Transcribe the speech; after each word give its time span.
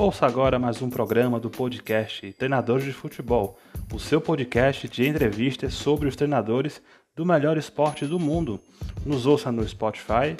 Ouça 0.00 0.24
agora 0.24 0.58
mais 0.58 0.80
um 0.80 0.88
programa 0.88 1.38
do 1.38 1.50
podcast 1.50 2.32
Treinadores 2.32 2.86
de 2.86 2.92
Futebol, 2.92 3.58
o 3.92 3.98
seu 3.98 4.18
podcast 4.18 4.88
de 4.88 5.06
entrevistas 5.06 5.74
sobre 5.74 6.08
os 6.08 6.16
treinadores 6.16 6.80
do 7.14 7.26
melhor 7.26 7.58
esporte 7.58 8.06
do 8.06 8.18
mundo. 8.18 8.58
Nos 9.04 9.26
ouça 9.26 9.52
no 9.52 9.62
Spotify, 9.68 10.34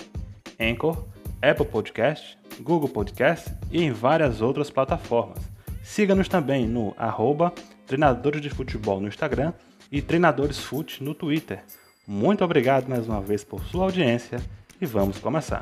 Anchor, 0.59 1.05
Apple 1.43 1.67
Podcast, 1.67 2.39
Google 2.63 2.89
Podcast 2.89 3.55
e 3.71 3.83
em 3.83 3.93
várias 3.93 4.41
outras 4.41 4.71
plataformas. 4.71 5.43
Siga-nos 5.83 6.27
também 6.27 6.67
no 6.67 6.95
arroba 6.97 7.53
Treinadores 7.87 8.41
de 8.41 8.49
Futebol 8.49 8.99
no 8.99 9.09
Instagram 9.09 9.53
e 9.93 10.01
Treinadores 10.01 10.59
Fute 10.59 11.05
no 11.05 11.15
Twitter. 11.15 11.63
Muito 12.09 12.43
obrigado 12.43 12.89
mais 12.89 13.07
uma 13.07 13.21
vez 13.21 13.45
por 13.45 13.63
sua 13.65 13.85
audiência 13.85 14.41
e 14.81 14.87
vamos 14.87 15.19
começar. 15.19 15.61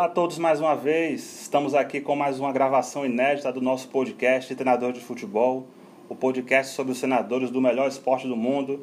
Olá 0.00 0.06
a 0.06 0.12
todos 0.12 0.38
mais 0.38 0.58
uma 0.62 0.74
vez. 0.74 1.42
Estamos 1.42 1.74
aqui 1.74 2.00
com 2.00 2.16
mais 2.16 2.40
uma 2.40 2.50
gravação 2.50 3.04
inédita 3.04 3.52
do 3.52 3.60
nosso 3.60 3.86
podcast 3.88 4.54
Treinador 4.54 4.94
de 4.94 5.00
Futebol, 5.00 5.66
o 6.08 6.14
podcast 6.14 6.74
sobre 6.74 6.92
os 6.92 6.98
senadores 6.98 7.50
do 7.50 7.60
melhor 7.60 7.86
esporte 7.86 8.26
do 8.26 8.34
mundo. 8.34 8.80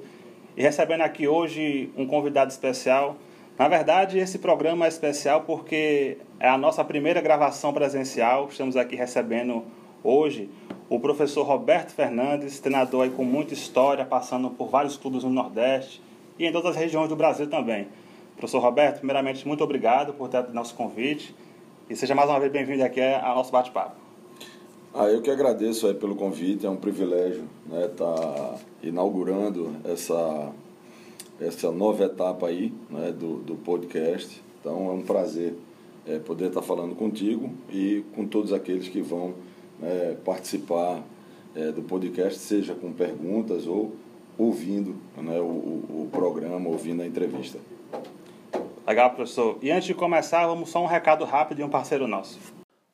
E 0.56 0.62
recebendo 0.62 1.02
aqui 1.02 1.28
hoje 1.28 1.90
um 1.98 2.06
convidado 2.06 2.52
especial. 2.52 3.16
Na 3.58 3.68
verdade, 3.68 4.20
esse 4.20 4.38
programa 4.38 4.86
é 4.86 4.90
especial 4.90 5.42
porque 5.42 6.20
é 6.40 6.48
a 6.48 6.56
nossa 6.56 6.84
primeira 6.84 7.20
gravação 7.20 7.74
presencial. 7.74 8.48
Estamos 8.52 8.78
aqui 8.78 8.96
recebendo 8.96 9.64
hoje 10.04 10.52
o 10.88 11.00
professor 11.00 11.42
Roberto 11.42 11.94
Fernandes, 11.94 12.60
treinador 12.60 13.10
com 13.10 13.24
muita 13.24 13.56
história, 13.56 14.06
passando 14.06 14.52
por 14.52 14.70
vários 14.70 14.96
clubes 14.96 15.24
no 15.24 15.32
Nordeste 15.32 16.00
e 16.38 16.46
em 16.46 16.52
todas 16.52 16.76
as 16.76 16.78
regiões 16.78 17.10
do 17.10 17.16
Brasil 17.16 17.50
também. 17.50 17.88
Professor 18.38 18.60
Roberto, 18.60 18.98
primeiramente, 18.98 19.48
muito 19.48 19.64
obrigado 19.64 20.14
por 20.14 20.30
ter 20.30 20.48
nosso 20.54 20.76
convite 20.76 21.34
e 21.90 21.96
seja 21.96 22.14
mais 22.14 22.30
uma 22.30 22.40
vez 22.40 22.52
bem-vindo 22.52 22.84
aqui 22.84 23.02
ao 23.02 23.36
nosso 23.36 23.52
bate-papo. 23.52 23.96
Ah, 24.94 25.06
eu 25.06 25.24
que 25.24 25.32
agradeço 25.32 25.92
pelo 25.96 26.16
convite, 26.16 26.64
é 26.64 26.70
um 26.70 26.76
privilégio 26.76 27.46
estar 27.66 27.76
né, 27.76 27.88
tá 27.98 28.56
inaugurando 28.84 29.76
essa, 29.84 30.52
essa 31.42 31.72
nova 31.72 32.06
etapa 32.06 32.46
aí 32.46 32.72
né, 32.92 33.12
do, 33.12 33.38
do 33.38 33.56
podcast. 33.56 34.40
Então 34.60 34.88
é 34.88 34.92
um 34.92 35.02
prazer 35.02 35.56
é, 36.06 36.20
poder 36.20 36.50
estar 36.50 36.62
tá 36.62 36.68
falando 36.68 36.94
contigo 36.94 37.50
e 37.72 38.06
com 38.14 38.28
todos 38.28 38.54
aqueles 38.54 38.88
que 38.88 39.02
vão 39.02 39.34
né, 39.80 40.16
participar 40.24 41.02
é, 41.56 41.72
do 41.72 41.82
podcast, 41.82 42.38
seja 42.38 42.76
com 42.76 42.94
perguntas 42.94 43.66
ou 43.66 43.96
ouvindo 44.38 44.96
né, 45.18 45.40
o, 45.40 45.44
o 45.44 46.10
programa, 46.12 46.70
ouvindo 46.70 47.02
a 47.02 47.08
entrevista. 47.08 47.58
Legal, 48.88 49.10
professor. 49.10 49.60
E 49.62 49.70
antes 49.70 49.86
de 49.86 49.94
começar, 49.94 50.48
vamos 50.48 50.70
só 50.70 50.82
um 50.82 50.86
recado 50.86 51.26
rápido 51.26 51.58
de 51.58 51.64
um 51.66 51.70
parceiro 51.70 52.08
nosso. 52.08 52.40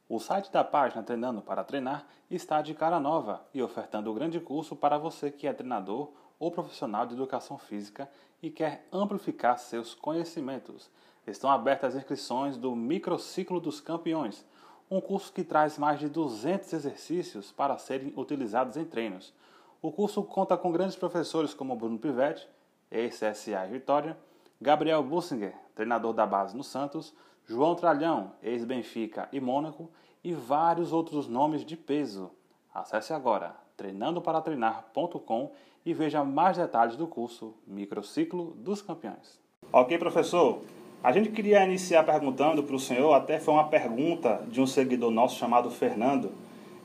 O 0.10 0.20
site 0.20 0.52
da 0.52 0.64
página 0.64 1.04
Treinando 1.04 1.40
para 1.40 1.64
Treinar 1.64 2.08
está 2.32 2.64
de 2.64 2.74
cara 2.74 3.00
nova 3.00 3.46
e 3.54 3.62
ofertando 3.62 4.10
um 4.10 4.16
grande 4.16 4.40
curso 4.40 4.76
para 4.76 4.98
você 4.98 5.30
que 5.30 5.46
é 5.46 5.54
treinador 5.54 6.10
ou 6.40 6.50
profissional 6.50 7.06
de 7.06 7.14
educação 7.14 7.60
física 7.60 8.10
e 8.42 8.50
quer 8.50 8.88
amplificar 8.92 9.60
seus 9.60 9.94
conhecimentos. 9.94 10.90
Estão 11.28 11.52
abertas 11.52 11.94
as 11.94 12.02
inscrições 12.02 12.58
do 12.58 12.76
Microciclo 12.76 13.60
dos 13.60 13.80
Campeões, 13.80 14.44
um 14.90 15.00
curso 15.00 15.32
que 15.32 15.44
traz 15.44 15.78
mais 15.78 16.00
de 16.00 16.10
200 16.10 16.74
exercícios 16.74 17.52
para 17.52 17.78
serem 17.78 18.12
utilizados 18.18 18.78
em 18.78 18.84
treinos. 18.84 19.32
O 19.80 19.92
curso 19.92 20.24
conta 20.24 20.58
com 20.58 20.72
grandes 20.72 20.96
professores 20.96 21.54
como 21.54 21.76
Bruno 21.76 22.00
Pivetti, 22.00 22.48
ex-CSA 22.90 23.68
Vitória, 23.68 24.18
Gabriel 24.64 25.04
Bussinger, 25.04 25.54
treinador 25.76 26.14
da 26.14 26.26
base 26.26 26.56
no 26.56 26.64
Santos, 26.64 27.14
João 27.46 27.76
Tralhão, 27.76 28.32
ex-Benfica 28.42 29.28
e 29.30 29.42
Mônaco, 29.42 29.92
e 30.24 30.34
vários 30.34 30.94
outros 30.94 31.28
nomes 31.28 31.66
de 31.66 31.76
peso. 31.76 32.32
Acesse 32.74 33.12
agora 33.12 33.58
treinandoparatreinar.com 33.76 35.52
e 35.86 35.94
veja 35.94 36.24
mais 36.24 36.56
detalhes 36.56 36.96
do 36.96 37.06
curso 37.06 37.54
Microciclo 37.68 38.54
dos 38.56 38.82
Campeões. 38.82 39.38
Ok, 39.70 39.98
professor. 39.98 40.62
A 41.04 41.12
gente 41.12 41.32
queria 41.32 41.66
iniciar 41.66 42.06
perguntando 42.06 42.64
para 42.64 42.76
o 42.78 42.80
senhor, 42.80 43.14
até 43.14 43.42
foi 43.42 43.56
uma 43.56 43.68
pergunta 43.68 44.46
de 44.48 44.62
um 44.62 44.66
seguidor 44.66 45.12
nosso 45.12 45.38
chamado 45.38 45.70
Fernando, 45.70 46.32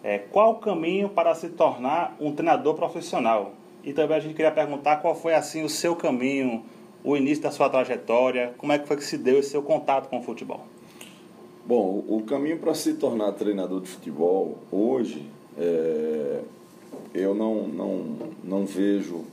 é, 0.02 0.18
qual 0.18 0.54
o 0.54 0.58
caminho 0.58 1.10
para 1.10 1.32
se 1.32 1.50
tornar 1.50 2.16
um 2.18 2.34
treinador 2.34 2.74
profissional? 2.74 3.52
E 3.84 3.92
também 3.92 4.16
a 4.16 4.20
gente 4.20 4.34
queria 4.34 4.50
perguntar 4.50 4.96
qual 4.96 5.14
foi 5.14 5.32
assim 5.32 5.62
o 5.62 5.68
seu 5.68 5.94
caminho 5.94 6.64
o 7.04 7.16
início 7.16 7.42
da 7.42 7.50
sua 7.50 7.68
trajetória, 7.68 8.54
como 8.58 8.72
é 8.72 8.78
que 8.78 8.86
foi 8.86 8.96
que 8.96 9.04
se 9.04 9.16
deu 9.16 9.38
esse 9.38 9.50
seu 9.50 9.62
contato 9.62 10.08
com 10.08 10.18
o 10.18 10.22
futebol? 10.22 10.64
Bom, 11.64 12.02
o 12.08 12.22
caminho 12.22 12.58
para 12.58 12.74
se 12.74 12.94
tornar 12.94 13.32
treinador 13.32 13.80
de 13.82 13.88
futebol 13.88 14.58
hoje, 14.72 15.26
é, 15.56 16.40
eu 17.14 17.34
não, 17.34 17.68
não, 17.68 18.16
não 18.42 18.66
vejo 18.66 19.24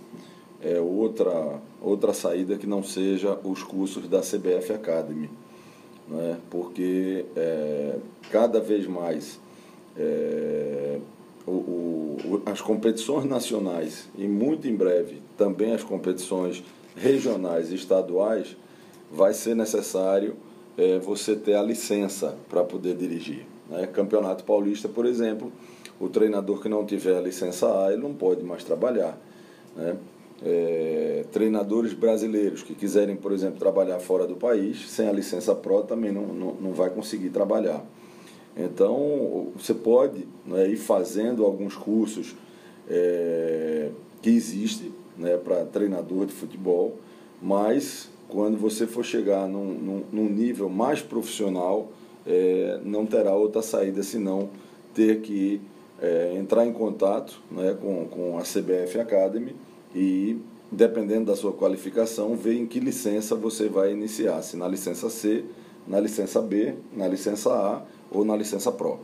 é, 0.62 0.80
outra, 0.80 1.62
outra 1.82 2.14
saída 2.14 2.58
que 2.58 2.68
não 2.68 2.84
seja 2.84 3.40
os 3.44 3.64
cursos 3.64 4.08
da 4.08 4.20
CBF 4.20 4.74
Academy. 4.74 5.30
Né? 6.08 6.38
Porque 6.50 7.26
é, 7.36 7.96
cada 8.32 8.60
vez 8.60 8.86
mais 8.86 9.40
é, 9.98 11.00
o, 11.48 11.52
o, 11.52 12.42
as 12.46 12.62
competições 12.62 13.26
nacionais 13.26 14.10
e 14.18 14.28
muito 14.28 14.68
em 14.68 14.76
breve 14.76 15.22
também 15.38 15.74
as 15.74 15.84
competições 15.84 16.64
regionais 16.96 17.72
e 17.72 17.76
estaduais, 17.76 18.56
vai 19.12 19.34
ser 19.34 19.56
necessário 19.56 20.36
é, 20.78 21.00
você 21.00 21.36
ter 21.36 21.56
a 21.56 21.62
licença 21.62 22.36
para 22.50 22.64
poder 22.64 22.96
dirigir. 22.96 23.46
Né? 23.70 23.88
Campeonato 23.88 24.44
Paulista, 24.44 24.88
por 24.88 25.06
exemplo, 25.06 25.52
o 26.00 26.10
treinador 26.10 26.62
que 26.62 26.70
não 26.70 26.86
tiver 26.86 27.18
a 27.18 27.22
licença 27.22 27.86
A, 27.86 27.94
ele 27.94 28.02
não 28.02 28.14
pode 28.14 28.44
mais 28.44 28.64
trabalhar. 28.64 29.18
Né? 29.76 29.96
É, 30.44 31.26
treinadores 31.32 31.94
brasileiros 31.94 32.62
que 32.62 32.76
quiserem, 32.76 33.16
por 33.16 33.32
exemplo, 33.32 33.58
trabalhar 33.58 34.00
fora 34.00 34.28
do 34.28 34.36
país, 34.36 34.90
sem 34.90 35.08
a 35.08 35.12
licença 35.12 35.56
PRO, 35.56 35.84
também 35.84 36.12
não, 36.12 36.28
não, 36.28 36.54
não 36.56 36.72
vai 36.74 36.90
conseguir 36.90 37.30
trabalhar. 37.30 37.86
Então, 38.58 39.52
você 39.56 39.74
pode 39.74 40.28
né, 40.46 40.68
ir 40.70 40.78
fazendo 40.78 41.46
alguns 41.46 41.76
cursos 41.76 42.36
é, 42.90 43.90
que 44.22 44.30
existem 44.30 44.94
né, 45.18 45.38
para 45.38 45.66
treinador 45.66 46.26
de 46.26 46.34
futebol, 46.34 46.98
mas 47.42 48.10
quando 48.28 48.58
você 48.58 48.88
for 48.88 49.04
chegar 49.04 49.48
num, 49.48 49.66
num, 49.66 50.04
num 50.12 50.30
nível 50.30 50.70
mais 50.70 51.02
profissional, 51.02 51.92
é, 52.26 52.80
não 52.84 53.06
terá 53.06 53.36
outra 53.36 53.62
saída 53.62 54.02
senão 54.02 54.50
ter 54.94 55.22
que 55.22 55.62
é, 56.02 56.36
entrar 56.36 56.66
em 56.66 56.74
contato 56.74 57.42
né, 57.52 57.78
com, 57.80 58.06
com 58.08 58.38
a 58.38 58.42
CBF 58.42 59.00
Academy 59.00 59.56
e, 59.94 60.38
dependendo 60.72 61.26
da 61.26 61.36
sua 61.36 61.54
qualificação, 61.54 62.36
ver 62.36 62.56
em 62.56 62.66
que 62.66 62.80
licença 62.80 63.36
você 63.36 63.70
vai 63.70 63.92
iniciar, 63.92 64.42
se 64.42 64.58
na 64.58 64.68
licença 64.68 65.10
C, 65.10 65.46
na 65.88 66.00
licença 66.00 66.42
B, 66.42 66.76
na 66.94 67.08
licença 67.08 67.52
A 67.54 67.84
ou 68.10 68.26
na 68.26 68.36
licença 68.36 68.72
Pro. 68.72 69.00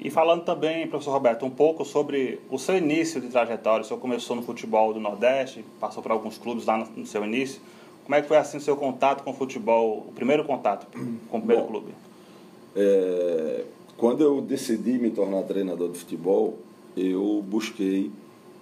E 0.00 0.10
falando 0.10 0.44
também, 0.44 0.86
professor 0.86 1.10
Roberto, 1.10 1.44
um 1.44 1.50
pouco 1.50 1.84
sobre 1.84 2.40
o 2.50 2.58
seu 2.58 2.76
início 2.76 3.20
de 3.20 3.28
trajetória. 3.28 3.82
O 3.82 3.84
senhor 3.84 3.98
começou 3.98 4.36
no 4.36 4.42
futebol 4.42 4.94
do 4.94 5.00
Nordeste, 5.00 5.64
passou 5.80 6.02
por 6.02 6.12
alguns 6.12 6.38
clubes 6.38 6.64
lá 6.64 6.78
no 6.78 7.04
seu 7.04 7.24
início. 7.24 7.60
Como 8.04 8.14
é 8.14 8.22
que 8.22 8.28
foi 8.28 8.36
assim 8.36 8.58
o 8.58 8.60
seu 8.60 8.76
contato 8.76 9.22
com 9.24 9.32
o 9.32 9.34
futebol, 9.34 10.06
o 10.08 10.12
primeiro 10.12 10.44
contato 10.44 10.86
com 11.28 11.38
o 11.38 11.40
primeiro 11.40 11.62
Bom, 11.62 11.68
clube? 11.68 11.92
É, 12.76 13.64
quando 13.96 14.22
eu 14.22 14.40
decidi 14.40 14.92
me 14.92 15.10
tornar 15.10 15.42
treinador 15.42 15.90
de 15.90 15.98
futebol, 15.98 16.56
eu 16.96 17.44
busquei, 17.46 18.10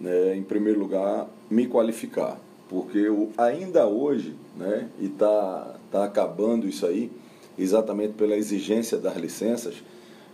né, 0.01 0.35
em 0.35 0.43
primeiro 0.43 0.81
lugar, 0.81 1.29
me 1.51 1.67
qualificar. 1.67 2.41
Porque 2.69 2.99
eu, 2.99 3.31
ainda 3.37 3.87
hoje, 3.87 4.35
né, 4.57 4.89
e 4.99 5.07
está 5.07 5.77
tá 5.93 6.05
acabando 6.05 6.67
isso 6.67 6.87
aí, 6.87 7.11
exatamente 7.59 8.15
pela 8.15 8.35
exigência 8.35 8.99
das 8.99 9.17
licenças, 9.17 9.77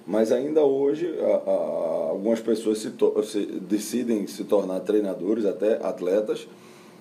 mas 0.07 0.33
ainda 0.33 0.65
hoje, 0.65 1.13
a, 1.21 1.51
a, 1.51 2.11
algumas 2.11 2.41
pessoas 2.41 2.79
se, 2.79 2.93
se, 3.25 3.47
decidem 3.61 4.27
se 4.27 4.45
tornar 4.45 4.81
treinadores, 4.81 5.45
até 5.45 5.75
atletas, 5.85 6.49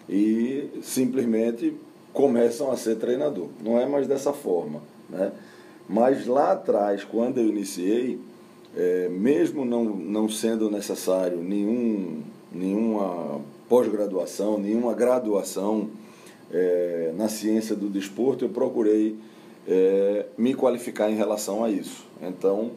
e 0.10 0.70
simplesmente 0.82 1.74
começam 2.14 2.72
a 2.72 2.78
ser 2.78 2.98
treinador. 2.98 3.48
Não 3.64 3.80
é 3.80 3.86
mais 3.86 4.08
dessa 4.08 4.34
forma. 4.34 4.82
Né? 5.10 5.32
Mas 5.88 6.26
lá 6.26 6.52
atrás, 6.52 7.04
quando 7.04 7.40
eu 7.40 7.48
iniciei, 7.48 8.20
é, 8.76 9.10
mesmo 9.10 9.66
não, 9.66 9.84
não 9.84 10.30
sendo 10.30 10.70
necessário 10.70 11.38
nenhum, 11.38 12.22
nenhuma 12.52 13.42
pós-graduação, 13.68 14.58
nenhuma 14.58 14.94
graduação 14.94 15.90
é, 16.52 17.14
na 17.16 17.28
ciência 17.28 17.76
do 17.76 17.90
desporto, 17.90 18.46
eu 18.46 18.50
procurei 18.50 19.16
é, 19.68 20.26
me 20.38 20.54
qualificar 20.54 21.10
em 21.10 21.16
relação 21.16 21.64
a 21.64 21.70
isso. 21.70 22.06
Então, 22.22 22.72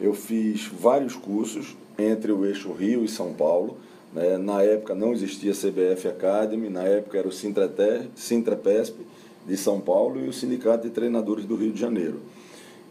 eu 0.00 0.14
fiz 0.14 0.66
vários 0.66 1.14
cursos 1.14 1.76
entre 1.98 2.32
o 2.32 2.44
eixo 2.44 2.72
Rio 2.72 3.04
e 3.04 3.08
São 3.08 3.32
Paulo, 3.32 3.76
Né? 4.12 4.38
Na 4.38 4.62
época 4.62 4.94
não 4.94 5.12
existia 5.12 5.52
CBF 5.52 6.06
Academy, 6.06 6.70
na 6.70 6.84
época 6.84 7.18
era 7.18 7.26
o 7.26 7.32
Sintrepesp 7.32 8.96
de 9.44 9.56
São 9.56 9.80
Paulo 9.80 10.24
e 10.24 10.28
o 10.28 10.32
Sindicato 10.32 10.86
de 10.86 10.94
Treinadores 10.94 11.44
do 11.44 11.56
Rio 11.56 11.72
de 11.72 11.80
Janeiro. 11.80 12.20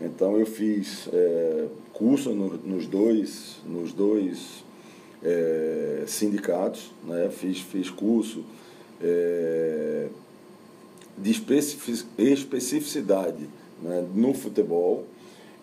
Então 0.01 0.37
eu 0.37 0.45
fiz 0.45 1.07
é, 1.13 1.67
curso 1.93 2.31
no, 2.31 2.57
nos 2.57 2.87
dois, 2.87 3.61
nos 3.65 3.93
dois 3.93 4.65
é, 5.23 6.03
sindicatos, 6.05 6.91
né? 7.05 7.29
fiz, 7.31 7.59
fiz 7.61 7.89
curso 7.89 8.43
é, 9.01 10.07
de 11.17 11.31
especificidade 12.17 13.49
né? 13.81 14.05
no 14.13 14.33
futebol 14.33 15.05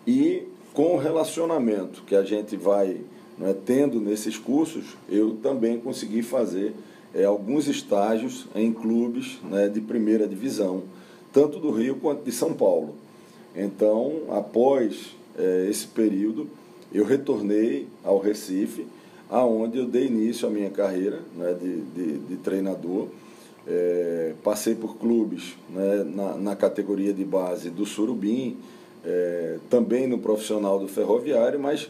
e 0.07 0.47
com 0.73 0.95
o 0.95 0.97
relacionamento 0.97 2.03
que 2.03 2.15
a 2.15 2.23
gente 2.23 2.55
vai 2.55 3.01
né, 3.37 3.55
tendo 3.65 3.99
nesses 3.99 4.37
cursos, 4.37 4.97
eu 5.09 5.35
também 5.41 5.79
consegui 5.79 6.21
fazer 6.21 6.73
é, 7.13 7.25
alguns 7.25 7.67
estágios 7.67 8.47
em 8.55 8.71
clubes 8.71 9.39
né, 9.43 9.67
de 9.67 9.81
primeira 9.81 10.27
divisão, 10.27 10.83
tanto 11.33 11.59
do 11.59 11.71
Rio 11.71 11.95
quanto 11.95 12.23
de 12.23 12.31
São 12.31 12.53
Paulo. 12.53 12.95
Então, 13.55 14.21
após 14.29 15.15
é, 15.37 15.67
esse 15.69 15.87
período, 15.87 16.47
eu 16.93 17.05
retornei 17.05 17.87
ao 18.03 18.19
Recife, 18.19 18.85
aonde 19.29 19.77
eu 19.77 19.85
dei 19.85 20.07
início 20.07 20.47
à 20.47 20.51
minha 20.51 20.69
carreira 20.69 21.19
né, 21.35 21.53
de, 21.53 21.81
de, 21.81 22.17
de 22.19 22.35
treinador. 22.37 23.07
É, 23.67 24.33
passei 24.43 24.73
por 24.73 24.97
clubes 24.97 25.55
né, 25.69 26.03
na, 26.03 26.35
na, 26.35 26.55
categoria 26.55 27.13
de 27.13 27.23
base 27.23 27.69
do 27.69 27.85
Surubim, 27.85 28.57
é, 29.05 29.57
também 29.69 30.07
no 30.07 30.19
profissional 30.19 30.79
do 30.79 30.87
Ferroviário, 30.87 31.59
mas 31.59 31.89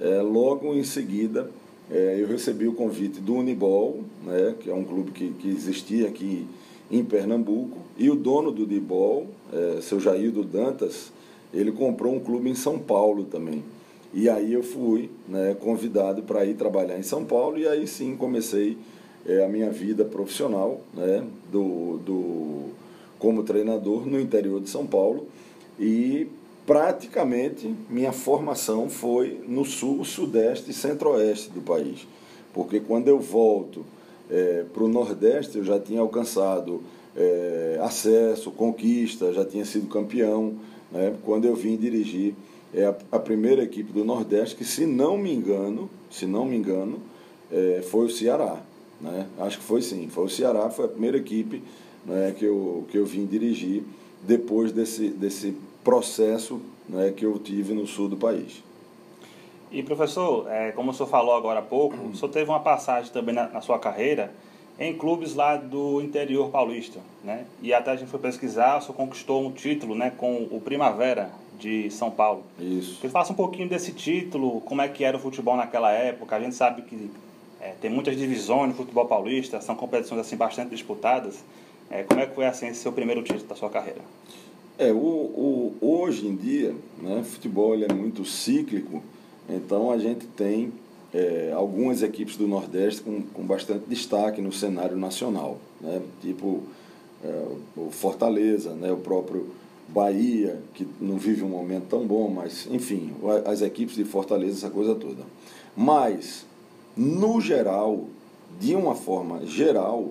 é, 0.00 0.20
logo 0.20 0.74
em 0.74 0.84
seguida 0.84 1.50
é, 1.90 2.16
eu 2.18 2.26
recebi 2.26 2.66
o 2.66 2.72
convite 2.72 3.20
do 3.20 3.34
Unibol, 3.34 4.00
né, 4.24 4.54
que 4.60 4.70
é 4.70 4.74
um 4.74 4.84
clube 4.84 5.10
que, 5.10 5.30
que 5.30 5.48
existia 5.48 6.08
aqui 6.08 6.46
em 6.90 7.04
Pernambuco, 7.04 7.78
e 7.96 8.10
o 8.10 8.14
dono 8.14 8.50
do 8.50 8.64
Unibol, 8.64 9.26
é, 9.52 9.80
seu 9.80 9.98
Jaildo 9.98 10.44
Dantas, 10.44 11.12
ele 11.52 11.72
comprou 11.72 12.14
um 12.14 12.20
clube 12.20 12.48
em 12.48 12.54
São 12.54 12.78
Paulo 12.78 13.24
também. 13.24 13.62
E 14.14 14.28
aí 14.28 14.52
eu 14.52 14.62
fui 14.62 15.10
né, 15.26 15.56
convidado 15.58 16.22
para 16.22 16.44
ir 16.44 16.54
trabalhar 16.54 16.98
em 16.98 17.02
São 17.02 17.24
Paulo 17.24 17.58
e 17.58 17.66
aí 17.66 17.86
sim 17.86 18.14
comecei 18.16 18.76
é, 19.26 19.44
a 19.44 19.48
minha 19.48 19.70
vida 19.70 20.04
profissional 20.04 20.80
né, 20.94 21.24
do, 21.50 21.98
do, 21.98 22.64
como 23.18 23.42
treinador 23.42 24.06
no 24.06 24.20
interior 24.20 24.60
de 24.60 24.68
São 24.68 24.86
Paulo. 24.86 25.26
E 25.80 26.26
praticamente 26.66 27.74
minha 27.88 28.12
formação 28.12 28.88
foi 28.88 29.42
no 29.46 29.64
sul, 29.64 30.04
sudeste 30.04 30.70
e 30.70 30.74
centro-oeste 30.74 31.50
do 31.50 31.60
país. 31.60 32.06
Porque 32.52 32.80
quando 32.80 33.08
eu 33.08 33.18
volto 33.18 33.84
é, 34.30 34.64
para 34.72 34.84
o 34.84 34.88
nordeste, 34.88 35.58
eu 35.58 35.64
já 35.64 35.78
tinha 35.78 36.00
alcançado 36.00 36.82
é, 37.16 37.78
acesso, 37.82 38.50
conquista, 38.50 39.32
já 39.32 39.44
tinha 39.44 39.64
sido 39.64 39.88
campeão. 39.88 40.54
Né? 40.90 41.14
Quando 41.24 41.44
eu 41.46 41.54
vim 41.54 41.76
dirigir 41.76 42.34
é 42.74 42.86
a, 42.86 42.96
a, 43.12 43.18
primeira 43.18 43.62
equipe 43.62 43.92
do 43.92 44.02
Nordeste, 44.02 44.56
que 44.56 44.64
se 44.64 44.86
não 44.86 45.18
me 45.18 45.32
engano, 45.32 45.90
se 46.10 46.24
não 46.24 46.46
me 46.46 46.56
engano, 46.56 47.00
é, 47.50 47.82
foi 47.82 48.06
o 48.06 48.10
Ceará. 48.10 48.62
Né? 48.98 49.26
Acho 49.38 49.58
que 49.58 49.64
foi 49.64 49.82
sim, 49.82 50.08
foi 50.08 50.24
o 50.24 50.28
Ceará, 50.28 50.70
foi 50.70 50.86
a 50.86 50.88
primeira 50.88 51.18
equipe 51.18 51.62
né, 52.06 52.34
que, 52.36 52.46
eu, 52.46 52.84
que 52.90 52.96
eu 52.96 53.04
vim 53.04 53.26
dirigir 53.26 53.82
depois 54.22 54.72
desse, 54.72 55.08
desse 55.08 55.54
processo 55.82 56.60
né, 56.88 57.12
que 57.16 57.24
eu 57.24 57.38
tive 57.38 57.74
no 57.74 57.86
sul 57.86 58.08
do 58.08 58.16
país. 58.16 58.62
E 59.70 59.82
professor, 59.82 60.46
é, 60.50 60.70
como 60.72 60.90
o 60.90 60.94
senhor 60.94 61.08
falou 61.08 61.34
agora 61.34 61.60
há 61.60 61.62
pouco, 61.62 61.96
o 61.96 62.14
senhor 62.14 62.30
teve 62.30 62.50
uma 62.50 62.60
passagem 62.60 63.10
também 63.10 63.34
na, 63.34 63.48
na, 63.48 63.60
sua 63.62 63.78
carreira 63.78 64.30
em 64.78 64.94
clubes 64.94 65.34
lá 65.34 65.56
do 65.56 66.00
interior 66.02 66.50
paulista, 66.50 67.00
né? 67.24 67.46
E 67.62 67.72
até 67.72 67.92
a 67.92 67.96
gente 67.96 68.10
foi 68.10 68.20
pesquisar, 68.20 68.78
o 68.78 68.80
senhor 68.82 68.94
conquistou 68.94 69.46
um 69.46 69.50
título, 69.50 69.94
né, 69.94 70.12
com 70.16 70.46
o 70.50 70.60
Primavera 70.60 71.30
de 71.58 71.90
São 71.90 72.10
Paulo. 72.10 72.42
Isso. 72.58 73.00
Que 73.00 73.08
faça 73.08 73.32
um 73.32 73.36
pouquinho 73.36 73.68
desse 73.68 73.92
título, 73.92 74.60
como 74.62 74.82
é 74.82 74.88
que 74.88 75.04
era 75.04 75.16
o 75.16 75.20
futebol 75.20 75.56
naquela 75.56 75.90
época. 75.90 76.36
A 76.36 76.40
gente 76.40 76.54
sabe 76.54 76.82
que 76.82 77.10
é, 77.60 77.74
tem 77.80 77.90
muitas 77.90 78.16
divisões 78.16 78.70
no 78.70 78.74
futebol 78.74 79.06
paulista, 79.06 79.60
são 79.60 79.76
competições 79.76 80.20
assim 80.20 80.36
bastante 80.36 80.70
disputadas. 80.70 81.42
É, 81.90 82.02
como 82.02 82.20
é 82.20 82.26
que 82.26 82.34
foi 82.34 82.44
assim 82.44 82.66
esse 82.66 82.80
seu 82.80 82.92
primeiro 82.92 83.22
título 83.22 83.46
da 83.46 83.54
sua 83.54 83.70
carreira? 83.70 84.00
É, 84.82 84.90
o, 84.92 84.96
o, 84.96 85.76
hoje 85.80 86.26
em 86.26 86.34
dia, 86.34 86.74
né, 87.00 87.22
futebol 87.22 87.72
ele 87.72 87.84
é 87.84 87.92
muito 87.92 88.24
cíclico, 88.24 89.00
então 89.48 89.92
a 89.92 89.98
gente 89.98 90.26
tem 90.26 90.72
é, 91.14 91.52
algumas 91.54 92.02
equipes 92.02 92.36
do 92.36 92.48
Nordeste 92.48 93.00
com, 93.02 93.22
com 93.22 93.44
bastante 93.44 93.84
destaque 93.86 94.40
no 94.40 94.50
cenário 94.50 94.96
nacional, 94.96 95.58
né, 95.80 96.02
tipo 96.20 96.64
é, 97.22 97.44
o 97.76 97.92
Fortaleza, 97.92 98.74
né, 98.74 98.90
o 98.90 98.96
próprio 98.96 99.46
Bahia, 99.86 100.58
que 100.74 100.84
não 101.00 101.16
vive 101.16 101.44
um 101.44 101.48
momento 101.48 101.84
tão 101.88 102.04
bom, 102.04 102.28
mas 102.28 102.66
enfim, 102.68 103.12
as 103.44 103.62
equipes 103.62 103.94
de 103.94 104.04
Fortaleza, 104.04 104.66
essa 104.66 104.70
coisa 104.70 104.96
toda. 104.96 105.22
Mas, 105.76 106.44
no 106.96 107.40
geral, 107.40 108.06
de 108.58 108.74
uma 108.74 108.96
forma 108.96 109.46
geral, 109.46 110.10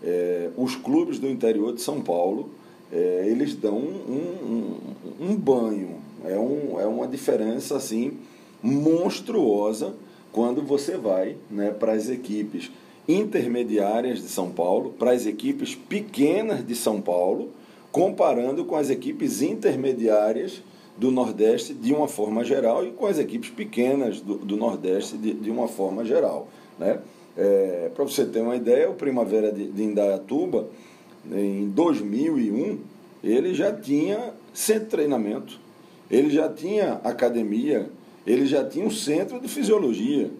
é, 0.00 0.50
os 0.56 0.76
clubes 0.76 1.18
do 1.18 1.28
interior 1.28 1.74
de 1.74 1.80
São 1.80 2.00
Paulo 2.00 2.50
é, 2.94 3.26
eles 3.26 3.54
dão 3.56 3.76
um, 3.76 4.78
um, 5.20 5.30
um, 5.30 5.36
banho. 5.36 5.96
É, 6.24 6.38
um, 6.38 6.80
é 6.80 6.86
uma 6.86 7.08
diferença 7.08 7.76
assim 7.76 8.12
monstruosa 8.62 9.94
quando 10.32 10.62
você 10.62 10.96
vai 10.96 11.36
né, 11.50 11.70
para 11.72 11.92
as 11.92 12.08
equipes 12.08 12.70
intermediárias 13.06 14.22
de 14.22 14.28
São 14.28 14.50
Paulo, 14.50 14.94
para 14.96 15.10
as 15.10 15.26
equipes 15.26 15.74
pequenas 15.74 16.64
de 16.64 16.74
São 16.74 17.00
Paulo, 17.00 17.50
comparando 17.90 18.64
com 18.64 18.76
as 18.76 18.88
equipes 18.90 19.42
intermediárias 19.42 20.62
do 20.96 21.10
Nordeste 21.10 21.74
de 21.74 21.92
uma 21.92 22.06
forma 22.06 22.44
geral 22.44 22.86
e 22.86 22.92
com 22.92 23.06
as 23.06 23.18
equipes 23.18 23.50
pequenas 23.50 24.20
do, 24.20 24.36
do 24.36 24.56
Nordeste 24.56 25.18
de, 25.18 25.34
de 25.34 25.50
uma 25.50 25.66
forma 25.66 26.04
geral. 26.04 26.48
Né? 26.78 27.00
É, 27.36 27.90
para 27.92 28.04
você 28.04 28.24
ter 28.24 28.40
uma 28.40 28.54
ideia, 28.54 28.88
o 28.88 28.94
Primavera 28.94 29.52
de, 29.52 29.66
de 29.66 29.82
Indaiatuba 29.82 30.68
em 31.32 31.68
2001, 31.68 32.78
ele 33.22 33.54
já 33.54 33.72
tinha 33.72 34.32
centro 34.52 34.84
de 34.84 34.90
treinamento, 34.90 35.58
ele 36.10 36.30
já 36.30 36.48
tinha 36.48 37.00
academia, 37.04 37.88
ele 38.26 38.46
já 38.46 38.64
tinha 38.64 38.86
um 38.86 38.90
centro 38.90 39.40
de 39.40 39.48
fisiologia. 39.48 40.30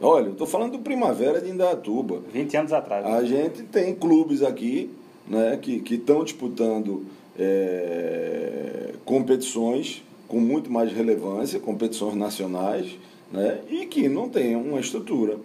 Olha, 0.00 0.26
eu 0.26 0.32
estou 0.32 0.46
falando 0.46 0.72
do 0.72 0.78
Primavera 0.80 1.40
de 1.40 1.50
Indaiatuba. 1.50 2.20
20 2.32 2.56
anos 2.56 2.72
atrás. 2.72 3.04
Né? 3.04 3.12
A 3.12 3.24
gente 3.24 3.62
tem 3.64 3.94
clubes 3.94 4.42
aqui 4.42 4.90
né, 5.26 5.56
que 5.56 5.82
estão 5.94 6.22
disputando 6.22 7.06
é, 7.38 8.94
competições 9.04 10.02
com 10.28 10.40
muito 10.40 10.70
mais 10.70 10.92
relevância, 10.92 11.60
competições 11.60 12.14
nacionais, 12.14 12.98
né, 13.32 13.60
e 13.70 13.86
que 13.86 14.08
não 14.08 14.28
tem 14.28 14.56
uma 14.56 14.80
estrutura. 14.80 15.38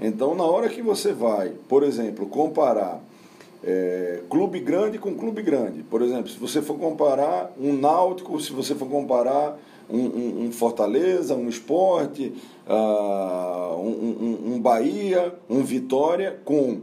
Então, 0.00 0.34
na 0.34 0.44
hora 0.44 0.68
que 0.68 0.82
você 0.82 1.12
vai, 1.12 1.52
por 1.68 1.82
exemplo, 1.82 2.26
comparar 2.26 3.02
é, 3.62 4.22
clube 4.28 4.60
grande 4.60 4.98
com 4.98 5.14
clube 5.14 5.42
grande. 5.42 5.82
Por 5.82 6.02
exemplo, 6.02 6.28
se 6.28 6.38
você 6.38 6.60
for 6.60 6.78
comparar 6.78 7.52
um 7.60 7.72
Náutico, 7.72 8.40
se 8.40 8.52
você 8.52 8.74
for 8.74 8.88
comparar 8.88 9.58
um, 9.88 9.98
um, 9.98 10.44
um 10.46 10.52
Fortaleza, 10.52 11.34
um 11.34 11.48
Esporte, 11.48 12.34
uh, 12.66 13.76
um, 13.76 14.54
um, 14.54 14.60
Bahia, 14.60 15.34
um 15.48 15.62
Vitória, 15.62 16.40
com 16.44 16.80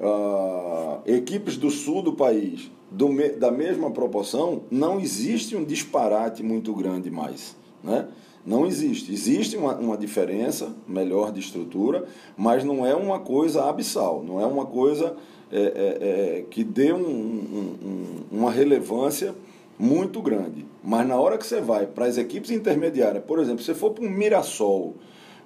uh, 0.00 1.00
equipes 1.06 1.56
do 1.56 1.70
sul 1.70 2.02
do 2.02 2.12
país 2.12 2.70
do, 2.90 3.08
da 3.38 3.50
mesma 3.50 3.90
proporção, 3.90 4.62
não 4.70 5.00
existe 5.00 5.56
um 5.56 5.64
disparate 5.64 6.42
muito 6.42 6.72
grande 6.72 7.10
mais. 7.10 7.56
Né? 7.82 8.06
Não 8.46 8.66
existe. 8.66 9.12
Existe 9.12 9.56
uma, 9.56 9.74
uma 9.74 9.96
diferença 9.96 10.74
melhor 10.86 11.32
de 11.32 11.40
estrutura, 11.40 12.04
mas 12.36 12.62
não 12.62 12.86
é 12.86 12.94
uma 12.94 13.18
coisa 13.18 13.64
abissal, 13.64 14.22
não 14.22 14.40
é 14.40 14.46
uma 14.46 14.66
coisa 14.66 15.16
é, 15.54 15.60
é, 15.60 16.38
é, 16.38 16.44
que 16.50 16.64
dê 16.64 16.92
um, 16.92 16.98
um, 16.98 18.06
uma 18.32 18.50
relevância 18.50 19.32
muito 19.78 20.20
grande. 20.20 20.66
Mas 20.82 21.06
na 21.06 21.16
hora 21.16 21.38
que 21.38 21.46
você 21.46 21.60
vai 21.60 21.86
para 21.86 22.06
as 22.06 22.18
equipes 22.18 22.50
intermediárias, 22.50 23.22
por 23.22 23.38
exemplo, 23.38 23.60
se 23.60 23.66
você 23.66 23.74
for 23.74 23.92
para 23.92 24.04
um 24.04 24.10
Mirassol, 24.10 24.94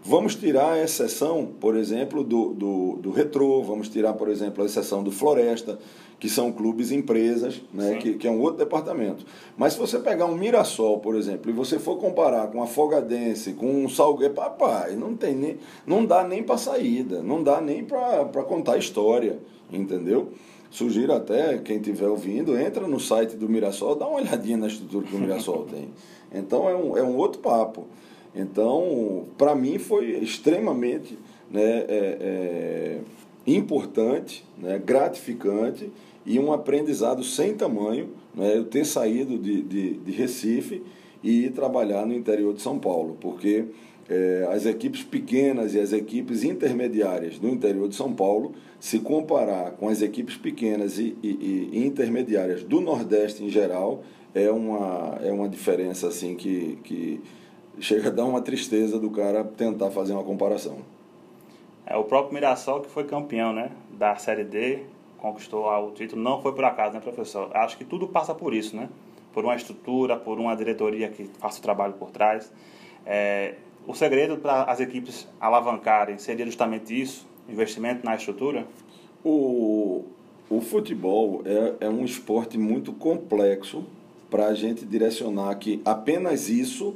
vamos 0.03 0.35
tirar 0.35 0.73
a 0.73 0.83
exceção, 0.83 1.49
por 1.61 1.77
exemplo, 1.77 2.25
do, 2.25 2.55
do, 2.55 2.97
do 2.97 3.11
Retrô, 3.11 3.63
vamos 3.63 3.91
tirar, 3.91 4.15
por 4.15 4.31
exemplo, 4.31 4.63
a 4.63 4.67
exceção 4.67 5.03
do 5.03 5.13
Floresta, 5.13 5.79
que 6.19 6.29
são 6.29 6.51
clubes 6.51 6.91
empresas, 6.91 7.61
né, 7.73 7.97
que, 7.97 8.15
que 8.15 8.27
é 8.27 8.31
um 8.31 8.41
outro 8.41 8.59
departamento. 8.59 9.27
Mas 9.59 9.75
se 9.75 9.79
você 9.79 9.99
pegar 9.99 10.25
um 10.25 10.37
Mirassol, 10.37 11.01
por 11.01 11.17
exemplo, 11.17 11.51
e 11.51 11.55
você 11.55 11.79
for 11.79 11.97
comparar 11.99 12.49
com 12.49 12.63
a 12.63 12.67
Fogadense, 12.67 13.53
com 13.53 13.85
um 13.85 13.89
Salgueiro, 13.91 14.33
papai, 14.33 14.97
não, 14.97 15.15
tem 15.15 15.35
nem, 15.35 15.59
não 15.87 16.05
dá 16.05 16.27
nem 16.27 16.43
para 16.43 16.57
saída, 16.57 17.23
não 17.23 17.43
dá 17.43 17.61
nem 17.61 17.85
para 17.85 18.43
contar 18.45 18.79
história 18.79 19.39
entendeu? 19.73 20.33
Sugiro 20.71 21.13
até, 21.15 21.59
quem 21.59 21.79
estiver 21.79 22.09
ouvindo, 22.09 22.59
entra 22.59 22.87
no 22.87 23.01
site 23.01 23.37
do 23.37 23.49
Mirassol, 23.49 23.97
dá 23.97 24.07
uma 24.07 24.21
olhadinha 24.21 24.57
na 24.57 24.67
estrutura 24.67 25.07
que 25.07 25.17
o 25.17 25.19
Mirassol 25.19 25.65
tem. 25.65 25.89
Então 26.33 26.69
é 26.69 26.77
um, 26.77 26.97
é 26.97 27.03
um 27.03 27.17
outro 27.17 27.41
papo. 27.41 27.87
Então, 28.35 29.25
para 29.39 29.55
mim 29.55 29.79
foi 29.79 30.11
extremamente 30.19 31.19
né, 31.51 31.85
é, 31.89 32.19
é, 32.21 33.01
importante, 33.47 34.45
né, 34.59 34.79
gratificante 34.79 35.91
e 36.27 36.39
um 36.39 36.53
aprendizado 36.53 37.25
sem 37.25 37.55
tamanho 37.55 38.11
né, 38.35 38.57
eu 38.57 38.65
ter 38.65 38.85
saído 38.85 39.39
de, 39.39 39.63
de, 39.63 39.95
de 39.95 40.13
Recife 40.13 40.83
e 41.23 41.47
ir 41.47 41.53
trabalhar 41.53 42.07
no 42.07 42.15
interior 42.15 42.55
de 42.55 42.61
São 42.61 42.79
Paulo, 42.79 43.17
porque 43.21 43.65
é, 44.09 44.49
as 44.51 44.65
equipes 44.65 45.03
pequenas 45.03 45.75
e 45.75 45.81
as 45.81 45.93
equipes 45.93 46.43
intermediárias 46.43 47.39
do 47.39 47.49
interior 47.49 47.89
de 47.89 47.95
São 47.95 48.13
Paulo, 48.13 48.55
se 48.81 48.99
comparar 49.01 49.73
com 49.73 49.89
as 49.89 50.01
equipes 50.01 50.37
pequenas 50.37 50.99
e, 50.99 51.17
e, 51.23 51.71
e, 51.73 51.87
intermediárias 51.87 52.63
do 52.63 52.81
Nordeste 52.81 53.45
em 53.45 53.49
geral, 53.49 54.03
é 54.35 54.51
uma, 54.51 55.19
é 55.23 55.31
uma 55.31 55.49
diferença 55.49 56.09
assim 56.09 56.35
que, 56.35 56.79
que 56.85 57.21
chega 57.79 58.09
a 58.09 58.13
dar 58.13 58.25
uma 58.25 58.41
tristeza 58.41 58.99
do 58.99 59.11
cara 59.11 59.45
tentar 59.45 59.91
fazer 59.91 60.13
uma 60.13 60.25
comparação. 60.25 60.79
É 61.87 61.97
o 61.97 62.05
próprio 62.05 62.35
Mirassol 62.35 62.81
que 62.81 62.91
foi 62.91 63.05
campeão 63.05 63.53
né, 63.53 63.71
da 63.91 64.17
Série 64.17 64.45
D, 64.45 64.81
conquistou 65.19 65.67
o 65.67 65.91
título, 65.91 66.23
não 66.23 66.41
foi 66.41 66.55
por 66.55 66.65
acaso, 66.65 66.95
né, 66.95 67.01
professor? 67.01 67.51
Acho 67.55 67.77
que 67.77 67.85
tudo 67.85 68.07
passa 68.09 68.35
por 68.35 68.55
isso, 68.55 68.77
né? 68.77 68.89
Por 69.33 69.45
uma 69.45 69.57
estrutura, 69.57 70.17
por 70.17 70.39
uma 70.39 70.55
diretoria 70.55 71.09
que 71.09 71.25
faça 71.39 71.59
o 71.59 71.63
trabalho 71.63 71.95
por 71.95 72.11
trás. 72.11 72.53
É, 73.05 73.55
o 73.89 73.95
segredo 73.95 74.37
para 74.37 74.65
as 74.65 74.81
equipes 74.81 75.27
alavancarem 75.41 76.19
seria 76.19 76.45
justamente 76.45 77.01
isso, 77.01 77.27
investimento 77.49 78.05
na 78.05 78.15
estrutura? 78.15 78.67
O, 79.25 80.05
o 80.51 80.61
futebol 80.61 81.43
é, 81.47 81.87
é 81.87 81.89
um 81.89 82.05
esporte 82.05 82.59
muito 82.59 82.93
complexo 82.93 83.83
para 84.31 84.49
a 84.49 84.55
gente 84.55 84.85
direcionar 84.85 85.55
que 85.55 85.81
apenas 85.87 86.51
isso 86.51 86.95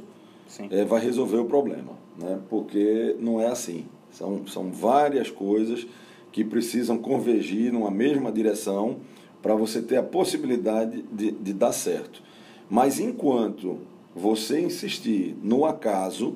é, 0.69 0.85
vai 0.85 1.01
resolver 1.01 1.37
o 1.37 1.45
problema, 1.45 1.93
né? 2.15 2.39
porque 2.47 3.15
não 3.19 3.41
é 3.41 3.47
assim. 3.47 3.87
São, 4.11 4.45
são 4.45 4.71
várias 4.71 5.31
coisas 5.31 5.87
que 6.31 6.43
precisam 6.43 6.99
convergir 6.99 7.73
numa 7.73 7.89
mesma 7.89 8.31
direção 8.31 8.97
para 9.41 9.55
você 9.55 9.81
ter 9.81 9.97
a 9.97 10.03
possibilidade 10.03 11.03
de, 11.11 11.31
de 11.31 11.53
dar 11.53 11.73
certo. 11.73 12.21
Mas 12.69 12.99
enquanto 12.99 13.79
você 14.15 14.61
insistir 14.61 15.35
no 15.41 15.65
acaso, 15.65 16.35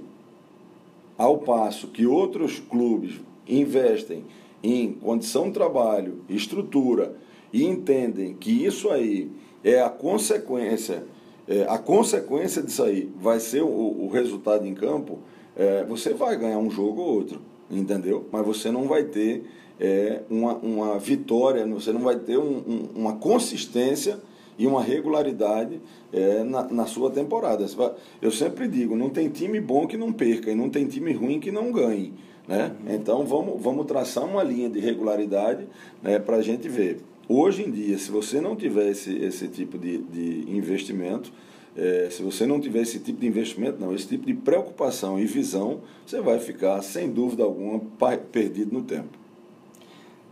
ao 1.18 1.40
passo 1.40 1.88
que 1.88 2.06
outros 2.06 2.60
clubes 2.60 3.20
investem 3.48 4.24
em 4.62 4.92
condição 4.92 5.48
de 5.48 5.54
trabalho, 5.54 6.22
estrutura 6.30 7.16
e 7.52 7.64
entendem 7.64 8.34
que 8.34 8.52
isso 8.52 8.90
aí 8.90 9.32
é 9.64 9.82
a 9.82 9.90
consequência, 9.90 11.04
é, 11.48 11.66
a 11.68 11.78
consequência 11.78 12.62
disso 12.62 12.84
aí 12.84 13.12
vai 13.20 13.40
ser 13.40 13.64
o, 13.64 13.68
o 13.68 14.10
resultado 14.10 14.66
em 14.66 14.74
campo, 14.74 15.20
é, 15.56 15.84
você 15.86 16.14
vai 16.14 16.38
ganhar 16.38 16.60
um 16.60 16.70
jogo 16.70 17.02
ou 17.02 17.16
outro, 17.16 17.42
entendeu? 17.70 18.26
Mas 18.32 18.46
você 18.46 18.72
não 18.72 18.88
vai 18.88 19.04
ter 19.04 19.44
é, 19.80 20.22
uma, 20.30 20.56
uma 20.56 21.00
vitória, 21.00 21.66
você 21.66 21.92
não 21.92 22.02
vai 22.02 22.18
ter 22.18 22.38
um, 22.38 22.58
um, 22.58 22.90
uma 22.96 23.14
consistência 23.14 24.20
e 24.58 24.66
uma 24.66 24.82
regularidade 24.82 25.80
é, 26.12 26.44
na, 26.44 26.64
na, 26.64 26.86
sua 26.86 27.12
temporada. 27.12 27.66
Eu 28.22 28.32
sempre 28.32 28.68
digo, 28.68 28.96
não 28.96 29.10
tem 29.10 29.30
time 29.30 29.60
bom 29.62 29.86
que 29.86 29.98
não 29.98 30.12
perca 30.12 30.52
e 30.52 30.56
não 30.56 30.70
tem 30.70 30.86
time 30.86 31.14
ruim 31.14 31.40
que 31.40 31.52
não 31.52 31.72
ganhe. 31.72 32.14
Né? 32.48 32.76
Uhum. 32.86 32.96
Então 32.96 33.26
vamos, 33.26 33.62
vamos 33.62 33.86
traçar 33.86 34.26
uma 34.26 34.44
linha 34.44 34.70
de 34.70 34.80
regularidade 34.80 35.68
né, 36.02 36.18
para 36.18 36.38
a 36.38 36.42
gente 36.42 36.68
ver. 36.68 37.00
Hoje 37.30 37.64
em 37.64 37.70
dia, 37.72 37.98
se 37.98 38.10
você 38.10 38.40
não 38.40 38.56
tiver 38.56 38.90
esse, 38.90 39.14
esse 39.18 39.50
tipo 39.50 39.78
de, 39.78 39.98
de 39.98 40.46
investimento, 40.50 41.32
é, 41.76 42.08
se 42.10 42.24
você 42.24 42.46
não 42.46 42.60
tiver 42.60 42.82
esse 42.82 43.00
tipo 43.00 43.20
de 43.20 43.28
investimento, 43.28 43.80
não, 43.80 43.94
esse 43.94 44.08
tipo 44.08 44.26
de 44.26 44.34
preocupação 44.34 45.20
e 45.20 45.26
visão, 45.26 45.82
você 46.06 46.22
vai 46.22 46.40
ficar, 46.40 46.82
sem 46.82 47.12
dúvida 47.12 47.44
alguma, 47.44 47.80
perdido 48.32 48.74
no 48.74 48.82
tempo. 48.82 49.10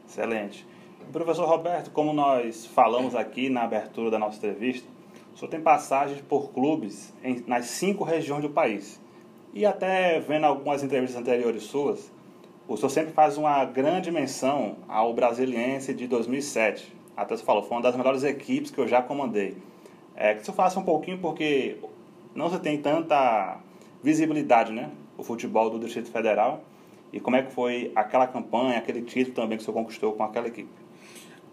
Excelente. 0.07 0.65
Professor 1.11 1.47
Roberto, 1.47 1.91
como 1.91 2.13
nós 2.13 2.65
falamos 2.65 3.15
aqui 3.15 3.49
na 3.49 3.63
abertura 3.63 4.11
da 4.11 4.19
nossa 4.19 4.37
entrevista, 4.37 4.87
o 5.33 5.37
senhor 5.37 5.49
tem 5.49 5.61
passagens 5.61 6.21
por 6.21 6.51
clubes 6.51 7.13
em, 7.23 7.43
nas 7.47 7.65
cinco 7.65 8.03
regiões 8.03 8.41
do 8.41 8.49
país. 8.49 9.01
E 9.53 9.65
até 9.65 10.19
vendo 10.19 10.45
algumas 10.45 10.83
entrevistas 10.83 11.19
anteriores 11.19 11.63
suas, 11.63 12.11
o 12.67 12.75
senhor 12.75 12.89
sempre 12.89 13.13
faz 13.13 13.37
uma 13.37 13.63
grande 13.63 14.11
menção 14.11 14.77
ao 14.87 15.13
Brasiliense 15.13 15.93
de 15.93 16.07
2007. 16.07 16.93
Até 17.15 17.37
você 17.37 17.43
falou, 17.43 17.63
foi 17.63 17.77
uma 17.77 17.83
das 17.83 17.95
melhores 17.95 18.23
equipes 18.23 18.71
que 18.71 18.79
eu 18.79 18.87
já 18.87 19.01
comandei. 19.01 19.57
É, 20.15 20.33
que 20.33 20.41
o 20.41 20.45
senhor 20.45 20.55
faça 20.55 20.79
um 20.79 20.83
pouquinho, 20.83 21.17
porque 21.19 21.77
não 22.33 22.49
se 22.49 22.59
tem 22.59 22.81
tanta 22.81 23.59
visibilidade, 24.03 24.71
né? 24.73 24.89
O 25.17 25.23
futebol 25.23 25.69
do 25.69 25.79
Distrito 25.79 26.11
Federal. 26.11 26.61
E 27.13 27.19
como 27.19 27.37
é 27.37 27.43
que 27.43 27.51
foi 27.51 27.91
aquela 27.95 28.27
campanha, 28.27 28.77
aquele 28.77 29.01
título 29.01 29.35
também 29.35 29.57
que 29.57 29.61
o 29.61 29.65
senhor 29.65 29.77
conquistou 29.77 30.13
com 30.13 30.23
aquela 30.23 30.47
equipe? 30.47 30.84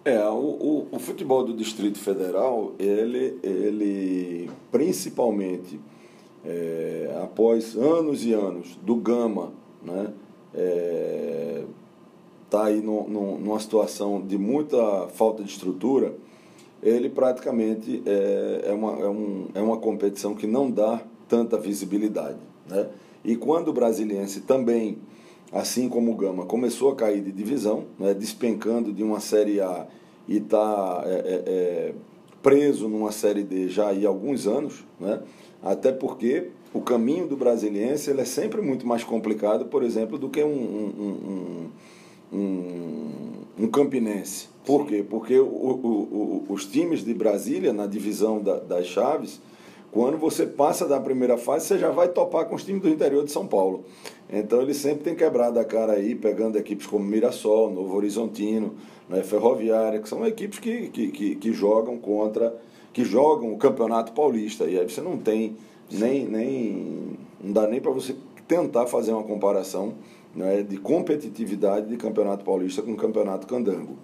É, 0.05 0.19
o, 0.29 0.33
o, 0.33 0.89
o, 0.91 0.99
futebol 0.99 1.45
do 1.45 1.55
Distrito 1.55 1.97
Federal, 1.97 2.73
ele, 2.77 3.39
ele 3.41 4.51
principalmente 4.73 5.79
é, 6.45 7.17
após 7.23 7.77
anos 7.77 8.25
e 8.25 8.33
anos 8.33 8.77
do 8.83 8.97
Gama, 8.97 9.53
né, 9.81 10.13
é, 10.55 11.63
tá 12.51 12.65
aí 12.65 12.81
no, 12.81 13.09
no, 13.09 13.39
numa 13.39 13.61
situação 13.61 14.21
de 14.21 14.37
muita 14.37 15.07
falta 15.09 15.45
de 15.45 15.51
estrutura, 15.51 16.13
ele 16.83 17.09
praticamente 17.09 18.03
é, 18.05 18.71
é, 18.71 18.73
uma, 18.73 18.99
é, 18.99 19.09
um, 19.09 19.47
é 19.55 19.63
uma 19.63 19.77
competição 19.77 20.35
que 20.35 20.49
não 20.49 20.69
dá 20.69 21.01
tanta 21.29 21.57
visibilidade. 21.57 22.39
Né? 22.69 22.89
E 23.25 23.37
quando 23.37 23.69
o 23.69 23.73
Brasiliense 23.73 24.41
também 24.41 24.99
assim 25.53 25.89
como 25.89 26.13
o 26.13 26.17
Gama, 26.17 26.47
começou 26.47 26.91
a 26.91 26.97
cair 26.97 27.23
de 27.23 27.31
divisão, 27.31 27.85
né, 27.99 28.15
despencando 28.15 28.93
de 28.93 29.03
uma 29.03 29.21
Série 29.21 29.61
A 29.61 29.87
e 30.27 30.39
está 30.39 31.03
é, 31.05 31.11
é, 31.11 31.43
é, 31.47 31.95
preso 32.43 32.89
numa 32.89 33.13
Série 33.13 33.43
D 33.43 33.69
já 33.69 33.91
há 33.91 34.09
alguns 34.09 34.47
anos, 34.47 34.85
né, 34.99 35.21
até 35.63 35.93
porque 35.93 36.49
o 36.73 36.81
caminho 36.81 37.27
do 37.27 37.37
brasiliense 37.37 38.11
ele 38.11 38.23
é 38.23 38.25
sempre 38.25 38.63
muito 38.63 38.87
mais 38.87 39.05
complicado, 39.05 39.67
por 39.67 39.83
exemplo, 39.83 40.17
do 40.17 40.31
que 40.31 40.43
um, 40.43 40.49
um, 40.49 41.71
um, 42.33 42.39
um, 42.39 43.65
um 43.65 43.67
campinense. 43.69 44.49
Por 44.65 44.87
quê? 44.87 45.05
Porque 45.09 45.39
o, 45.39 45.45
o, 45.45 46.47
o, 46.49 46.53
os 46.53 46.65
times 46.65 47.05
de 47.05 47.13
Brasília, 47.13 47.73
na 47.73 47.87
divisão 47.87 48.41
da, 48.41 48.59
das 48.59 48.87
chaves, 48.87 49.41
quando 49.93 50.17
você 50.17 50.47
passa 50.47 50.89
da 50.89 50.99
primeira 50.99 51.37
fase, 51.37 51.67
você 51.67 51.79
já 51.79 51.91
vai 51.91 52.09
topar 52.09 52.47
com 52.47 52.55
os 52.55 52.65
times 52.65 52.81
do 52.81 52.89
interior 52.89 53.27
de 53.27 53.31
São 53.31 53.47
Paulo. 53.47 53.85
Então 54.29 54.63
ele 54.63 54.73
sempre 54.73 55.05
tem 55.05 55.15
quebrado 55.15 55.61
a 55.61 55.65
cara 55.67 55.93
aí, 55.93 56.15
pegando 56.15 56.57
equipes 56.57 56.87
como 56.87 57.05
Mirassol, 57.05 57.71
Novo 57.71 57.95
Horizontino, 57.95 58.75
né, 59.07 59.23
Ferroviária, 59.23 60.01
que 60.01 60.09
são 60.09 60.27
equipes 60.27 60.59
que, 60.59 60.89
que, 60.89 61.09
que, 61.09 61.35
que, 61.37 61.53
jogam 61.53 61.99
contra, 61.99 62.59
que 62.91 63.05
jogam 63.05 63.53
o 63.53 63.59
Campeonato 63.59 64.13
Paulista. 64.13 64.65
E 64.65 64.81
aí 64.81 64.89
você 64.89 65.03
não 65.03 65.19
tem 65.19 65.59
nem. 65.91 66.27
nem 66.27 67.19
não 67.39 67.53
dá 67.53 67.67
nem 67.67 67.79
para 67.79 67.91
você 67.91 68.17
tentar 68.49 68.87
fazer 68.87 69.13
uma 69.13 69.25
comparação 69.25 69.93
né, 70.35 70.63
de 70.63 70.79
competitividade 70.79 71.89
de 71.89 71.99
Campeonato 71.99 72.47
Paulista 72.47 72.81
com 72.81 72.97
Campeonato 72.97 73.47
Candango. 73.47 73.99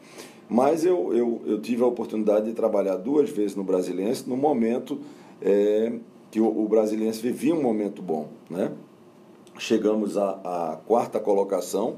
Mas 0.51 0.85
eu, 0.85 1.15
eu, 1.15 1.41
eu 1.47 1.61
tive 1.63 1.83
a 1.83 1.87
oportunidade 1.87 2.45
de 2.45 2.53
trabalhar 2.53 2.97
duas 2.97 3.31
vezes 3.31 3.57
no 3.57 3.65
Brasiliense 3.65 4.29
no 4.29 4.37
momento 4.37 4.99
é, 5.43 5.93
que 6.31 6.41
o, 6.41 6.47
o 6.47 6.69
Brasiliense 6.69 7.21
vivia 7.21 7.55
um 7.55 7.63
momento 7.63 8.03
bom. 8.03 8.29
Né? 8.51 8.73
Chegamos 9.59 10.17
à, 10.17 10.81
quarta 10.87 11.19
colocação, 11.19 11.97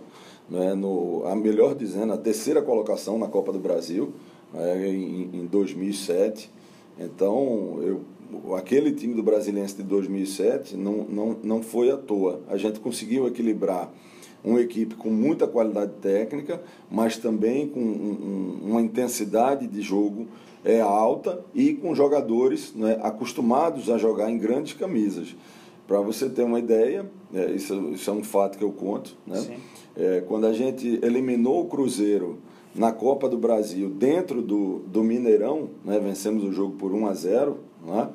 né, 0.48 0.74
no, 0.74 1.24
a 1.26 1.36
melhor 1.36 1.74
dizendo, 1.74 2.12
a 2.12 2.18
terceira 2.18 2.62
colocação 2.62 3.18
na 3.18 3.28
Copa 3.28 3.52
do 3.52 3.58
Brasil, 3.58 4.12
né, 4.52 4.88
em, 4.88 5.30
em 5.32 5.46
2007. 5.46 6.50
Então, 6.98 7.78
eu, 7.82 8.56
aquele 8.56 8.92
time 8.92 9.14
do 9.14 9.22
Brasiliense 9.22 9.76
de 9.76 9.82
2007 9.82 10.76
não, 10.76 11.04
não, 11.04 11.36
não 11.42 11.62
foi 11.62 11.90
à 11.90 11.96
toa. 11.96 12.40
A 12.48 12.56
gente 12.56 12.80
conseguiu 12.80 13.26
equilibrar 13.26 13.92
uma 14.42 14.60
equipe 14.60 14.94
com 14.94 15.10
muita 15.10 15.46
qualidade 15.46 15.92
técnica, 16.00 16.62
mas 16.90 17.16
também 17.16 17.68
com 17.68 17.80
um, 17.80 18.62
um, 18.64 18.70
uma 18.70 18.80
intensidade 18.80 19.66
de 19.66 19.82
jogo 19.82 20.26
é, 20.64 20.80
alta 20.80 21.44
e 21.54 21.74
com 21.74 21.94
jogadores 21.94 22.74
né, 22.74 22.98
acostumados 23.02 23.88
a 23.90 23.98
jogar 23.98 24.30
em 24.30 24.38
grandes 24.38 24.72
camisas. 24.74 25.34
Para 25.86 26.00
você 26.00 26.28
ter 26.28 26.42
uma 26.42 26.58
ideia, 26.58 27.10
é, 27.34 27.50
isso, 27.50 27.74
isso, 27.92 28.10
é 28.10 28.12
um 28.12 28.22
fato 28.22 28.56
que 28.56 28.64
eu 28.64 28.70
conto, 28.70 29.16
né? 29.26 29.58
É, 29.96 30.22
quando 30.26 30.46
a 30.46 30.52
gente 30.52 31.00
eliminou 31.02 31.62
o 31.62 31.64
Cruzeiro 31.64 32.38
na 32.74 32.92
Copa 32.92 33.28
do 33.28 33.36
Brasil 33.36 33.90
dentro 33.90 34.40
do, 34.40 34.78
do 34.86 35.02
Mineirão, 35.02 35.70
né, 35.84 35.98
vencemos 35.98 36.44
o 36.44 36.52
jogo 36.52 36.76
por 36.76 36.92
1 36.92 37.06
a 37.06 37.14
0, 37.14 37.58
né? 37.84 38.08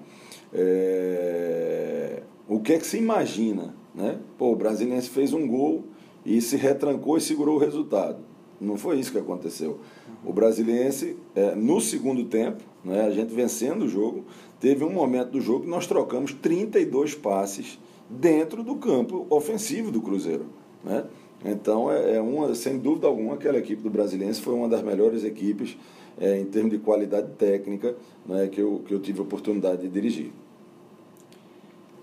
É, 0.53 2.23
o 2.47 2.59
que 2.61 2.73
é 2.73 2.77
que 2.77 2.87
se 2.87 2.97
imagina? 2.97 3.75
Né? 3.93 4.19
Pô, 4.37 4.51
o 4.51 4.55
Brasiliense 4.55 5.09
fez 5.09 5.33
um 5.33 5.47
gol 5.47 5.83
e 6.25 6.41
se 6.41 6.55
retrancou 6.55 7.17
e 7.17 7.21
segurou 7.21 7.55
o 7.55 7.59
resultado. 7.59 8.19
Não 8.59 8.77
foi 8.77 8.99
isso 8.99 9.11
que 9.11 9.17
aconteceu. 9.17 9.79
O 10.23 10.31
Brasiliense, 10.31 11.17
é, 11.35 11.53
no 11.55 11.81
segundo 11.81 12.25
tempo, 12.25 12.63
né, 12.83 13.05
a 13.05 13.11
gente 13.11 13.33
vencendo 13.33 13.83
o 13.83 13.89
jogo, 13.89 14.23
teve 14.59 14.83
um 14.83 14.91
momento 14.91 15.31
do 15.31 15.41
jogo 15.41 15.61
que 15.61 15.69
nós 15.69 15.87
trocamos 15.87 16.33
32 16.33 17.15
passes 17.15 17.79
dentro 18.09 18.63
do 18.63 18.75
campo 18.75 19.27
ofensivo 19.29 19.91
do 19.91 20.01
Cruzeiro. 20.01 20.45
Né? 20.83 21.05
Então, 21.43 21.91
é, 21.91 22.15
é 22.15 22.21
uma, 22.21 22.53
sem 22.55 22.77
dúvida 22.77 23.07
alguma, 23.07 23.33
aquela 23.33 23.57
equipe 23.57 23.81
do 23.81 23.89
Brasiliense 23.89 24.41
foi 24.41 24.53
uma 24.53 24.69
das 24.69 24.81
melhores 24.81 25.23
equipes 25.23 25.77
é, 26.19 26.39
em 26.39 26.45
termos 26.45 26.71
de 26.71 26.77
qualidade 26.77 27.33
técnica 27.33 27.95
né, 28.25 28.47
que, 28.47 28.61
eu, 28.61 28.81
que 28.87 28.93
eu 28.93 28.99
tive 28.99 29.19
a 29.19 29.23
oportunidade 29.23 29.81
de 29.81 29.89
dirigir. 29.89 30.31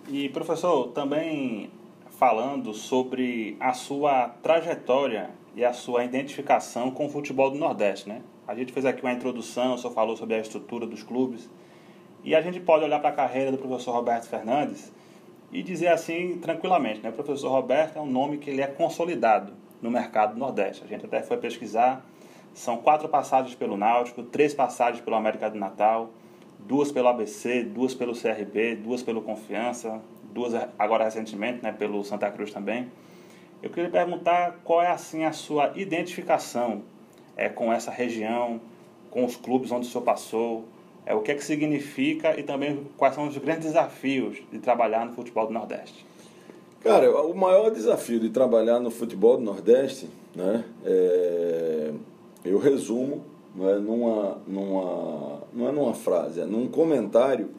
E, 0.09 0.29
professor, 0.29 0.89
também 0.89 1.71
falando 2.11 2.75
sobre 2.75 3.57
a 3.59 3.73
sua 3.73 4.29
trajetória 4.29 5.31
e 5.55 5.65
a 5.65 5.73
sua 5.73 6.05
identificação 6.05 6.91
com 6.91 7.07
o 7.07 7.09
futebol 7.09 7.51
do 7.51 7.59
Nordeste, 7.59 8.09
né? 8.09 8.23
A 8.47 8.55
gente 8.55 8.73
fez 8.73 8.85
aqui 8.85 9.03
uma 9.03 9.13
introdução, 9.13 9.77
senhor 9.77 9.93
falou 9.93 10.17
sobre 10.17 10.35
a 10.35 10.39
estrutura 10.39 10.87
dos 10.87 11.03
clubes, 11.03 11.49
e 12.25 12.35
a 12.35 12.41
gente 12.41 12.61
pode 12.61 12.85
olhar 12.85 13.01
para 13.01 13.11
a 13.11 13.13
carreira 13.13 13.51
do 13.51 13.59
professor 13.59 13.93
Roberto 13.93 14.29
Fernandes 14.29 14.93
e 15.53 15.63
dizer 15.63 15.89
assim 15.89 16.39
tranquilamente, 16.39 17.01
né? 17.01 17.11
O 17.11 17.13
professor 17.13 17.51
Roberto 17.51 17.99
é 17.99 18.01
um 18.01 18.07
nome 18.07 18.39
que 18.39 18.49
ele 18.49 18.63
é 18.63 18.67
consolidado 18.67 19.53
no 19.81 19.91
mercado 19.91 20.35
do 20.35 20.39
Nordeste. 20.39 20.85
A 20.85 20.87
gente 20.87 21.05
até 21.05 21.23
foi 21.23 21.37
pesquisar, 21.37 22.05
são 22.55 22.79
quatro 22.79 23.09
passagens 23.09 23.55
pelo 23.55 23.77
Náutico, 23.77 24.23
três 24.23 24.55
passagens 24.55 25.03
pelo 25.03 25.17
América 25.17 25.51
do 25.51 25.59
Natal, 25.59 26.11
duas 26.59 26.93
pelo 26.93 27.09
ABC, 27.09 27.65
duas 27.65 27.95
pelo 27.95 28.13
CRB, 28.13 28.77
duas 28.77 29.03
pelo 29.03 29.23
Confiança, 29.23 30.01
duas 30.33 30.55
agora 30.79 31.05
recentemente, 31.05 31.63
né, 31.63 31.73
pelo 31.73 32.03
Santa 32.05 32.31
Cruz 32.31 32.53
também. 32.53 32.91
Eu 33.63 33.71
queria 33.71 33.89
perguntar 33.89 34.61
qual 34.65 34.83
é 34.83 34.91
assim 34.91 35.25
a 35.25 35.33
sua 35.33 35.73
identificação 35.77 36.83
é, 37.37 37.49
com 37.49 37.73
essa 37.73 37.93
região, 37.93 38.61
com 39.09 39.25
os 39.25 39.37
clubes 39.37 39.71
onde 39.71 39.87
o 39.87 39.91
senhor 39.91 40.03
passou, 40.03 40.65
é, 41.07 41.15
o 41.15 41.21
que 41.21 41.31
é 41.31 41.35
que 41.35 41.45
significa 41.45 42.39
e 42.39 42.43
também 42.43 42.87
quais 42.97 43.15
são 43.15 43.29
os 43.29 43.37
grandes 43.39 43.67
desafios 43.67 44.39
de 44.51 44.59
trabalhar 44.59 45.07
no 45.07 45.13
futebol 45.13 45.47
do 45.47 45.53
Nordeste. 45.53 46.05
Cara, 46.81 47.09
o 47.25 47.35
maior 47.35 47.71
desafio 47.71 48.19
de 48.19 48.31
trabalhar 48.31 48.81
no 48.81 48.91
futebol 48.91 49.37
do 49.37 49.45
Nordeste, 49.45 50.09
né, 50.35 50.65
é, 50.85 51.93
eu 52.45 52.59
resumo 52.59 53.25
não 53.55 53.69
é 53.69 53.79
numa, 53.79 54.39
numa, 54.47 55.41
não 55.53 55.69
é 55.69 55.73
numa 55.73 55.95
frase, 55.95 56.41
é 56.41 56.45
num 56.45 56.67
comentário 56.67 57.51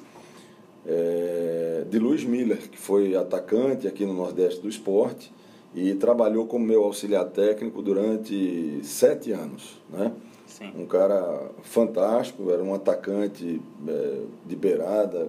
é, 0.86 1.86
de 1.90 1.98
Luiz 2.00 2.26
Miller, 2.26 2.70
que 2.70 2.78
foi 2.78 3.16
atacante 3.16 3.88
aqui 3.88 4.06
no 4.06 4.14
Nordeste 4.14 4.60
do 4.60 4.68
Esporte 4.68 5.32
e 5.75 5.96
trabalhou 5.96 6.46
como 6.46 6.65
meu 6.65 6.84
auxiliar 6.84 7.25
técnico 7.25 7.82
durante 7.82 8.80
sete 8.84 9.32
anos. 9.32 9.82
Né? 9.89 10.12
Sim. 10.46 10.72
Um 10.77 10.86
cara 10.86 11.50
fantástico, 11.63 12.51
era 12.51 12.63
um 12.63 12.74
atacante 12.74 13.60
é, 13.88 14.20
de 14.46 14.56
beirada, 14.56 15.27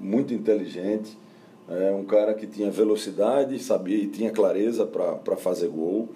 muito 0.00 0.34
inteligente, 0.34 1.16
é, 1.68 1.92
um 1.92 2.04
cara 2.04 2.34
que 2.34 2.46
tinha 2.46 2.70
velocidade, 2.70 3.58
sabia 3.62 3.96
e 3.96 4.06
tinha 4.06 4.30
clareza 4.30 4.86
para 4.86 5.36
fazer 5.36 5.68
gol. 5.68 6.08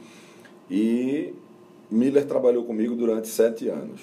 E 0.70 1.32
Miller 1.90 2.24
trabalhou 2.26 2.64
comigo 2.64 2.94
durante 2.96 3.28
sete 3.28 3.68
anos. 3.68 4.00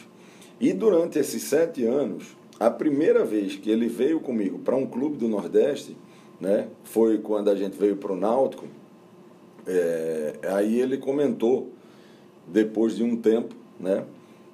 E 0.59 0.73
durante 0.73 1.17
esses 1.17 1.43
sete 1.43 1.85
anos, 1.85 2.37
a 2.59 2.69
primeira 2.69 3.25
vez 3.25 3.55
que 3.55 3.69
ele 3.69 3.87
veio 3.87 4.19
comigo 4.19 4.59
para 4.59 4.75
um 4.75 4.85
clube 4.85 5.17
do 5.17 5.27
Nordeste, 5.27 5.97
né, 6.39 6.67
foi 6.83 7.17
quando 7.17 7.49
a 7.49 7.55
gente 7.55 7.77
veio 7.77 7.97
para 7.97 8.13
o 8.13 8.15
Náutico. 8.15 8.65
É, 9.71 10.33
aí 10.47 10.79
ele 10.79 10.97
comentou, 10.97 11.69
depois 12.47 12.95
de 12.95 13.03
um 13.03 13.15
tempo, 13.15 13.53
né, 13.79 14.03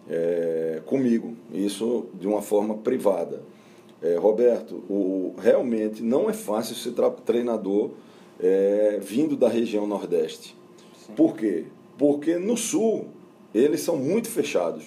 é, 0.10 0.82
comigo, 0.86 1.34
isso 1.54 2.08
de 2.14 2.28
uma 2.28 2.42
forma 2.42 2.76
privada. 2.76 3.42
É, 4.04 4.18
Roberto, 4.18 4.76
o, 4.90 5.34
realmente 5.38 6.04
não 6.04 6.30
é 6.30 6.34
fácil 6.34 6.76
ser 6.76 6.94
treinador 7.26 7.92
é, 8.40 9.00
vindo 9.02 9.38
da 9.38 9.48
região 9.48 9.88
Nordeste. 9.88 10.56
Sim. 10.98 11.14
Por 11.14 11.36
quê? 11.38 11.64
Porque 11.98 12.38
no 12.38 12.58
Sul 12.58 13.06
eles 13.54 13.80
são 13.80 13.96
muito 13.96 14.30
fechados. 14.30 14.84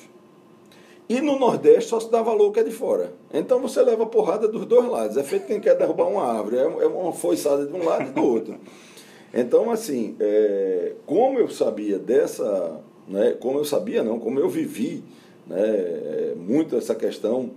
E 1.09 1.23
no 1.23 1.39
Nordeste 1.39 1.89
só 1.89 1.99
se 1.99 2.11
dá 2.11 2.21
valor 2.21 2.53
que 2.53 2.61
é 2.61 2.63
de 2.63 2.71
fora. 2.71 3.15
Então 3.33 3.61
você 3.61 3.81
leva 3.81 4.05
porrada 4.05 4.47
dos 4.47 4.67
dois 4.67 4.87
lados. 4.87 5.17
É 5.17 5.23
feito 5.23 5.47
quem 5.47 5.59
quer 5.59 5.75
derrubar 5.75 6.07
uma 6.07 6.23
árvore. 6.23 6.59
É, 6.59 6.61
é 6.61 6.87
uma 6.87 7.15
foiçada 7.15 7.67
de 7.67 7.73
um 7.73 7.83
lado 7.83 8.11
e 8.11 8.13
do 8.13 8.23
outro. 8.23 8.55
Então, 9.33 9.71
assim, 9.71 10.17
é, 10.21 10.93
como 11.07 11.39
eu 11.39 11.49
sabia 11.49 11.99
dessa. 11.99 12.81
Né, 13.07 13.37
como 13.41 13.59
eu 13.59 13.65
sabia, 13.65 14.03
não, 14.03 14.19
como 14.19 14.39
eu 14.39 14.51
vivi 14.51 15.03
né, 15.47 15.57
é, 15.59 16.35
muito 16.37 16.77
essa 16.77 16.95
questão 16.95 17.53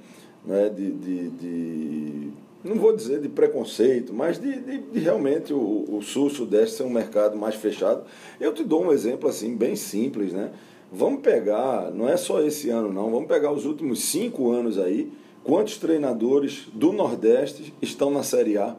né, 0.45 0.69
de, 0.69 0.91
de, 0.91 1.29
de, 1.29 2.29
Não 2.63 2.75
vou 2.75 2.95
dizer 2.95 3.19
de 3.19 3.27
preconceito, 3.27 4.13
mas 4.13 4.39
de, 4.39 4.62
de, 4.62 4.99
realmente 4.99 5.53
o, 5.53 5.97
o 5.97 6.01
Sul-Sudeste 6.01 6.77
ser 6.77 6.84
um 6.84 6.89
mercado 6.89 7.38
mais 7.38 7.55
fechado. 7.55 8.03
Eu 8.39 8.53
te 8.53 8.63
dou 8.63 8.86
um 8.86 8.93
exemplo 8.93 9.29
assim, 9.29 9.55
bem 9.55 9.75
simples, 9.75 10.31
né? 10.31 10.51
Vamos 10.89 11.21
pegar, 11.21 11.91
não 11.91 12.07
é 12.07 12.17
só 12.17 12.41
esse 12.41 12.69
ano 12.69 12.91
não, 12.91 13.12
vamos 13.12 13.27
pegar 13.27 13.51
os 13.51 13.65
últimos 13.65 14.03
cinco 14.03 14.51
anos 14.51 14.77
aí, 14.77 15.12
quantos 15.43 15.77
treinadores 15.77 16.67
do 16.73 16.91
Nordeste 16.91 17.73
estão 17.81 18.12
na 18.12 18.23
Série 18.23 18.57
A 18.57 18.75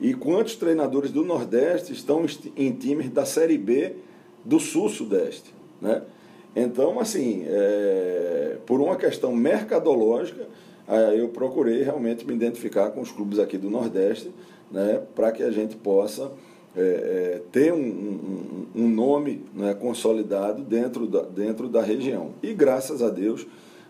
e 0.00 0.14
quantos 0.14 0.56
treinadores 0.56 1.10
do 1.10 1.24
Nordeste 1.24 1.92
estão 1.92 2.24
em 2.56 2.72
times 2.72 3.08
da 3.10 3.24
Série 3.24 3.58
B 3.58 3.96
do 4.44 4.60
Sul-Sudeste, 4.60 5.54
né? 5.80 6.02
Então, 6.54 6.98
assim, 6.98 7.44
é, 7.46 8.56
por 8.64 8.80
uma 8.80 8.96
questão 8.96 9.34
mercadológica, 9.34 10.48
é, 10.88 11.20
eu 11.20 11.28
procurei 11.28 11.82
realmente 11.82 12.26
me 12.26 12.34
identificar 12.34 12.90
com 12.90 13.02
os 13.02 13.12
clubes 13.12 13.38
aqui 13.38 13.58
do 13.58 13.68
Nordeste, 13.68 14.30
né, 14.70 15.02
para 15.14 15.32
que 15.32 15.42
a 15.42 15.50
gente 15.50 15.76
possa 15.76 16.32
é, 16.74 16.80
é, 16.80 17.42
ter 17.52 17.72
um, 17.72 17.78
um, 17.78 18.66
um 18.74 18.88
nome 18.88 19.44
né, 19.54 19.74
consolidado 19.74 20.62
dentro 20.62 21.06
da, 21.06 21.22
dentro 21.22 21.68
da 21.68 21.82
região. 21.82 22.30
E 22.42 22.54
graças 22.54 23.02
a 23.02 23.10
Deus 23.10 23.46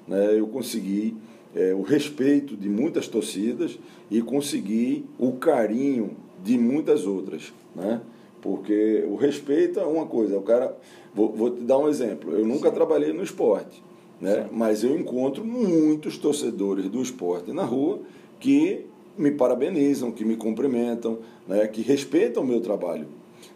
né, 0.06 0.38
eu 0.38 0.46
consegui 0.46 1.16
é, 1.56 1.74
o 1.74 1.80
respeito 1.80 2.54
de 2.54 2.68
muitas 2.68 3.08
torcidas 3.08 3.78
e 4.10 4.20
consegui 4.20 5.06
o 5.18 5.32
carinho 5.32 6.10
de 6.44 6.58
muitas 6.58 7.06
outras. 7.06 7.52
Né? 7.74 8.00
Porque 8.42 9.04
o 9.08 9.16
respeito 9.16 9.80
é 9.80 9.84
uma 9.84 10.06
coisa, 10.06 10.38
o 10.38 10.42
cara. 10.42 10.76
Vou, 11.14 11.32
vou 11.32 11.50
te 11.50 11.62
dar 11.62 11.78
um 11.78 11.88
exemplo. 11.88 12.30
Eu 12.32 12.46
nunca 12.46 12.68
Sim. 12.68 12.74
trabalhei 12.74 13.10
no 13.10 13.22
esporte, 13.22 13.82
né? 14.20 14.46
mas 14.52 14.84
eu 14.84 14.94
encontro 14.94 15.42
muitos 15.42 16.18
torcedores 16.18 16.90
do 16.90 17.00
esporte 17.00 17.52
na 17.52 17.64
rua 17.64 18.00
que 18.38 18.84
me 19.16 19.30
parabenizam, 19.30 20.12
que 20.12 20.26
me 20.26 20.36
cumprimentam, 20.36 21.18
né, 21.48 21.66
que 21.66 21.80
respeitam 21.80 22.42
o 22.42 22.46
meu 22.46 22.60
trabalho. 22.60 23.06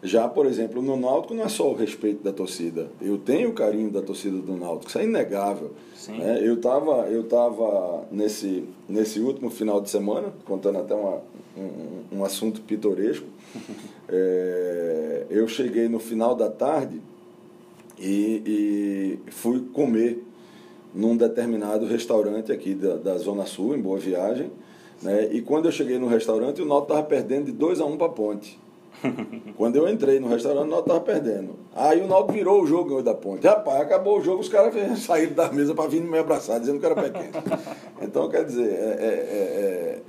Já, 0.03 0.27
por 0.27 0.47
exemplo, 0.47 0.81
no 0.81 0.97
Náutico 0.97 1.35
não 1.35 1.43
é 1.43 1.49
só 1.49 1.69
o 1.69 1.75
respeito 1.75 2.23
da 2.23 2.33
torcida. 2.33 2.89
Eu 2.99 3.19
tenho 3.19 3.49
o 3.49 3.53
carinho 3.53 3.91
da 3.91 4.01
torcida 4.01 4.37
do 4.37 4.57
Náutico, 4.57 4.89
isso 4.89 4.97
é 4.97 5.03
inegável. 5.03 5.71
Né? 6.07 6.39
Eu 6.41 6.55
estava 6.55 7.07
eu 7.07 7.23
tava 7.25 8.07
nesse, 8.11 8.63
nesse 8.89 9.19
último 9.19 9.51
final 9.51 9.79
de 9.79 9.91
semana, 9.91 10.33
contando 10.43 10.79
até 10.79 10.95
uma, 10.95 11.21
um, 11.55 12.17
um 12.17 12.25
assunto 12.25 12.61
pitoresco. 12.61 13.27
é, 14.09 15.25
eu 15.29 15.47
cheguei 15.47 15.87
no 15.87 15.99
final 15.99 16.33
da 16.33 16.49
tarde 16.49 16.99
e, 17.99 18.41
e, 19.27 19.31
fui 19.31 19.59
comer 19.71 20.23
num 20.95 21.15
determinado 21.15 21.85
restaurante 21.85 22.51
aqui 22.51 22.73
da, 22.73 22.95
da 22.95 23.17
Zona 23.19 23.45
Sul, 23.45 23.75
em 23.75 23.81
Boa 23.81 23.99
Viagem. 23.99 24.51
Né? 24.99 25.29
E 25.31 25.41
quando 25.41 25.67
eu 25.67 25.71
cheguei 25.71 25.99
no 25.99 26.07
restaurante, 26.07 26.59
o 26.59 26.65
Náutico 26.65 26.93
estava 26.93 27.07
perdendo 27.07 27.45
de 27.45 27.51
2 27.51 27.81
a 27.81 27.85
1 27.85 27.91
um 27.91 27.97
para 27.97 28.07
a 28.07 28.09
Ponte. 28.09 28.59
Quando 29.57 29.75
eu 29.75 29.89
entrei 29.89 30.19
no 30.19 30.27
restaurante, 30.27 30.67
o 30.67 30.69
Náutico 30.69 30.89
estava 30.93 31.01
perdendo. 31.01 31.55
Aí 31.75 32.01
o 32.01 32.07
Náutico 32.07 32.33
virou 32.33 32.61
o 32.61 32.67
jogo 32.67 33.01
da 33.01 33.13
Ponte. 33.13 33.45
Rapaz, 33.45 33.81
acabou 33.81 34.19
o 34.19 34.21
jogo, 34.21 34.41
os 34.41 34.49
caras 34.49 34.73
saíram 34.99 35.33
da 35.33 35.51
mesa 35.51 35.73
para 35.73 35.89
vir 35.89 36.01
me 36.01 36.17
abraçar, 36.17 36.59
dizendo 36.59 36.79
que 36.79 36.85
era 36.85 36.95
pequeno. 36.95 37.31
Então, 38.01 38.27
quer 38.29 38.43
dizer, 38.43 38.67
é, 38.67 38.67
é, 38.67 39.05
é, 39.05 40.01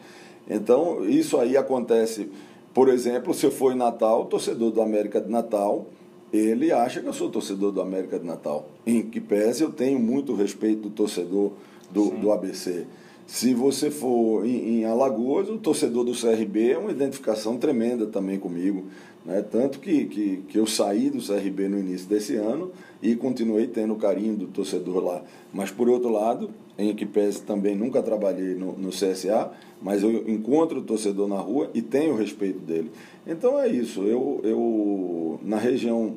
é, 0.49 0.55
então 0.55 1.05
isso 1.05 1.38
aí 1.38 1.59
acontece, 1.59 2.31
por 2.73 2.88
exemplo, 2.88 3.35
se 3.35 3.45
eu 3.45 3.51
for 3.51 3.71
em 3.71 3.77
Natal, 3.77 4.25
torcedor 4.25 4.71
do 4.71 4.81
América 4.81 5.21
de 5.21 5.31
Natal, 5.31 5.87
ele 6.33 6.73
acha 6.73 7.03
que 7.03 7.07
eu 7.07 7.12
sou 7.12 7.29
torcedor 7.29 7.71
do 7.71 7.83
América 7.83 8.18
de 8.18 8.25
Natal. 8.25 8.66
Em 8.87 9.03
que 9.03 9.21
pese 9.21 9.62
eu 9.62 9.71
tenho 9.71 9.99
muito 9.99 10.35
respeito 10.35 10.88
do 10.88 10.90
torcedor 10.90 11.53
do, 11.90 12.11
do 12.12 12.33
ABC. 12.33 12.87
Se 13.26 13.54
você 13.54 13.90
for 13.90 14.44
em, 14.44 14.80
em, 14.80 14.85
Alagoas, 14.85 15.48
o 15.48 15.58
torcedor 15.58 16.04
do 16.04 16.12
CRB 16.12 16.72
é 16.72 16.78
uma 16.78 16.90
identificação 16.90 17.56
tremenda 17.56 18.06
também 18.06 18.38
comigo. 18.38 18.85
Né? 19.24 19.42
Tanto 19.42 19.78
que, 19.78 20.06
que, 20.06 20.37
que 20.48 20.58
eu 20.58 20.66
saí 20.66 21.08
do 21.08 21.18
CRB 21.18 21.68
no 21.68 21.78
início 21.78 22.08
desse 22.08 22.37
ano 22.37 22.72
e 23.00 23.14
continuei 23.14 23.66
tendo 23.66 23.94
o 23.94 23.96
carinho 23.96 24.37
do 24.37 24.46
torcedor 24.48 25.02
lá. 25.02 25.22
Mas, 25.52 25.70
por 25.70 25.88
outro 25.88 26.11
lado, 26.11 26.50
em 26.76 26.90
Equipese 26.90 27.42
também 27.42 27.76
nunca 27.76 28.02
trabalhei 28.02 28.54
no, 28.54 28.72
no 28.72 28.90
CSA, 28.90 29.50
mas 29.80 30.02
eu 30.02 30.28
encontro 30.28 30.80
o 30.80 30.82
torcedor 30.82 31.28
na 31.28 31.38
rua 31.38 31.70
e 31.74 31.82
tenho 31.82 32.16
respeito 32.16 32.58
dele. 32.58 32.90
Então 33.26 33.58
é 33.58 33.68
isso. 33.68 34.02
Eu, 34.02 34.40
eu 34.42 35.40
na 35.42 35.58
região 35.58 36.16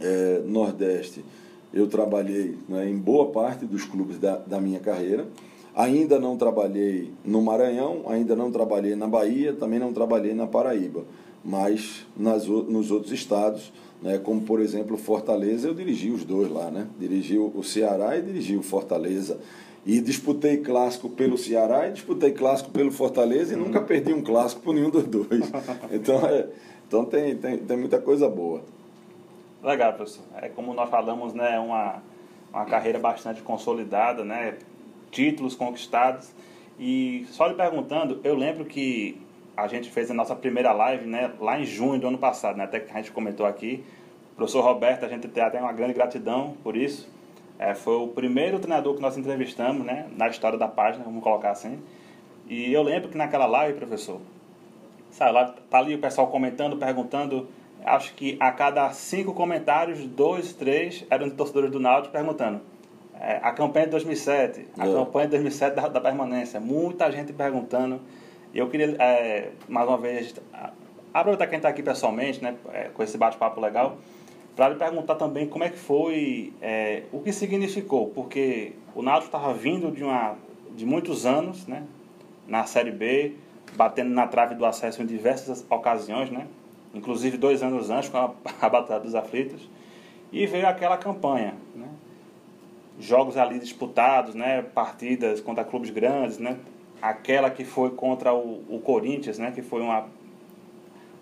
é, 0.00 0.42
Nordeste, 0.44 1.24
eu 1.72 1.86
trabalhei 1.86 2.56
né, 2.68 2.88
em 2.88 2.96
boa 2.96 3.26
parte 3.26 3.64
dos 3.66 3.84
clubes 3.84 4.18
da, 4.18 4.36
da 4.36 4.60
minha 4.60 4.80
carreira. 4.80 5.26
Ainda 5.78 6.18
não 6.18 6.36
trabalhei 6.36 7.12
no 7.24 7.40
Maranhão, 7.40 8.02
ainda 8.08 8.34
não 8.34 8.50
trabalhei 8.50 8.96
na 8.96 9.06
Bahia, 9.06 9.52
também 9.52 9.78
não 9.78 9.92
trabalhei 9.92 10.34
na 10.34 10.44
Paraíba. 10.44 11.04
mas 11.44 12.04
nas, 12.16 12.48
nos 12.48 12.90
outros 12.90 13.12
estados, 13.12 13.72
né, 14.02 14.18
como 14.18 14.40
por 14.40 14.60
exemplo 14.60 14.96
Fortaleza, 14.96 15.68
eu 15.68 15.74
dirigi 15.74 16.10
os 16.10 16.24
dois 16.24 16.50
lá, 16.50 16.68
né? 16.68 16.88
Dirigi 16.98 17.38
o 17.38 17.62
Ceará 17.62 18.18
e 18.18 18.22
dirigi 18.22 18.56
o 18.56 18.62
Fortaleza. 18.62 19.38
E 19.86 20.00
disputei 20.00 20.56
clássico 20.56 21.08
pelo 21.08 21.38
Ceará 21.38 21.86
e 21.86 21.92
disputei 21.92 22.32
clássico 22.32 22.70
pelo 22.70 22.90
Fortaleza 22.90 23.54
e 23.54 23.56
nunca 23.56 23.80
perdi 23.80 24.12
um 24.12 24.20
clássico 24.20 24.60
por 24.62 24.74
nenhum 24.74 24.90
dos 24.90 25.04
dois. 25.04 25.28
Então, 25.92 26.26
é, 26.26 26.48
então 26.88 27.04
tem, 27.04 27.36
tem, 27.36 27.56
tem 27.56 27.76
muita 27.76 28.00
coisa 28.00 28.28
boa. 28.28 28.62
Legal, 29.62 29.92
professor. 29.92 30.24
É 30.42 30.48
como 30.48 30.74
nós 30.74 30.90
falamos, 30.90 31.32
né, 31.34 31.56
uma, 31.60 32.02
uma 32.52 32.64
carreira 32.64 32.98
bastante 32.98 33.42
consolidada, 33.42 34.24
né, 34.24 34.56
títulos 35.10 35.54
conquistados. 35.54 36.32
E 36.78 37.26
só 37.30 37.46
lhe 37.46 37.54
perguntando, 37.54 38.20
eu 38.22 38.34
lembro 38.34 38.64
que 38.64 39.20
a 39.56 39.66
gente 39.66 39.90
fez 39.90 40.10
a 40.10 40.14
nossa 40.14 40.36
primeira 40.36 40.72
live, 40.72 41.06
né, 41.06 41.32
lá 41.40 41.58
em 41.58 41.64
junho 41.64 42.00
do 42.00 42.06
ano 42.06 42.18
passado, 42.18 42.56
né, 42.56 42.64
até 42.64 42.78
que 42.78 42.92
a 42.92 42.96
gente 42.96 43.10
comentou 43.10 43.44
aqui. 43.44 43.84
Professor 44.36 44.62
Roberto, 44.62 45.04
a 45.04 45.08
gente 45.08 45.26
tem 45.26 45.42
até 45.42 45.60
uma 45.60 45.72
grande 45.72 45.94
gratidão 45.94 46.56
por 46.62 46.76
isso. 46.76 47.08
É, 47.58 47.74
foi 47.74 47.96
o 47.96 48.06
primeiro 48.06 48.60
treinador 48.60 48.94
que 48.94 49.02
nós 49.02 49.18
entrevistamos, 49.18 49.84
né, 49.84 50.06
na 50.16 50.28
história 50.28 50.56
da 50.56 50.68
página, 50.68 51.04
vamos 51.04 51.22
colocar 51.22 51.50
assim. 51.50 51.80
E 52.46 52.72
eu 52.72 52.82
lembro 52.82 53.08
que 53.08 53.18
naquela 53.18 53.46
live, 53.46 53.76
professor, 53.76 54.20
sabe, 55.10 55.32
lá 55.32 55.54
tá 55.68 55.78
ali 55.78 55.96
o 55.96 55.98
pessoal 55.98 56.28
comentando, 56.28 56.76
perguntando 56.76 57.48
acho 57.84 58.14
que 58.14 58.36
a 58.38 58.52
cada 58.52 58.90
cinco 58.92 59.34
comentários, 59.34 60.04
dois, 60.06 60.52
três 60.52 61.04
eram 61.10 61.28
de 61.28 61.34
torcedores 61.34 61.70
do 61.70 61.80
Náutico 61.80 62.12
perguntando 62.12 62.60
é, 63.20 63.40
a 63.42 63.52
campanha 63.52 63.86
de 63.86 63.92
2007, 63.92 64.66
a 64.78 64.84
campanha 64.84 65.26
de 65.26 65.30
2007 65.32 65.74
da, 65.74 65.88
da, 65.88 66.00
permanência, 66.00 66.60
muita 66.60 67.10
gente 67.10 67.32
perguntando. 67.32 68.00
E 68.54 68.58
eu 68.58 68.68
queria, 68.68 68.96
é, 68.98 69.50
mais 69.68 69.88
uma 69.88 69.98
vez, 69.98 70.34
aproveitar 71.12 71.46
quem 71.46 71.56
está 71.56 71.68
aqui 71.68 71.82
pessoalmente, 71.82 72.42
né, 72.42 72.56
é, 72.72 72.84
com 72.84 73.02
esse 73.02 73.18
bate-papo 73.18 73.60
legal, 73.60 73.98
para 74.54 74.68
lhe 74.68 74.76
perguntar 74.76 75.16
também 75.16 75.46
como 75.46 75.64
é 75.64 75.68
que 75.68 75.78
foi, 75.78 76.52
é, 76.62 77.02
o 77.12 77.20
que 77.20 77.32
significou, 77.32 78.08
porque 78.10 78.72
o 78.94 79.02
Náutico 79.02 79.36
estava 79.36 79.52
vindo 79.52 79.90
de, 79.90 80.02
uma, 80.04 80.36
de 80.74 80.86
muitos 80.86 81.26
anos, 81.26 81.66
né, 81.66 81.82
na 82.46 82.64
Série 82.64 82.90
B, 82.90 83.34
batendo 83.76 84.10
na 84.10 84.26
trave 84.26 84.54
do 84.54 84.64
acesso 84.64 85.02
em 85.02 85.06
diversas 85.06 85.66
ocasiões, 85.68 86.30
né, 86.30 86.46
inclusive 86.94 87.36
dois 87.36 87.62
anos 87.62 87.90
antes, 87.90 88.08
com 88.08 88.18
a, 88.18 88.30
a 88.62 88.68
Batalha 88.68 89.00
dos 89.00 89.14
Aflitos, 89.14 89.68
e 90.32 90.46
veio 90.46 90.68
aquela 90.68 90.96
campanha, 90.96 91.54
né? 91.74 91.88
Jogos 92.98 93.36
ali 93.36 93.58
disputados, 93.58 94.34
né? 94.34 94.62
partidas 94.62 95.40
contra 95.40 95.64
clubes 95.64 95.90
grandes, 95.90 96.38
né? 96.38 96.56
aquela 97.00 97.50
que 97.50 97.64
foi 97.64 97.90
contra 97.90 98.34
o, 98.34 98.62
o 98.68 98.80
Corinthians, 98.80 99.38
né? 99.38 99.52
que 99.52 99.62
foi 99.62 99.80
uma, 99.80 100.06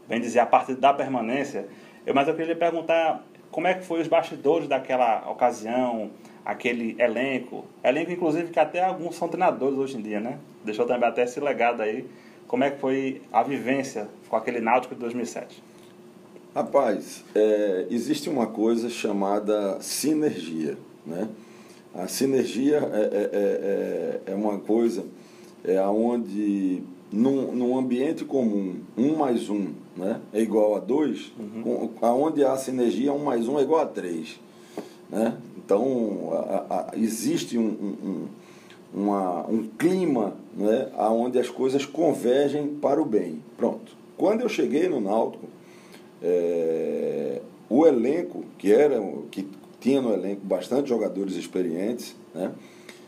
bem 0.08 0.20
dizer, 0.20 0.40
a 0.40 0.46
partida 0.46 0.80
da 0.80 0.94
permanência. 0.94 1.68
Eu, 2.06 2.14
mas 2.14 2.28
eu 2.28 2.34
queria 2.34 2.54
lhe 2.54 2.58
perguntar 2.58 3.24
como 3.50 3.66
é 3.66 3.74
que 3.74 3.84
foi 3.84 4.00
os 4.00 4.08
bastidores 4.08 4.68
daquela 4.68 5.30
ocasião, 5.30 6.10
aquele 6.44 6.96
elenco, 6.98 7.64
elenco 7.82 8.10
inclusive 8.12 8.50
que 8.50 8.60
até 8.60 8.82
alguns 8.84 9.16
são 9.16 9.28
treinadores 9.28 9.76
hoje 9.76 9.96
em 9.96 10.02
dia, 10.02 10.20
né? 10.20 10.38
Deixou 10.64 10.86
também 10.86 11.08
até 11.08 11.24
esse 11.24 11.40
legado 11.40 11.82
aí 11.82 12.06
como 12.46 12.64
é 12.64 12.70
que 12.70 12.80
foi 12.80 13.22
a 13.32 13.42
vivência 13.42 14.08
com 14.28 14.36
aquele 14.36 14.60
Náutico 14.60 14.94
de 14.94 15.00
2007? 15.00 15.62
Rapaz, 16.54 17.24
é, 17.34 17.86
existe 17.90 18.30
uma 18.30 18.46
coisa 18.46 18.88
chamada 18.88 19.78
sinergia, 19.80 20.78
né? 21.04 21.28
A 21.96 22.08
sinergia 22.08 22.76
é, 22.76 23.00
é, 23.00 23.30
é, 24.28 24.32
é 24.32 24.34
uma 24.34 24.58
coisa 24.58 25.04
é 25.64 25.80
onde 25.82 26.82
num, 27.10 27.52
num 27.52 27.78
ambiente 27.78 28.24
comum, 28.24 28.76
um 28.96 29.16
mais 29.16 29.48
um 29.48 29.68
né, 29.96 30.20
é 30.32 30.40
igual 30.40 30.76
a 30.76 30.78
dois, 30.78 31.32
uhum. 31.38 31.90
onde 32.02 32.44
há 32.44 32.56
sinergia, 32.56 33.12
um 33.12 33.24
mais 33.24 33.48
um 33.48 33.58
é 33.58 33.62
igual 33.62 33.80
a 33.80 33.86
três. 33.86 34.38
Né? 35.08 35.36
Então, 35.56 36.30
a, 36.32 36.90
a, 36.92 36.98
existe 36.98 37.56
um, 37.56 37.64
um 37.64 38.26
uma, 38.94 39.46
um 39.46 39.68
clima 39.78 40.34
né, 40.56 40.88
onde 40.96 41.38
as 41.38 41.50
coisas 41.50 41.84
convergem 41.84 42.66
para 42.68 43.00
o 43.00 43.04
bem. 43.04 43.42
Pronto. 43.56 43.92
Quando 44.16 44.40
eu 44.40 44.48
cheguei 44.48 44.88
no 44.88 45.00
Náutico, 45.00 45.46
é, 46.22 47.42
o 47.68 47.86
elenco, 47.86 48.44
que 48.56 48.72
era 48.72 49.00
que 49.30 49.46
tinha 49.86 50.02
no 50.02 50.12
elenco 50.12 50.44
bastante 50.44 50.88
jogadores 50.88 51.36
experientes, 51.36 52.16
né, 52.34 52.50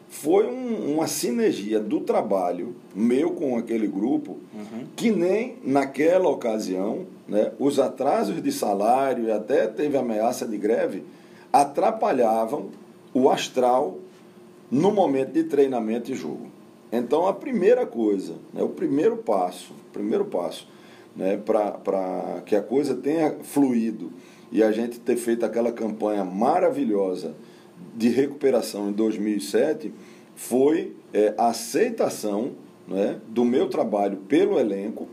foi 0.09 0.47
um, 0.47 0.95
uma 0.95 1.09
sinergia 1.09 1.81
do 1.81 2.01
trabalho 2.01 2.77
meu 2.95 3.33
com 3.33 3.59
aquele 3.59 3.88
grupo, 3.88 4.37
uhum. 4.55 4.87
que 4.95 5.11
nem 5.11 5.57
naquela 5.64 6.29
ocasião 6.29 7.05
né, 7.27 7.51
os 7.59 7.81
atrasos 7.81 8.41
de 8.41 8.53
salário 8.53 9.25
e 9.25 9.33
até 9.33 9.67
teve 9.67 9.97
ameaça 9.97 10.47
de 10.47 10.57
greve 10.57 11.03
atrapalhavam 11.53 12.69
o 13.12 13.29
astral 13.29 13.99
no 14.71 14.93
momento 14.93 15.33
de 15.33 15.45
treinamento 15.45 16.12
e 16.12 16.14
jogo. 16.14 16.47
Então, 16.93 17.27
a 17.27 17.33
primeira 17.33 17.85
coisa, 17.85 18.35
né, 18.55 18.62
o 18.62 18.69
primeiro 18.69 19.17
passo, 19.17 19.73
o 19.73 19.93
primeiro 19.93 20.27
passo 20.27 20.69
né, 21.17 21.37
para 21.45 22.41
que 22.47 22.55
a 22.55 22.62
coisa 22.62 22.95
tenha 22.95 23.33
fluído 23.43 24.12
e 24.51 24.63
a 24.63 24.73
gente 24.73 24.99
ter 24.99 25.17
feito 25.17 25.45
aquela 25.45 25.73
campanha 25.73 26.25
maravilhosa 26.25 27.35
de 27.97 28.09
recuperação 28.09 28.89
em 28.89 28.93
2007 28.93 29.93
foi 30.35 30.95
é, 31.13 31.35
a 31.37 31.49
aceitação 31.49 32.53
né, 32.87 33.19
do 33.29 33.45
meu 33.45 33.69
trabalho 33.69 34.19
pelo 34.29 34.59
elenco 34.59 35.09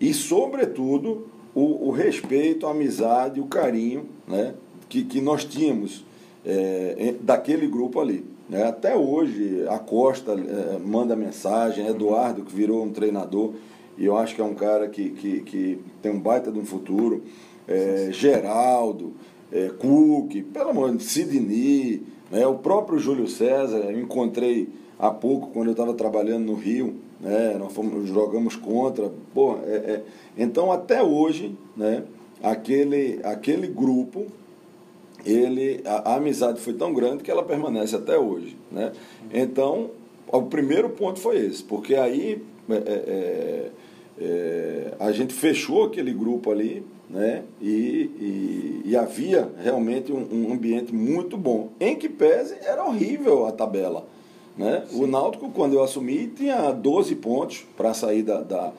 e, 0.00 0.12
sobretudo, 0.14 1.28
o, 1.54 1.88
o 1.88 1.90
respeito, 1.90 2.66
a 2.66 2.70
amizade, 2.70 3.40
o 3.40 3.46
carinho 3.46 4.06
né, 4.26 4.54
que, 4.88 5.04
que 5.04 5.20
nós 5.20 5.44
tínhamos 5.44 6.04
é, 6.44 7.14
daquele 7.20 7.66
grupo 7.66 8.00
ali. 8.00 8.24
Né? 8.48 8.64
Até 8.64 8.96
hoje, 8.96 9.64
a 9.68 9.78
Costa 9.78 10.32
é, 10.32 10.78
manda 10.78 11.14
mensagem, 11.14 11.86
Eduardo, 11.86 12.42
que 12.42 12.54
virou 12.54 12.82
um 12.82 12.90
treinador, 12.90 13.52
e 13.96 14.06
eu 14.06 14.16
acho 14.16 14.34
que 14.34 14.40
é 14.40 14.44
um 14.44 14.54
cara 14.54 14.88
que, 14.88 15.10
que, 15.10 15.40
que 15.42 15.78
tem 16.00 16.10
um 16.10 16.18
baita 16.18 16.50
de 16.50 16.58
um 16.58 16.64
futuro. 16.64 17.22
É, 17.70 18.08
Geraldo, 18.10 19.12
é, 19.52 19.68
Cook, 19.68 20.42
pelo 20.52 20.70
amor 20.70 20.96
de 20.96 21.04
Sidney, 21.04 22.02
né? 22.30 22.46
o 22.46 22.56
próprio 22.56 22.98
Júlio 22.98 23.28
César, 23.28 23.78
eu 23.78 24.00
encontrei 24.00 24.68
há 24.98 25.10
pouco 25.10 25.48
quando 25.52 25.68
eu 25.68 25.72
estava 25.72 25.94
trabalhando 25.94 26.46
no 26.46 26.54
Rio, 26.54 26.96
né? 27.20 27.56
nós 27.58 27.72
fomos, 27.72 28.08
jogamos 28.08 28.56
contra. 28.56 29.12
Pô, 29.32 29.56
é, 29.64 29.74
é, 29.74 30.02
então, 30.36 30.72
até 30.72 31.02
hoje, 31.02 31.56
né? 31.76 32.02
aquele, 32.42 33.20
aquele 33.22 33.66
grupo 33.68 34.26
ele 35.24 35.82
a, 35.84 36.12
a, 36.12 36.16
amizade 36.16 36.60
foi 36.60 36.72
tão 36.72 36.92
grande 36.92 37.22
que 37.22 37.30
ela 37.30 37.42
permanece 37.42 37.94
até 37.94 38.18
hoje, 38.18 38.56
né? 38.70 38.92
Então, 39.32 39.90
o 40.26 40.42
primeiro 40.42 40.88
ponto 40.90 41.18
foi 41.18 41.44
esse, 41.44 41.62
porque 41.62 41.94
aí 41.94 42.42
é, 42.68 42.74
é, 42.74 42.80
é, 42.86 43.70
é 44.18 44.94
a 44.98 45.12
gente 45.12 45.34
fechou 45.34 45.84
aquele 45.84 46.12
grupo 46.12 46.50
ali, 46.50 46.84
né? 47.10 47.42
E, 47.60 47.66
e, 47.66 48.82
e 48.84 48.96
havia 48.96 49.50
realmente 49.62 50.12
um, 50.12 50.26
um, 50.32 50.52
ambiente 50.52 50.94
muito 50.94 51.36
bom. 51.36 51.70
Em 51.80 51.96
que 51.96 52.08
pese 52.08 52.54
era 52.62 52.84
horrível 52.84 53.46
a 53.46 53.52
tabela, 53.52 54.06
né? 54.56 54.84
O 54.92 55.06
Náutico 55.06 55.50
quando 55.50 55.74
eu 55.74 55.82
assumi 55.82 56.28
tinha 56.28 56.70
12 56.70 57.16
pontos 57.16 57.66
para 57.76 57.92
sair 57.92 58.22
da, 58.22 58.40
da, 58.42 58.72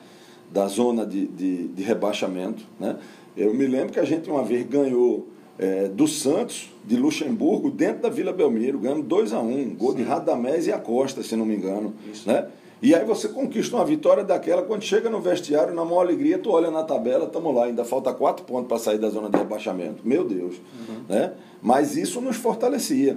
da 0.50 0.66
zona 0.66 1.04
de, 1.04 1.26
de, 1.26 1.68
de 1.68 1.82
rebaixamento, 1.82 2.64
né? 2.80 2.96
Eu 3.36 3.54
me 3.54 3.66
lembro 3.66 3.92
que 3.92 4.00
a 4.00 4.04
gente 4.04 4.28
uma 4.28 4.42
vez 4.42 4.66
ganhou 4.66 5.26
é, 5.58 5.88
do 5.88 6.06
Santos, 6.06 6.70
de 6.84 6.96
Luxemburgo, 6.96 7.70
dentro 7.70 8.02
da 8.02 8.08
Vila 8.08 8.32
Belmiro, 8.32 8.78
ganhando 8.78 9.02
2 9.02 9.32
a 9.32 9.40
1 9.40 9.42
um, 9.42 9.74
gol 9.74 9.90
Sim. 9.92 9.98
de 9.98 10.02
Radamés 10.02 10.66
e 10.66 10.72
Acosta, 10.72 11.22
se 11.22 11.36
não 11.36 11.46
me 11.46 11.54
engano. 11.54 11.94
Isso. 12.10 12.28
Né? 12.28 12.46
E 12.82 12.96
aí 12.96 13.04
você 13.04 13.28
conquista 13.28 13.76
uma 13.76 13.84
vitória 13.84 14.24
daquela, 14.24 14.62
quando 14.62 14.82
chega 14.82 15.08
no 15.08 15.20
vestiário, 15.20 15.72
na 15.72 15.84
maior 15.84 16.00
alegria, 16.00 16.36
tu 16.36 16.50
olha 16.50 16.68
na 16.68 16.82
tabela, 16.82 17.26
estamos 17.26 17.54
lá, 17.54 17.66
ainda 17.66 17.84
falta 17.84 18.12
quatro 18.12 18.44
pontos 18.44 18.66
para 18.66 18.76
sair 18.76 18.98
da 18.98 19.08
zona 19.08 19.30
de 19.30 19.36
rebaixamento. 19.36 20.02
Meu 20.04 20.24
Deus. 20.24 20.56
Uhum. 20.56 21.04
Né? 21.08 21.32
Mas 21.62 21.96
isso 21.96 22.20
nos 22.20 22.36
fortalecia. 22.36 23.16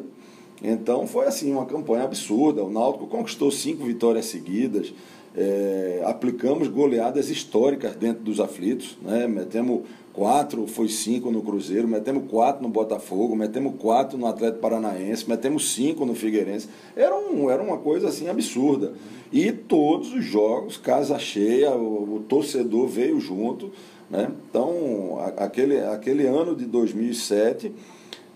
Então 0.62 1.08
foi 1.08 1.26
assim, 1.26 1.52
uma 1.52 1.66
campanha 1.66 2.04
absurda. 2.04 2.64
O 2.64 2.70
Náutico 2.70 3.08
conquistou 3.08 3.50
cinco 3.50 3.84
vitórias 3.84 4.26
seguidas. 4.26 4.94
É, 5.36 6.04
aplicamos 6.06 6.68
goleadas 6.68 7.30
históricas 7.32 7.96
dentro 7.96 8.24
dos 8.24 8.40
aflitos, 8.40 8.98
né? 9.02 9.28
metemos 9.28 9.82
quatro, 10.16 10.66
foi 10.66 10.88
cinco 10.88 11.30
no 11.30 11.42
Cruzeiro, 11.42 11.88
metemos 11.88 12.24
quatro 12.30 12.64
no 12.64 12.70
Botafogo, 12.70 13.36
metemos 13.36 13.74
quatro 13.78 14.18
no 14.18 14.26
Atlético 14.26 14.62
Paranaense, 14.62 15.30
metemos 15.30 15.74
cinco 15.74 16.06
no 16.06 16.16
Figueirense. 16.16 16.70
Era, 16.96 17.14
um, 17.16 17.50
era 17.50 17.62
uma 17.62 17.78
coisa 17.78 18.08
assim 18.08 18.30
absurda. 18.30 18.94
E 19.32 19.52
todos 19.52 20.14
os 20.14 20.24
jogos, 20.24 20.78
casa 20.78 21.20
cheia, 21.20 21.72
o, 21.76 22.16
o 22.16 22.20
torcedor 22.22 22.88
veio 22.88 23.20
junto. 23.20 23.72
Né? 24.10 24.32
Então, 24.50 25.18
a, 25.20 25.44
aquele, 25.44 25.82
aquele 25.82 26.26
ano 26.26 26.56
de 26.56 26.66
2007 26.66 27.74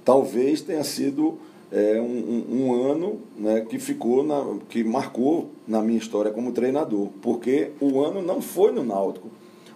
talvez 0.03 0.61
tenha 0.61 0.83
sido 0.83 1.37
é, 1.71 2.01
um, 2.01 2.45
um, 2.49 2.73
ano 2.73 3.21
né, 3.37 3.61
que 3.61 3.79
ficou 3.79 4.23
na, 4.23 4.57
que 4.67 4.83
marcou 4.83 5.49
na 5.65 5.81
minha 5.81 5.97
história 5.99 6.31
como 6.31 6.51
treinador, 6.51 7.07
porque 7.21 7.71
o 7.79 8.01
ano 8.01 8.21
não 8.21 8.41
foi 8.41 8.71
no 8.71 8.83
Náutico. 8.83 9.29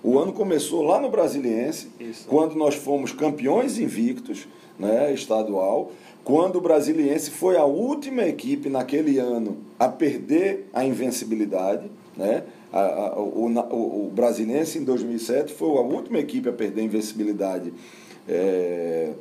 O 0.03 0.19
ano 0.19 0.33
começou 0.33 0.81
lá 0.81 0.99
no 0.99 1.09
Brasiliense, 1.09 1.87
Isso. 1.97 2.27
quando 2.27 2.55
nós 2.55 2.75
fomos 2.75 3.13
campeões 3.13 3.79
invictos, 3.79 4.47
né, 4.77 5.13
estadual, 5.13 5.91
quando 6.23 6.57
o 6.57 6.61
Brasiliense 6.61 7.31
foi 7.31 7.55
a 7.57 7.63
última 7.63 8.23
equipe 8.23 8.69
naquele 8.69 9.17
ano 9.17 9.57
a 9.79 9.87
perder 9.87 10.67
a 10.73 10.83
invencibilidade, 10.85 11.89
né? 12.17 12.43
A, 12.71 12.79
a, 12.79 13.19
o, 13.19 13.47
o, 13.47 14.07
o 14.07 14.11
Brasiliense 14.13 14.79
em 14.79 14.83
2007 14.83 15.53
foi 15.53 15.77
a 15.77 15.81
última 15.81 16.17
equipe 16.19 16.49
a 16.49 16.53
perder 16.53 16.81
a 16.81 16.83
invencibilidade 16.85 17.71
é, 18.27 19.11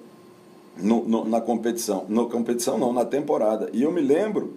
no, 0.79 1.05
no, 1.07 1.25
na 1.25 1.41
competição. 1.41 2.07
Na 2.09 2.25
competição 2.25 2.79
não, 2.79 2.93
na 2.93 3.05
temporada. 3.05 3.69
E 3.73 3.83
eu 3.83 3.93
me 3.93 4.01
lembro 4.01 4.55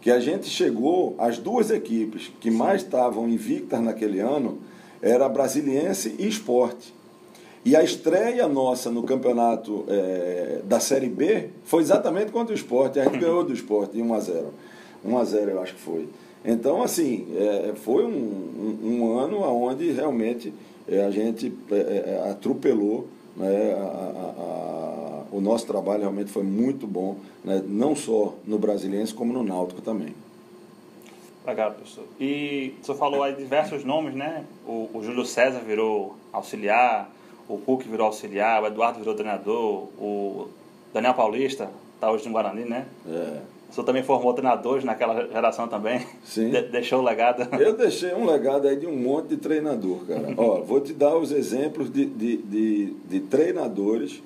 que 0.00 0.10
a 0.10 0.20
gente 0.20 0.48
chegou, 0.48 1.14
as 1.18 1.38
duas 1.38 1.70
equipes 1.70 2.30
que 2.40 2.50
mais 2.50 2.82
estavam 2.82 3.28
invictas 3.28 3.80
naquele 3.80 4.20
ano 4.20 4.58
era 5.00 5.28
Brasiliense 5.28 6.14
e 6.18 6.26
Esporte. 6.26 6.94
E 7.64 7.74
a 7.74 7.82
estreia 7.82 8.46
nossa 8.46 8.90
no 8.90 9.02
campeonato 9.02 9.84
é, 9.88 10.60
da 10.64 10.78
Série 10.78 11.08
B 11.08 11.48
foi 11.64 11.82
exatamente 11.82 12.30
contra 12.30 12.52
o 12.52 12.56
esporte. 12.56 13.00
A 13.00 13.04
gente 13.04 13.18
ganhou 13.18 13.42
do 13.42 13.52
esporte 13.52 14.00
1 14.00 14.14
a 14.14 14.20
0 14.20 14.46
1 15.04 15.18
a 15.18 15.24
0 15.24 15.50
eu 15.50 15.60
acho 15.60 15.74
que 15.74 15.80
foi. 15.80 16.08
Então, 16.44 16.80
assim, 16.80 17.26
é, 17.36 17.72
foi 17.74 18.04
um, 18.04 18.78
um, 18.84 19.02
um, 19.02 19.18
ano 19.18 19.40
onde 19.40 19.90
realmente 19.90 20.54
é, 20.86 21.04
a 21.04 21.10
gente 21.10 21.52
é, 21.72 21.74
é, 22.24 22.30
atropelou 22.30 23.08
né, 23.36 23.74
a, 23.74 23.82
a, 23.82 24.42
a, 24.42 25.24
o 25.32 25.40
nosso 25.40 25.66
trabalho 25.66 26.02
realmente 26.02 26.30
foi 26.30 26.44
muito 26.44 26.86
bom, 26.86 27.16
né, 27.44 27.62
não 27.66 27.96
só 27.96 28.34
no 28.46 28.58
Brasiliense, 28.58 29.12
como 29.12 29.32
no 29.32 29.42
Náutico 29.42 29.82
também. 29.82 30.14
Legal, 31.46 31.72
professor. 31.72 32.04
E 32.20 32.74
o 32.82 32.84
senhor 32.84 32.98
falou 32.98 33.22
aí 33.22 33.34
diversos 33.34 33.84
nomes, 33.84 34.14
né? 34.14 34.44
O, 34.66 34.90
o 34.92 35.02
Júlio 35.02 35.24
César 35.24 35.60
virou 35.60 36.16
auxiliar, 36.32 37.10
o 37.48 37.54
Hulk 37.54 37.88
virou 37.88 38.06
auxiliar, 38.06 38.62
o 38.62 38.66
Eduardo 38.66 38.98
virou 38.98 39.14
treinador, 39.14 39.88
o 39.98 40.48
Daniel 40.92 41.14
Paulista 41.14 41.70
está 41.94 42.10
hoje 42.10 42.26
no 42.26 42.32
Guarani, 42.32 42.64
né? 42.64 42.86
É. 43.08 43.40
O 43.70 43.74
senhor 43.74 43.84
também 43.84 44.02
formou 44.02 44.32
treinadores 44.32 44.84
naquela 44.84 45.26
geração 45.26 45.68
também? 45.68 46.04
Sim. 46.24 46.50
De 46.50 46.62
deixou 46.62 47.00
o 47.00 47.04
legado? 47.04 47.46
Eu 47.60 47.76
deixei 47.76 48.12
um 48.14 48.24
legado 48.24 48.66
aí 48.66 48.76
de 48.76 48.86
um 48.86 48.96
monte 48.96 49.28
de 49.28 49.36
treinador, 49.36 50.06
cara. 50.06 50.34
Ó, 50.36 50.62
vou 50.62 50.80
te 50.80 50.92
dar 50.92 51.16
os 51.16 51.32
exemplos 51.32 51.92
de, 51.92 52.06
de, 52.06 52.36
de, 52.38 52.86
de 53.08 53.20
treinadores 53.20 54.22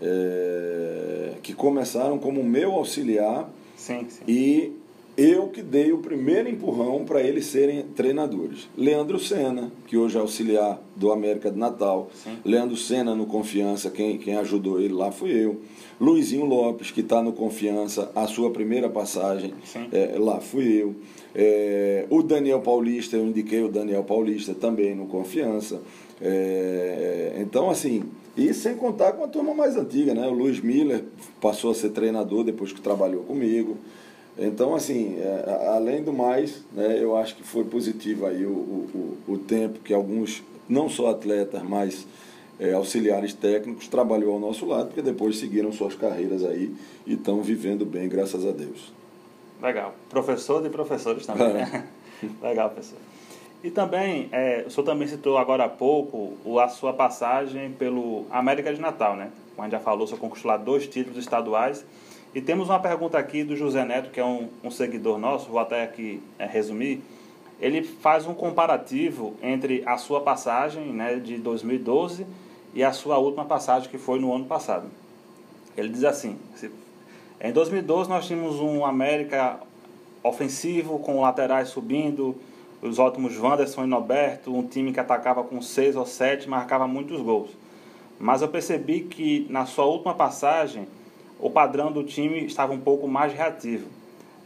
é, 0.00 1.32
que 1.42 1.54
começaram 1.54 2.18
como 2.18 2.42
meu 2.42 2.72
auxiliar 2.72 3.48
sim, 3.76 4.06
sim. 4.08 4.22
e 4.28 4.72
eu 5.16 5.48
que 5.48 5.62
dei 5.62 5.92
o 5.92 5.98
primeiro 5.98 6.48
empurrão 6.48 7.04
para 7.04 7.22
eles 7.22 7.46
serem 7.46 7.82
treinadores. 7.82 8.68
Leandro 8.76 9.18
Senna, 9.18 9.70
que 9.86 9.96
hoje 9.96 10.16
é 10.16 10.20
auxiliar 10.20 10.80
do 10.96 11.12
América 11.12 11.50
de 11.50 11.58
Natal. 11.58 12.10
Sim. 12.14 12.38
Leandro 12.44 12.76
Senna 12.76 13.14
no 13.14 13.26
Confiança, 13.26 13.90
quem, 13.90 14.18
quem 14.18 14.36
ajudou 14.36 14.80
ele 14.80 14.92
lá 14.92 15.12
fui 15.12 15.30
eu. 15.30 15.60
Luizinho 16.00 16.44
Lopes, 16.44 16.90
que 16.90 17.00
está 17.00 17.22
no 17.22 17.32
Confiança, 17.32 18.10
a 18.14 18.26
sua 18.26 18.50
primeira 18.50 18.88
passagem, 18.88 19.54
é, 19.92 20.16
lá 20.18 20.40
fui 20.40 20.82
eu. 20.82 20.96
É, 21.34 22.06
o 22.10 22.22
Daniel 22.22 22.60
Paulista, 22.60 23.16
eu 23.16 23.24
indiquei 23.26 23.62
o 23.62 23.68
Daniel 23.68 24.02
Paulista 24.02 24.54
também 24.54 24.94
no 24.94 25.06
Confiança. 25.06 25.80
É, 26.20 27.36
então, 27.40 27.70
assim, 27.70 28.02
e 28.36 28.52
sem 28.52 28.74
contar 28.74 29.12
com 29.12 29.24
a 29.24 29.28
turma 29.28 29.54
mais 29.54 29.76
antiga, 29.76 30.14
né? 30.14 30.26
O 30.26 30.32
Luiz 30.32 30.60
Miller 30.60 31.04
passou 31.40 31.70
a 31.70 31.74
ser 31.74 31.90
treinador 31.90 32.42
depois 32.42 32.72
que 32.72 32.80
trabalhou 32.80 33.22
comigo. 33.22 33.76
Então, 34.36 34.74
assim, 34.74 35.16
é, 35.18 35.68
além 35.76 36.02
do 36.02 36.12
mais, 36.12 36.62
né, 36.72 36.98
eu 37.00 37.16
acho 37.16 37.36
que 37.36 37.42
foi 37.42 37.64
positivo 37.64 38.26
aí 38.26 38.44
o, 38.44 38.50
o, 38.50 39.18
o 39.28 39.38
tempo 39.38 39.78
que 39.78 39.94
alguns, 39.94 40.42
não 40.68 40.88
só 40.88 41.10
atletas, 41.10 41.62
mas 41.62 42.06
é, 42.58 42.72
auxiliares 42.72 43.32
técnicos, 43.32 43.86
trabalhou 43.86 44.34
ao 44.34 44.40
nosso 44.40 44.66
lado, 44.66 44.86
porque 44.86 45.02
depois 45.02 45.38
seguiram 45.38 45.72
suas 45.72 45.94
carreiras 45.94 46.44
aí 46.44 46.74
e 47.06 47.14
estão 47.14 47.42
vivendo 47.42 47.84
bem, 47.84 48.08
graças 48.08 48.44
a 48.44 48.50
Deus. 48.50 48.92
Legal. 49.62 49.94
Professor 50.10 50.62
de 50.62 50.68
professores 50.68 51.24
também, 51.24 51.52
né? 51.52 51.86
Legal, 52.42 52.70
professor. 52.70 52.98
E 53.62 53.70
também, 53.70 54.28
é, 54.30 54.64
o 54.66 54.70
senhor 54.70 54.84
também 54.84 55.08
citou 55.08 55.38
agora 55.38 55.64
há 55.64 55.68
pouco 55.68 56.34
a 56.60 56.68
sua 56.68 56.92
passagem 56.92 57.70
pelo 57.72 58.26
América 58.30 58.74
de 58.74 58.80
Natal, 58.80 59.16
né? 59.16 59.30
Como 59.54 59.62
a 59.62 59.70
gente 59.70 59.72
já 59.72 59.80
falou, 59.80 60.04
o 60.04 60.06
senhor 60.06 60.18
conquistou 60.18 60.50
lá 60.50 60.56
dois 60.56 60.86
títulos 60.86 61.18
estaduais 61.18 61.84
e 62.34 62.40
temos 62.40 62.68
uma 62.68 62.80
pergunta 62.80 63.16
aqui 63.16 63.44
do 63.44 63.54
José 63.54 63.84
Neto, 63.84 64.10
que 64.10 64.18
é 64.18 64.24
um, 64.24 64.48
um 64.64 64.70
seguidor 64.70 65.18
nosso, 65.18 65.48
vou 65.48 65.60
até 65.60 65.84
aqui 65.84 66.20
é, 66.36 66.44
resumir. 66.44 67.00
Ele 67.60 67.82
faz 67.84 68.26
um 68.26 68.34
comparativo 68.34 69.34
entre 69.40 69.84
a 69.86 69.96
sua 69.96 70.20
passagem 70.20 70.92
né, 70.92 71.14
de 71.14 71.38
2012 71.38 72.26
e 72.74 72.82
a 72.82 72.90
sua 72.90 73.18
última 73.18 73.44
passagem, 73.44 73.88
que 73.88 73.98
foi 73.98 74.18
no 74.18 74.34
ano 74.34 74.46
passado. 74.46 74.88
Ele 75.76 75.88
diz 75.88 76.02
assim: 76.02 76.36
em 77.40 77.52
2012 77.52 78.10
nós 78.10 78.26
tínhamos 78.26 78.58
um 78.58 78.84
América 78.84 79.60
ofensivo, 80.20 80.98
com 80.98 81.20
laterais 81.20 81.68
subindo, 81.68 82.34
os 82.82 82.98
ótimos 82.98 83.38
Wanderson 83.38 83.84
e 83.84 83.86
Noberto, 83.86 84.52
um 84.52 84.66
time 84.66 84.92
que 84.92 84.98
atacava 84.98 85.44
com 85.44 85.62
seis 85.62 85.94
ou 85.94 86.04
sete, 86.04 86.48
marcava 86.48 86.88
muitos 86.88 87.20
gols. 87.22 87.50
Mas 88.18 88.42
eu 88.42 88.48
percebi 88.48 89.02
que 89.02 89.46
na 89.48 89.66
sua 89.66 89.84
última 89.84 90.14
passagem 90.14 90.88
o 91.44 91.50
padrão 91.50 91.92
do 91.92 92.02
time 92.02 92.46
estava 92.46 92.72
um 92.72 92.80
pouco 92.80 93.06
mais 93.06 93.34
reativo. 93.34 93.86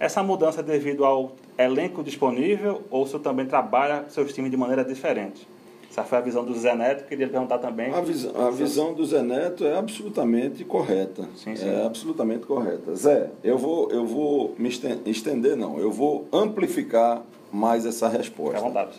Essa 0.00 0.20
mudança 0.20 0.58
é 0.58 0.62
devido 0.64 1.04
ao 1.04 1.30
elenco 1.56 2.02
disponível 2.02 2.82
ou 2.90 3.06
se 3.06 3.16
também 3.20 3.46
trabalha 3.46 4.06
seus 4.08 4.32
times 4.32 4.50
de 4.50 4.56
maneira 4.56 4.84
diferente? 4.84 5.46
Essa 5.88 6.02
foi 6.02 6.18
a 6.18 6.20
visão 6.20 6.44
do 6.44 6.52
Zé 6.58 6.74
Neto, 6.74 7.06
queria 7.06 7.28
perguntar 7.28 7.58
também. 7.58 7.94
A, 7.94 8.00
vis 8.00 8.26
a 8.26 8.50
visão 8.50 8.94
do 8.94 9.06
Zé 9.06 9.22
Neto 9.22 9.64
é 9.64 9.78
absolutamente 9.78 10.64
correta. 10.64 11.22
Sim, 11.36 11.54
sim. 11.54 11.68
É 11.68 11.86
absolutamente 11.86 12.44
correta. 12.44 12.92
Zé, 12.96 13.30
eu 13.44 13.56
vou, 13.56 13.88
eu 13.92 14.04
vou 14.04 14.56
me 14.58 14.68
estender, 14.68 15.56
não, 15.56 15.78
eu 15.78 15.92
vou 15.92 16.26
amplificar 16.32 17.22
mais 17.52 17.86
essa 17.86 18.08
resposta. 18.08 18.58
À 18.58 18.60
vontade. 18.60 18.90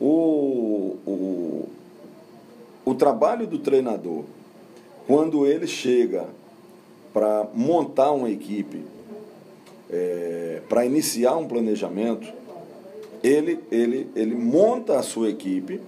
O, 0.00 0.96
o, 1.06 1.68
o 2.86 2.94
trabalho 2.94 3.46
do 3.46 3.58
treinador, 3.58 4.24
quando 5.06 5.46
ele 5.46 5.66
chega 5.66 6.24
para 7.14 7.46
montar 7.54 8.10
uma 8.10 8.28
equipe, 8.28 8.82
é, 9.88 10.60
para 10.68 10.84
iniciar 10.84 11.36
um 11.36 11.46
planejamento, 11.46 12.26
ele, 13.22 13.60
ele, 13.70 14.08
ele 14.16 14.34
monta 14.34 14.98
a 14.98 15.02
sua 15.02 15.30
equipe 15.30 15.80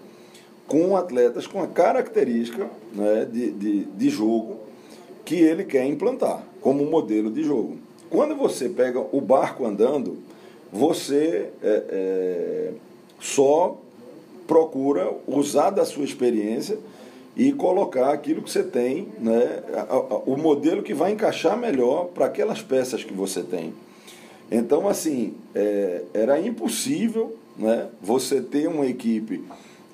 com 0.69 0.97
atletas 0.97 1.47
com 1.47 1.61
a 1.61 1.67
característica 1.67 2.71
né, 2.95 3.27
de, 3.31 3.51
de, 3.51 3.85
de 3.85 4.09
jogo 4.09 4.59
que 5.25 5.35
ele 5.35 5.65
quer 5.65 5.85
implantar 5.85 6.45
como 6.61 6.85
modelo 6.87 7.31
de 7.31 7.43
jogo. 7.43 7.77
Quando 8.09 8.37
você 8.37 8.69
pega 8.69 9.05
o 9.13 9.21
barco 9.21 9.67
andando, 9.67 10.19
você 10.73 11.51
é, 11.63 11.85
é, 11.89 12.73
só 13.21 13.77
procura 14.47 15.13
usar 15.27 15.71
da 15.71 15.85
sua 15.85 16.05
experiência 16.05 16.79
e 17.37 17.53
colocar 17.53 18.13
aquilo 18.13 18.41
que 18.41 18.51
você 18.51 18.63
tem, 18.63 19.09
né, 19.19 19.63
o 20.25 20.37
modelo 20.37 20.83
que 20.83 20.95
vai 20.95 21.13
encaixar 21.13 21.57
melhor 21.57 22.07
para 22.07 22.27
aquelas 22.27 22.63
peças 22.63 23.05
que 23.05 23.13
você 23.13 23.43
tem. 23.43 23.75
Então, 24.51 24.89
assim, 24.89 25.35
é, 25.55 26.03
era 26.15 26.41
impossível 26.41 27.37
né, 27.59 27.89
você 28.01 28.41
ter 28.41 28.69
uma 28.69 28.87
equipe 28.87 29.45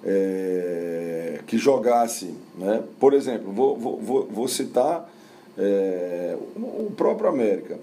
é, 0.05 1.41
que 1.47 1.59
jogasse, 1.59 2.33
né, 2.57 2.83
por 3.01 3.13
exemplo, 3.13 3.51
vou, 3.53 3.77
vou, 3.77 4.29
vou 4.31 4.47
citar 4.47 5.11
é, 5.59 6.37
o 6.57 6.93
próprio 6.97 7.29
América. 7.29 7.77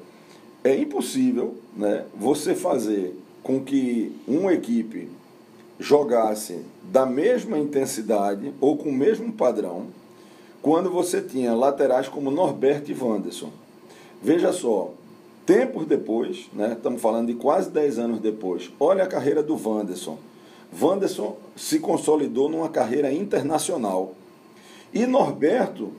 É 0.64 0.74
impossível 0.74 1.56
né, 1.76 2.06
você 2.16 2.56
fazer 2.56 3.14
com 3.44 3.60
que 3.60 4.16
uma 4.28 4.54
equipe 4.54 5.10
jogasse 5.80 6.60
da 6.84 7.06
mesma 7.06 7.58
intensidade 7.58 8.54
ou 8.60 8.78
com 8.78 8.90
o 8.90 8.94
mesmo 8.94 9.32
padrão 9.32 9.88
quando 10.62 10.90
você 10.90 11.22
tinha 11.22 11.54
laterais 11.54 12.10
como 12.10 12.30
Norberto 12.30 12.92
e 12.92 12.94
Wanderson. 12.94 13.50
Veja 14.22 14.52
só, 14.52 14.92
tempos 15.46 15.86
depois, 15.86 16.50
né, 16.54 16.74
estamos 16.74 17.02
falando 17.02 17.28
de 17.28 17.36
quase 17.36 17.70
10 17.70 17.98
anos 17.98 18.20
depois, 18.20 18.70
olha 18.80 19.06
a 19.06 19.08
carreira 19.08 19.42
do 19.42 19.56
Wanderson. 19.56 20.18
Wanderson 20.80 21.38
se 21.56 21.80
consolidou 21.80 22.50
numa 22.50 22.70
carreira 22.70 23.12
internacional. 23.12 24.14
E 24.94 25.06
Norberto, 25.06 25.92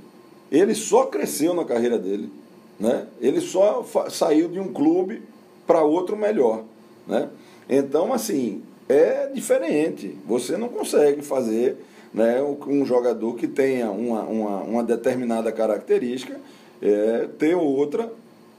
ele 0.52 0.74
só 0.74 1.06
cresceu 1.06 1.54
na 1.54 1.64
carreira 1.64 1.98
dele. 1.98 2.30
Né? 2.78 3.06
Ele 3.20 3.40
só 3.40 3.84
saiu 4.10 4.48
de 4.48 4.60
um 4.60 4.72
clube 4.72 5.22
para 5.66 5.82
outro 5.82 6.16
melhor. 6.16 6.64
Né? 7.06 7.28
Então, 7.68 8.12
assim, 8.12 8.62
é 8.90 9.30
diferente. 9.32 10.16
Você 10.26 10.56
não 10.56 10.68
consegue 10.68 11.22
fazer 11.22 11.76
né, 12.12 12.42
um 12.42 12.84
jogador 12.84 13.36
que 13.36 13.46
tenha 13.46 13.90
uma, 13.90 14.22
uma, 14.22 14.62
uma 14.62 14.82
determinada 14.82 15.52
característica 15.52 16.40
é, 16.82 17.28
ter 17.38 17.54
outra, 17.54 18.12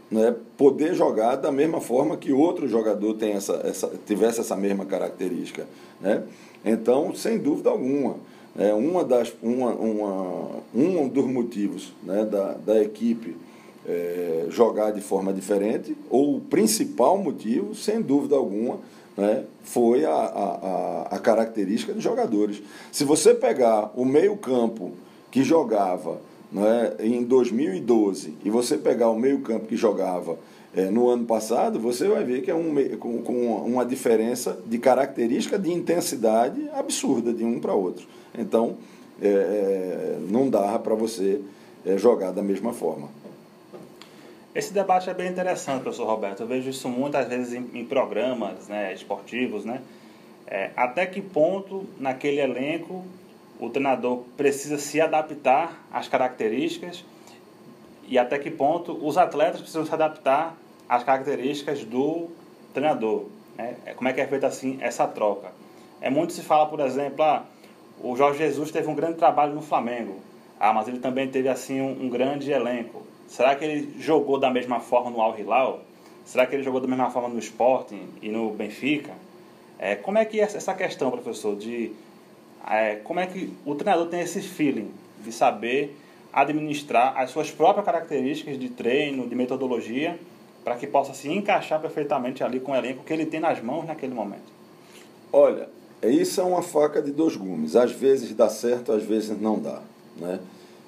né, 0.09 0.33
poder 0.57 0.93
jogar 0.93 1.35
da 1.35 1.51
mesma 1.51 1.81
forma 1.81 2.15
que 2.15 2.31
outro 2.31 2.67
jogador 2.67 3.15
tem 3.15 3.33
essa, 3.33 3.61
essa, 3.65 3.91
tivesse 4.05 4.39
essa 4.39 4.55
mesma 4.55 4.85
característica. 4.85 5.67
Né? 5.99 6.23
Então, 6.63 7.13
sem 7.13 7.37
dúvida 7.37 7.69
alguma, 7.69 8.15
é, 8.57 8.73
uma 8.73 9.03
das, 9.03 9.33
uma, 9.43 9.71
uma, 9.71 10.49
um 10.73 11.07
dos 11.09 11.25
motivos 11.25 11.93
né, 12.03 12.23
da, 12.23 12.53
da 12.53 12.81
equipe 12.81 13.35
é, 13.85 14.45
jogar 14.49 14.91
de 14.91 15.01
forma 15.01 15.33
diferente, 15.33 15.97
ou 16.09 16.37
o 16.37 16.39
principal 16.39 17.17
motivo, 17.17 17.73
sem 17.75 18.01
dúvida 18.01 18.35
alguma, 18.35 18.79
né, 19.21 19.43
foi 19.61 20.03
a, 20.03 20.11
a, 20.11 21.07
a 21.11 21.19
característica 21.19 21.93
dos 21.93 22.01
jogadores. 22.01 22.59
Se 22.91 23.03
você 23.03 23.35
pegar 23.35 23.91
o 23.95 24.03
meio-campo 24.03 24.93
que 25.29 25.43
jogava 25.43 26.19
né, 26.51 26.93
em 26.99 27.23
2012 27.23 28.33
e 28.43 28.49
você 28.49 28.77
pegar 28.77 29.11
o 29.11 29.19
meio-campo 29.19 29.67
que 29.67 29.77
jogava 29.77 30.39
é, 30.75 30.89
no 30.89 31.07
ano 31.07 31.25
passado, 31.25 31.79
você 31.79 32.07
vai 32.07 32.23
ver 32.23 32.41
que 32.41 32.49
é 32.49 32.55
um, 32.55 32.73
com, 32.97 33.21
com 33.21 33.55
uma 33.57 33.85
diferença 33.85 34.57
de 34.65 34.79
característica 34.79 35.59
de 35.59 35.71
intensidade 35.71 36.67
absurda 36.73 37.31
de 37.31 37.43
um 37.43 37.59
para 37.59 37.75
outro. 37.75 38.07
Então, 38.35 38.77
é, 39.21 40.17
não 40.29 40.49
dá 40.49 40.79
para 40.79 40.95
você 40.95 41.41
é, 41.85 41.95
jogar 41.95 42.31
da 42.31 42.41
mesma 42.41 42.73
forma. 42.73 43.09
Esse 44.53 44.73
debate 44.73 45.09
é 45.09 45.13
bem 45.13 45.29
interessante, 45.29 45.81
professor 45.81 46.05
Roberto. 46.05 46.41
Eu 46.41 46.47
vejo 46.47 46.69
isso 46.69 46.89
muitas 46.89 47.25
vezes 47.27 47.53
em, 47.53 47.69
em 47.73 47.85
programas 47.85 48.67
né, 48.67 48.93
esportivos. 48.93 49.63
Né? 49.63 49.81
É, 50.45 50.71
até 50.75 51.05
que 51.05 51.21
ponto, 51.21 51.85
naquele 51.97 52.41
elenco, 52.41 53.05
o 53.57 53.69
treinador 53.69 54.25
precisa 54.35 54.77
se 54.77 54.99
adaptar 54.99 55.81
às 55.89 56.09
características 56.09 57.05
e 58.07 58.17
até 58.17 58.37
que 58.37 58.51
ponto 58.51 58.91
os 59.05 59.17
atletas 59.17 59.61
precisam 59.61 59.85
se 59.85 59.93
adaptar 59.93 60.57
às 60.89 61.01
características 61.01 61.85
do 61.85 62.27
treinador. 62.73 63.27
Né? 63.57 63.77
É, 63.85 63.93
como 63.93 64.09
é 64.09 64.13
que 64.13 64.19
é 64.19 64.27
feita 64.27 64.47
assim 64.47 64.77
essa 64.81 65.07
troca? 65.07 65.53
É 66.01 66.09
muito 66.09 66.33
se 66.33 66.41
fala, 66.41 66.65
por 66.65 66.81
exemplo, 66.81 67.23
ah, 67.23 67.45
o 68.03 68.17
Jorge 68.17 68.39
Jesus 68.39 68.69
teve 68.69 68.89
um 68.89 68.95
grande 68.95 69.15
trabalho 69.15 69.53
no 69.53 69.61
Flamengo, 69.61 70.19
ah, 70.59 70.73
mas 70.73 70.89
ele 70.89 70.99
também 70.99 71.29
teve 71.29 71.47
assim 71.47 71.79
um, 71.79 72.05
um 72.05 72.09
grande 72.09 72.51
elenco. 72.51 73.10
Será 73.31 73.55
que 73.55 73.63
ele 73.63 73.93
jogou 73.97 74.37
da 74.37 74.51
mesma 74.51 74.81
forma 74.81 75.09
no 75.09 75.21
Al 75.21 75.39
Hilal? 75.39 75.79
Será 76.25 76.45
que 76.45 76.53
ele 76.53 76.63
jogou 76.63 76.81
da 76.81 76.87
mesma 76.87 77.09
forma 77.09 77.29
no 77.29 77.39
Sporting 77.39 78.09
e 78.21 78.27
no 78.27 78.51
Benfica? 78.51 79.13
É, 79.79 79.95
como 79.95 80.17
é 80.17 80.25
que 80.25 80.41
é 80.41 80.43
essa 80.43 80.73
questão, 80.73 81.09
professor, 81.09 81.55
de 81.55 81.93
é, 82.69 82.95
como 82.97 83.21
é 83.21 83.27
que 83.27 83.53
o 83.65 83.73
treinador 83.73 84.07
tem 84.07 84.19
esse 84.19 84.41
feeling 84.41 84.91
de 85.23 85.31
saber 85.31 85.95
administrar 86.33 87.17
as 87.17 87.31
suas 87.31 87.49
próprias 87.49 87.85
características 87.85 88.59
de 88.59 88.67
treino, 88.67 89.25
de 89.25 89.33
metodologia, 89.33 90.19
para 90.61 90.75
que 90.75 90.85
possa 90.85 91.13
se 91.13 91.31
encaixar 91.31 91.79
perfeitamente 91.79 92.43
ali 92.43 92.59
com 92.59 92.73
o 92.73 92.75
elenco 92.75 93.01
que 93.05 93.13
ele 93.13 93.25
tem 93.25 93.39
nas 93.39 93.61
mãos 93.63 93.85
naquele 93.85 94.13
momento? 94.13 94.51
Olha, 95.31 95.69
isso 96.03 96.41
é 96.41 96.43
uma 96.43 96.61
faca 96.61 97.01
de 97.01 97.13
dois 97.13 97.37
gumes. 97.37 97.77
Às 97.77 97.93
vezes 97.93 98.35
dá 98.35 98.49
certo, 98.49 98.91
às 98.91 99.03
vezes 99.03 99.39
não 99.39 99.57
dá, 99.57 99.81
né? 100.17 100.41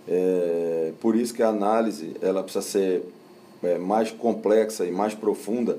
É, 0.07 0.91
por 0.99 1.15
isso 1.15 1.33
que 1.33 1.41
a 1.41 1.49
análise 1.49 2.15
ela 2.21 2.43
precisa 2.43 2.63
ser 2.63 3.03
é, 3.63 3.77
mais 3.77 4.11
complexa 4.11 4.85
e 4.85 4.91
mais 4.91 5.13
profunda 5.13 5.77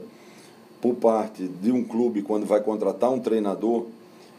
por 0.80 0.94
parte 0.94 1.46
de 1.46 1.70
um 1.70 1.84
clube 1.84 2.22
quando 2.22 2.46
vai 2.46 2.60
contratar 2.60 3.10
um 3.10 3.18
treinador 3.18 3.86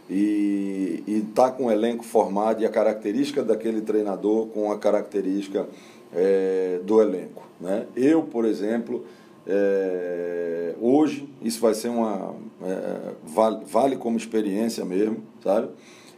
e 0.10 1.04
está 1.08 1.50
com 1.50 1.66
o 1.66 1.72
elenco 1.72 2.04
formado 2.04 2.62
e 2.62 2.66
a 2.66 2.70
característica 2.70 3.44
daquele 3.44 3.82
treinador 3.82 4.48
com 4.48 4.72
a 4.72 4.78
característica 4.78 5.68
é, 6.14 6.80
do 6.84 7.02
elenco. 7.02 7.44
Né? 7.60 7.88
Eu, 7.96 8.24
por 8.24 8.46
exemplo, 8.46 9.06
é, 9.48 10.76
hoje 10.80 11.28
isso 11.42 11.60
vai 11.60 11.74
ser 11.74 11.90
uma. 11.90 12.36
É, 12.62 13.14
vale, 13.24 13.66
vale 13.66 13.96
como 13.96 14.18
experiência 14.18 14.84
mesmo, 14.86 15.18
sabe? 15.44 15.70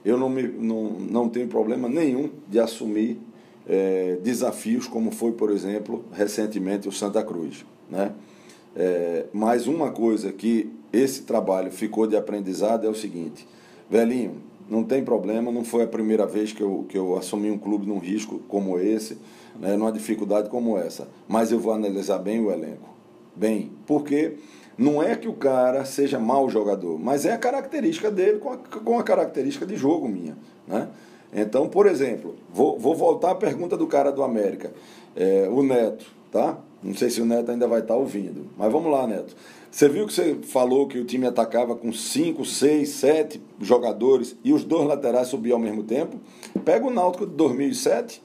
Eu 0.05 0.17
não, 0.17 0.29
me, 0.29 0.43
não, 0.43 0.83
não 0.91 1.29
tenho 1.29 1.47
problema 1.47 1.89
nenhum 1.89 2.29
de 2.47 2.59
assumir 2.59 3.19
é, 3.67 4.17
desafios, 4.23 4.87
como 4.87 5.11
foi, 5.11 5.33
por 5.33 5.51
exemplo, 5.51 6.05
recentemente 6.11 6.87
o 6.87 6.91
Santa 6.91 7.23
Cruz. 7.23 7.65
Né? 7.89 8.11
É, 8.75 9.25
mas 9.33 9.67
uma 9.67 9.91
coisa 9.91 10.31
que 10.31 10.71
esse 10.93 11.23
trabalho 11.23 11.71
ficou 11.71 12.07
de 12.07 12.15
aprendizado 12.15 12.85
é 12.85 12.89
o 12.89 12.95
seguinte: 12.95 13.47
velhinho, 13.89 14.35
não 14.69 14.83
tem 14.83 15.03
problema, 15.03 15.51
não 15.51 15.63
foi 15.63 15.83
a 15.83 15.87
primeira 15.87 16.25
vez 16.25 16.51
que 16.51 16.61
eu, 16.61 16.85
que 16.87 16.97
eu 16.97 17.17
assumi 17.17 17.49
um 17.49 17.57
clube 17.57 17.85
num 17.85 17.99
risco 17.99 18.39
como 18.47 18.79
esse, 18.79 19.17
né, 19.59 19.75
numa 19.75 19.91
dificuldade 19.91 20.49
como 20.49 20.77
essa, 20.77 21.07
mas 21.27 21.51
eu 21.51 21.59
vou 21.59 21.73
analisar 21.73 22.19
bem 22.19 22.39
o 22.39 22.51
elenco. 22.51 22.95
Bem, 23.35 23.71
porque 23.85 24.35
não 24.77 25.01
é 25.01 25.15
que 25.15 25.27
o 25.27 25.33
cara 25.33 25.85
seja 25.85 26.19
mau 26.19 26.49
jogador, 26.49 26.99
mas 26.99 27.25
é 27.25 27.33
a 27.33 27.37
característica 27.37 28.11
dele 28.11 28.39
com 28.39 28.51
a, 28.51 28.57
com 28.57 28.99
a 28.99 29.03
característica 29.03 29.65
de 29.65 29.75
jogo 29.75 30.07
minha. 30.07 30.37
Né? 30.67 30.87
Então, 31.33 31.67
por 31.67 31.85
exemplo, 31.85 32.35
vou, 32.53 32.79
vou 32.79 32.95
voltar 32.95 33.31
à 33.31 33.35
pergunta 33.35 33.75
do 33.75 33.87
cara 33.87 34.11
do 34.11 34.23
América, 34.23 34.71
é, 35.15 35.47
o 35.51 35.61
Neto, 35.61 36.05
tá? 36.31 36.57
Não 36.81 36.93
sei 36.93 37.09
se 37.09 37.21
o 37.21 37.25
Neto 37.25 37.51
ainda 37.51 37.67
vai 37.67 37.81
estar 37.81 37.95
ouvindo, 37.95 38.47
mas 38.57 38.71
vamos 38.71 38.91
lá, 38.91 39.05
Neto. 39.05 39.35
Você 39.69 39.89
viu 39.89 40.07
que 40.07 40.13
você 40.13 40.35
falou 40.43 40.87
que 40.87 40.97
o 40.97 41.05
time 41.05 41.27
atacava 41.27 41.75
com 41.75 41.91
5, 41.91 42.45
6, 42.45 42.89
7 42.89 43.41
jogadores 43.61 44.35
e 44.43 44.53
os 44.53 44.63
dois 44.63 44.87
laterais 44.87 45.27
subiam 45.27 45.57
ao 45.57 45.63
mesmo 45.63 45.83
tempo? 45.83 46.17
Pega 46.63 46.85
o 46.85 46.89
Náutico 46.89 47.25
de 47.25 47.33
2007, 47.33 48.23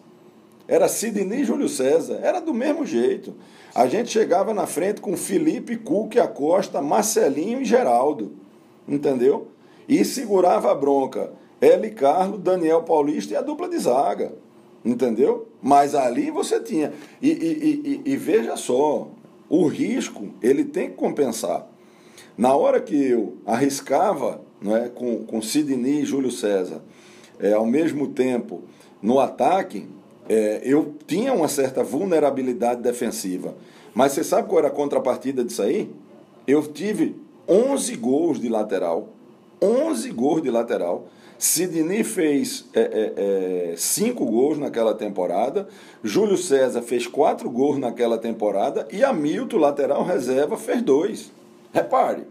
era 0.68 0.88
Sidney 0.88 1.40
e 1.40 1.44
Júlio 1.44 1.68
César, 1.68 2.20
era 2.22 2.40
do 2.40 2.54
mesmo 2.54 2.86
jeito. 2.86 3.34
A 3.74 3.86
gente 3.86 4.10
chegava 4.10 4.54
na 4.54 4.66
frente 4.66 5.00
com 5.00 5.16
Felipe, 5.16 5.76
Cuque, 5.76 6.20
Acosta, 6.20 6.80
Marcelinho 6.80 7.60
e 7.60 7.64
Geraldo, 7.64 8.32
entendeu? 8.86 9.48
E 9.88 10.04
segurava 10.04 10.70
a 10.70 10.74
bronca. 10.74 11.32
L. 11.62 11.90
Carlos, 11.92 12.40
Daniel 12.40 12.82
Paulista 12.82 13.32
e 13.32 13.36
a 13.36 13.40
dupla 13.40 13.68
de 13.68 13.78
zaga. 13.78 14.34
Entendeu? 14.84 15.46
Mas 15.62 15.94
ali 15.94 16.30
você 16.30 16.60
tinha. 16.60 16.92
E, 17.22 17.30
e, 17.30 18.02
e, 18.04 18.12
e 18.12 18.16
veja 18.16 18.56
só, 18.56 19.08
o 19.48 19.66
risco 19.68 20.30
ele 20.42 20.64
tem 20.64 20.90
que 20.90 20.96
compensar. 20.96 21.68
Na 22.36 22.56
hora 22.56 22.80
que 22.80 22.96
eu 22.96 23.36
arriscava 23.46 24.40
não 24.60 24.76
é, 24.76 24.88
com, 24.88 25.24
com 25.24 25.40
Sidney 25.40 26.00
e 26.00 26.04
Júlio 26.04 26.30
César, 26.30 26.82
é, 27.38 27.52
ao 27.52 27.66
mesmo 27.66 28.08
tempo 28.08 28.62
no 29.00 29.20
ataque, 29.20 29.86
é, 30.28 30.60
eu 30.64 30.94
tinha 31.06 31.32
uma 31.32 31.48
certa 31.48 31.82
vulnerabilidade 31.84 32.80
defensiva. 32.80 33.54
Mas 33.94 34.12
você 34.12 34.24
sabe 34.24 34.48
qual 34.48 34.60
era 34.60 34.68
a 34.68 34.70
contrapartida 34.70 35.44
disso 35.44 35.62
aí? 35.62 35.90
Eu 36.46 36.62
tive 36.62 37.16
11 37.48 37.96
gols 37.96 38.40
de 38.40 38.48
lateral. 38.48 39.10
11 39.60 40.10
gols 40.10 40.42
de 40.42 40.50
lateral. 40.50 41.08
Sidney 41.42 42.04
fez 42.04 42.64
é, 42.72 42.80
é, 42.80 43.72
é, 43.72 43.74
cinco 43.76 44.24
gols 44.24 44.58
naquela 44.58 44.94
temporada, 44.94 45.66
Júlio 46.00 46.36
César 46.36 46.82
fez 46.82 47.08
quatro 47.08 47.50
gols 47.50 47.78
naquela 47.78 48.16
temporada 48.16 48.86
e 48.92 49.02
Hamilton, 49.02 49.56
lateral 49.56 50.04
reserva, 50.04 50.56
fez 50.56 50.80
dois. 50.82 51.32
Repare, 51.72 52.22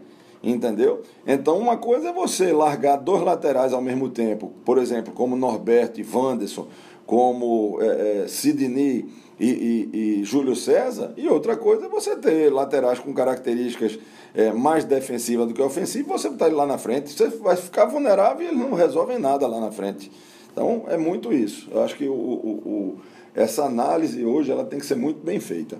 entendeu? 0.42 1.02
Então, 1.26 1.58
uma 1.58 1.76
coisa 1.76 2.08
é 2.08 2.12
você 2.12 2.54
largar 2.54 2.96
dois 2.96 3.22
laterais 3.22 3.74
ao 3.74 3.82
mesmo 3.82 4.08
tempo, 4.08 4.50
por 4.64 4.78
exemplo, 4.78 5.12
como 5.12 5.36
Norberto 5.36 6.00
e 6.00 6.06
Wanderson, 6.10 6.68
como 7.06 7.78
é, 7.80 8.22
é, 8.24 8.28
Sidney 8.28 9.06
e, 9.38 9.48
e, 9.48 9.90
e, 10.20 10.24
Júlio 10.24 10.54
César, 10.54 11.12
e 11.16 11.28
outra 11.28 11.56
coisa 11.56 11.86
é 11.86 11.88
você 11.88 12.16
ter 12.16 12.52
laterais 12.52 12.98
com 12.98 13.12
características 13.12 13.98
é, 14.34 14.52
mais 14.52 14.84
defensivas 14.84 15.48
do 15.48 15.54
que 15.54 15.60
ofensivas, 15.60 16.20
você 16.20 16.28
está 16.28 16.46
lá 16.46 16.66
na 16.66 16.78
frente, 16.78 17.12
você 17.12 17.28
vai 17.28 17.56
ficar 17.56 17.86
vulnerável 17.86 18.42
e 18.42 18.48
eles 18.48 18.58
não 18.58 18.74
resolvem 18.74 19.18
nada 19.18 19.46
lá 19.46 19.60
na 19.60 19.72
frente. 19.72 20.10
Então 20.52 20.84
é 20.88 20.96
muito 20.96 21.32
isso. 21.32 21.68
Eu 21.70 21.82
acho 21.82 21.96
que 21.96 22.06
o, 22.06 22.12
o, 22.12 22.50
o 22.64 23.00
essa 23.34 23.64
análise 23.64 24.24
hoje 24.24 24.52
ela 24.52 24.64
tem 24.64 24.78
que 24.78 24.86
ser 24.86 24.96
muito 24.96 25.24
bem 25.24 25.40
feita. 25.40 25.78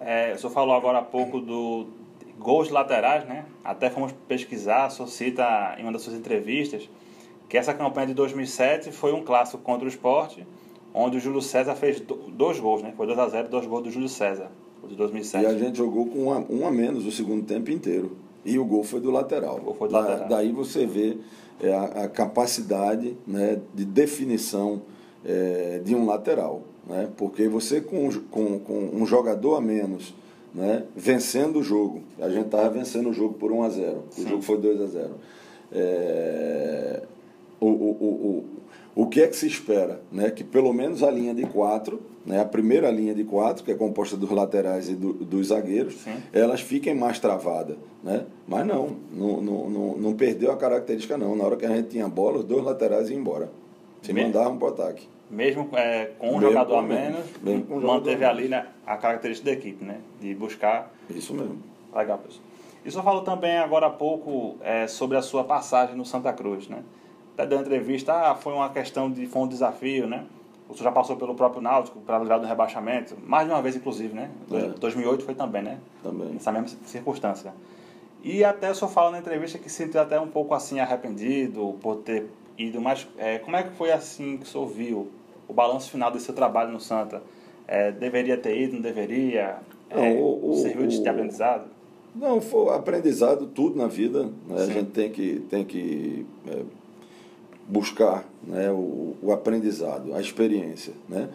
É, 0.00 0.32
o 0.34 0.38
senhor 0.38 0.52
falou 0.52 0.74
agora 0.74 0.98
há 0.98 1.02
pouco 1.02 1.40
do 1.40 1.86
gols 2.38 2.70
laterais, 2.70 3.26
né? 3.26 3.44
Até 3.62 3.88
fomos 3.88 4.12
pesquisar, 4.26 4.88
o 4.88 4.90
senhor 4.90 5.08
cita 5.08 5.76
em 5.78 5.82
uma 5.82 5.92
das 5.92 6.02
suas 6.02 6.16
entrevistas 6.16 6.88
que 7.48 7.56
essa 7.56 7.74
campanha 7.74 8.08
de 8.08 8.14
2007 8.14 8.92
foi 8.92 9.12
um 9.12 9.22
clássico 9.22 9.62
contra 9.62 9.84
o 9.84 9.88
esporte, 9.88 10.46
onde 10.92 11.16
o 11.16 11.20
Júlio 11.20 11.42
César 11.42 11.74
fez 11.74 12.00
dois 12.00 12.60
gols, 12.60 12.82
né? 12.82 12.92
Foi 12.96 13.06
2 13.06 13.18
a 13.18 13.28
0 13.28 13.48
dois 13.48 13.66
gols 13.66 13.82
do 13.84 13.90
Júlio 13.90 14.08
César, 14.08 14.50
o 14.82 14.86
de 14.86 14.94
2007. 14.94 15.42
E 15.42 15.46
a 15.46 15.58
gente 15.58 15.76
jogou 15.76 16.06
com 16.06 16.26
um 16.26 16.32
a, 16.32 16.38
um 16.48 16.66
a 16.66 16.70
menos 16.70 17.04
o 17.04 17.10
segundo 17.10 17.44
tempo 17.44 17.70
inteiro. 17.70 18.16
E 18.44 18.58
o 18.58 18.64
gol 18.64 18.84
foi 18.84 19.00
do 19.00 19.10
lateral. 19.10 19.74
Foi 19.78 19.88
do 19.88 19.92
da, 19.92 20.00
lateral. 20.00 20.28
Daí 20.28 20.52
você 20.52 20.86
vê 20.86 21.16
é, 21.60 21.72
a, 21.72 21.84
a, 22.04 22.08
capacidade 22.08 23.16
né, 23.26 23.60
de 23.74 23.84
definição 23.84 24.82
é, 25.24 25.80
de 25.82 25.94
um 25.94 26.06
lateral. 26.06 26.62
Né? 26.86 27.08
Porque 27.16 27.48
você 27.48 27.80
com, 27.80 28.10
com, 28.30 28.58
com 28.58 28.90
um 28.92 29.06
jogador 29.06 29.56
a 29.56 29.60
menos 29.60 30.14
né, 30.54 30.84
vencendo 30.94 31.58
o 31.58 31.62
jogo, 31.62 32.02
a 32.20 32.28
gente 32.28 32.46
estava 32.46 32.68
vencendo 32.68 33.10
o 33.10 33.12
jogo 33.12 33.34
por 33.34 33.50
1 33.50 33.62
a 33.62 33.68
0 33.70 33.96
o 33.96 34.14
Sim. 34.14 34.28
jogo 34.28 34.42
foi 34.42 34.56
2 34.58 34.80
a 34.80 34.86
0 34.86 35.10
é, 35.72 37.02
o, 37.66 37.96
o, 38.00 38.44
o, 38.96 39.02
o 39.02 39.06
que 39.06 39.22
é 39.22 39.26
que 39.26 39.36
se 39.36 39.46
espera? 39.46 40.00
Né? 40.10 40.30
Que 40.30 40.44
pelo 40.44 40.72
menos 40.72 41.02
a 41.02 41.10
linha 41.10 41.34
de 41.34 41.44
quatro, 41.46 42.00
né? 42.24 42.40
a 42.40 42.44
primeira 42.44 42.90
linha 42.90 43.14
de 43.14 43.24
quatro, 43.24 43.64
que 43.64 43.72
é 43.72 43.74
composta 43.74 44.16
dos 44.16 44.30
laterais 44.30 44.88
e 44.88 44.94
do, 44.94 45.12
dos 45.12 45.48
zagueiros, 45.48 45.94
Sim. 45.94 46.16
elas 46.32 46.60
fiquem 46.60 46.94
mais 46.94 47.18
travadas. 47.18 47.76
Né? 48.02 48.24
Mas 48.46 48.66
não, 48.66 48.96
não, 49.10 49.40
não, 49.40 49.96
não, 49.96 50.14
perdeu 50.14 50.52
a 50.52 50.56
característica 50.56 51.18
não. 51.18 51.34
Na 51.34 51.44
hora 51.44 51.56
que 51.56 51.66
a 51.66 51.74
gente 51.74 51.88
tinha 51.88 52.08
bola, 52.08 52.38
os 52.38 52.44
dois 52.44 52.62
laterais 52.64 53.10
iam 53.10 53.20
embora. 53.20 53.50
Se 54.02 54.12
mesmo, 54.12 54.28
mandavam 54.28 54.58
para 54.58 54.68
o 54.68 54.70
ataque. 54.70 55.08
Mesmo 55.30 55.70
é, 55.72 56.10
com 56.18 56.28
um 56.28 56.32
mesmo 56.32 56.48
jogador 56.48 56.76
a 56.76 56.82
menos, 56.82 57.24
mesmo 57.42 57.80
manteve 57.80 58.24
ali 58.24 58.48
né, 58.48 58.66
a 58.86 58.96
característica 58.96 59.50
da 59.50 59.56
equipe, 59.56 59.84
né? 59.84 59.98
De 60.20 60.34
buscar. 60.34 60.92
Isso 61.08 61.32
mesmo. 61.32 61.58
Legal, 61.94 62.18
pessoal. 62.18 62.44
E 62.84 62.88
o 62.88 62.92
senhor 62.92 63.02
falou 63.02 63.22
também 63.22 63.56
agora 63.56 63.86
há 63.86 63.90
pouco 63.90 64.56
é, 64.60 64.86
sobre 64.86 65.16
a 65.16 65.22
sua 65.22 65.42
passagem 65.42 65.96
no 65.96 66.04
Santa 66.04 66.32
Cruz, 66.34 66.68
né? 66.68 66.82
Até 67.34 67.46
dando 67.46 67.62
entrevista, 67.62 68.12
ah, 68.12 68.34
foi 68.34 68.52
uma 68.52 68.70
questão 68.70 69.10
de. 69.10 69.26
foi 69.26 69.42
um 69.42 69.48
desafio, 69.48 70.06
né? 70.06 70.24
O 70.68 70.72
senhor 70.72 70.84
já 70.84 70.92
passou 70.92 71.16
pelo 71.16 71.34
próprio 71.34 71.60
Náutico 71.60 72.00
para 72.00 72.18
livrar 72.18 72.40
do 72.40 72.46
rebaixamento, 72.46 73.16
mais 73.26 73.46
de 73.46 73.52
uma 73.52 73.60
vez, 73.60 73.76
inclusive, 73.76 74.14
né? 74.14 74.30
É. 74.50 74.68
2008 74.78 75.24
foi 75.24 75.34
também, 75.34 75.62
né? 75.62 75.78
Também. 76.02 76.28
Nessa 76.28 76.50
mesma 76.50 76.68
circunstância. 76.86 77.52
E 78.22 78.42
até 78.42 78.70
o 78.70 78.74
senhor 78.74 78.90
fala 78.90 79.10
na 79.10 79.18
entrevista 79.18 79.58
que 79.58 79.68
se 79.68 79.76
sentiu 79.76 80.00
até 80.00 80.18
um 80.18 80.28
pouco 80.28 80.54
assim 80.54 80.80
arrependido 80.80 81.74
por 81.82 81.96
ter 81.96 82.26
ido, 82.56 82.80
mas 82.80 83.06
é, 83.18 83.38
como 83.38 83.56
é 83.56 83.62
que 83.62 83.72
foi 83.72 83.92
assim 83.92 84.38
que 84.38 84.44
o 84.44 84.46
senhor 84.46 84.66
viu 84.66 85.08
o 85.46 85.52
balanço 85.52 85.90
final 85.90 86.10
desse 86.10 86.24
seu 86.24 86.34
trabalho 86.34 86.72
no 86.72 86.80
Santa? 86.80 87.22
É, 87.68 87.92
deveria 87.92 88.38
ter 88.38 88.58
ido, 88.58 88.74
não 88.74 88.80
deveria? 88.80 89.58
Não, 89.94 90.02
é, 90.02 90.12
o, 90.14 90.50
o, 90.50 90.54
serviu 90.54 90.86
de 90.86 91.06
aprendizado? 91.06 91.66
Não, 92.14 92.40
foi 92.40 92.74
aprendizado 92.74 93.46
tudo 93.46 93.76
na 93.76 93.88
vida. 93.88 94.24
Né? 94.48 94.56
A 94.56 94.66
gente 94.66 94.90
tem 94.90 95.10
que, 95.10 95.40
tem 95.50 95.64
que 95.64 96.24
é, 96.46 96.62
buscar 97.68 98.28
né, 98.42 98.70
o, 98.70 99.14
o, 99.22 99.32
aprendizado, 99.32 100.14
a 100.14 100.20
experiência. 100.20 100.92
Né? 101.08 101.28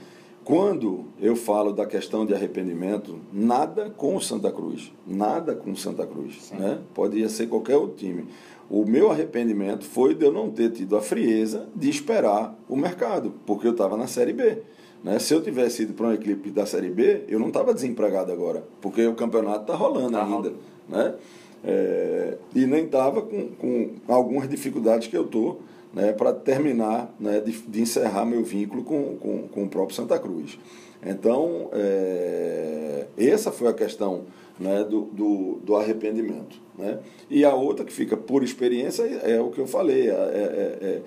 Quando 0.44 1.06
eu 1.20 1.36
falo 1.36 1.72
da 1.72 1.86
questão 1.86 2.26
de 2.26 2.34
arrependimento, 2.34 3.20
nada 3.32 3.90
com 3.90 4.16
o 4.16 4.22
Santa 4.22 4.52
Cruz, 4.52 4.92
nada 5.06 5.56
com 5.56 5.72
o 5.72 5.78
Santa 5.78 6.06
Cruz. 6.06 6.52
Né? 6.52 6.80
Poderia 6.94 7.30
ser 7.30 7.48
qualquer 7.48 7.78
outro 7.78 7.98
time. 7.98 8.26
O 8.70 8.86
meu 8.86 9.12
arrependimento 9.12 9.84
foi 9.84 10.14
de 10.14 10.26
eu 10.26 10.32
não 10.32 10.52
ter 10.52 10.72
tido 10.72 10.96
a 10.96 11.02
frieza 11.02 11.68
de 11.76 11.90
esperar 11.90 12.56
o 12.68 12.76
mercado, 12.76 13.34
porque 13.46 13.68
eu 13.68 13.72
estava 13.72 13.98
na 13.98 14.08
Série 14.08 14.34
B. 14.34 14.60
Né? 15.04 15.18
Se 15.18 15.34
eu 15.34 15.42
tivesse 15.42 15.84
ido 15.84 15.94
para 15.94 16.08
uma 16.08 16.14
equipe 16.14 16.52
da 16.52 16.66
Série 16.66 16.90
B, 16.90 17.24
eu 17.28 17.40
não 17.40 17.48
estava 17.48 17.74
desempregado 17.74 18.32
agora, 18.32 18.64
porque 18.82 19.06
o 19.08 19.16
campeonato 19.16 19.62
está 19.62 19.76
rolando 19.76 20.12
tá 20.12 20.24
ainda. 20.24 20.54
Né? 20.88 21.16
É, 21.64 22.38
e 22.56 22.66
nem 22.66 22.86
estava 22.86 23.22
com, 23.22 23.50
com 23.50 23.90
algumas 24.08 24.48
dificuldades 24.48 25.08
que 25.08 25.18
eu 25.18 25.26
estou 25.26 25.62
né, 25.94 26.14
para 26.14 26.34
terminar, 26.34 27.14
né, 27.20 27.40
de, 27.40 27.52
de, 27.52 27.82
encerrar 27.82 28.26
meu 28.26 28.44
vínculo 28.44 28.84
com, 28.84 29.18
com, 29.18 29.48
com, 29.48 29.64
o 29.64 29.70
próprio 29.70 29.96
Santa 29.96 30.20
Cruz. 30.20 30.60
Então, 31.04 31.70
é, 31.74 33.08
essa 33.18 33.52
foi 33.52 33.68
a 33.68 33.74
questão 33.74 34.24
né, 34.60 34.84
do, 34.84 35.02
do, 35.06 35.60
do, 35.64 35.76
arrependimento. 35.76 36.58
Né? 36.78 37.00
E 37.30 37.44
a 37.44 37.54
outra 37.54 37.86
que 37.86 37.94
fica 37.94 38.16
por 38.18 38.44
experiência 38.44 39.04
é 39.04 39.40
o 39.40 39.50
que 39.50 39.60
eu 39.60 39.68
falei. 39.68 40.10
É, 40.10 40.14
é, 40.14 40.78
é 40.82 41.02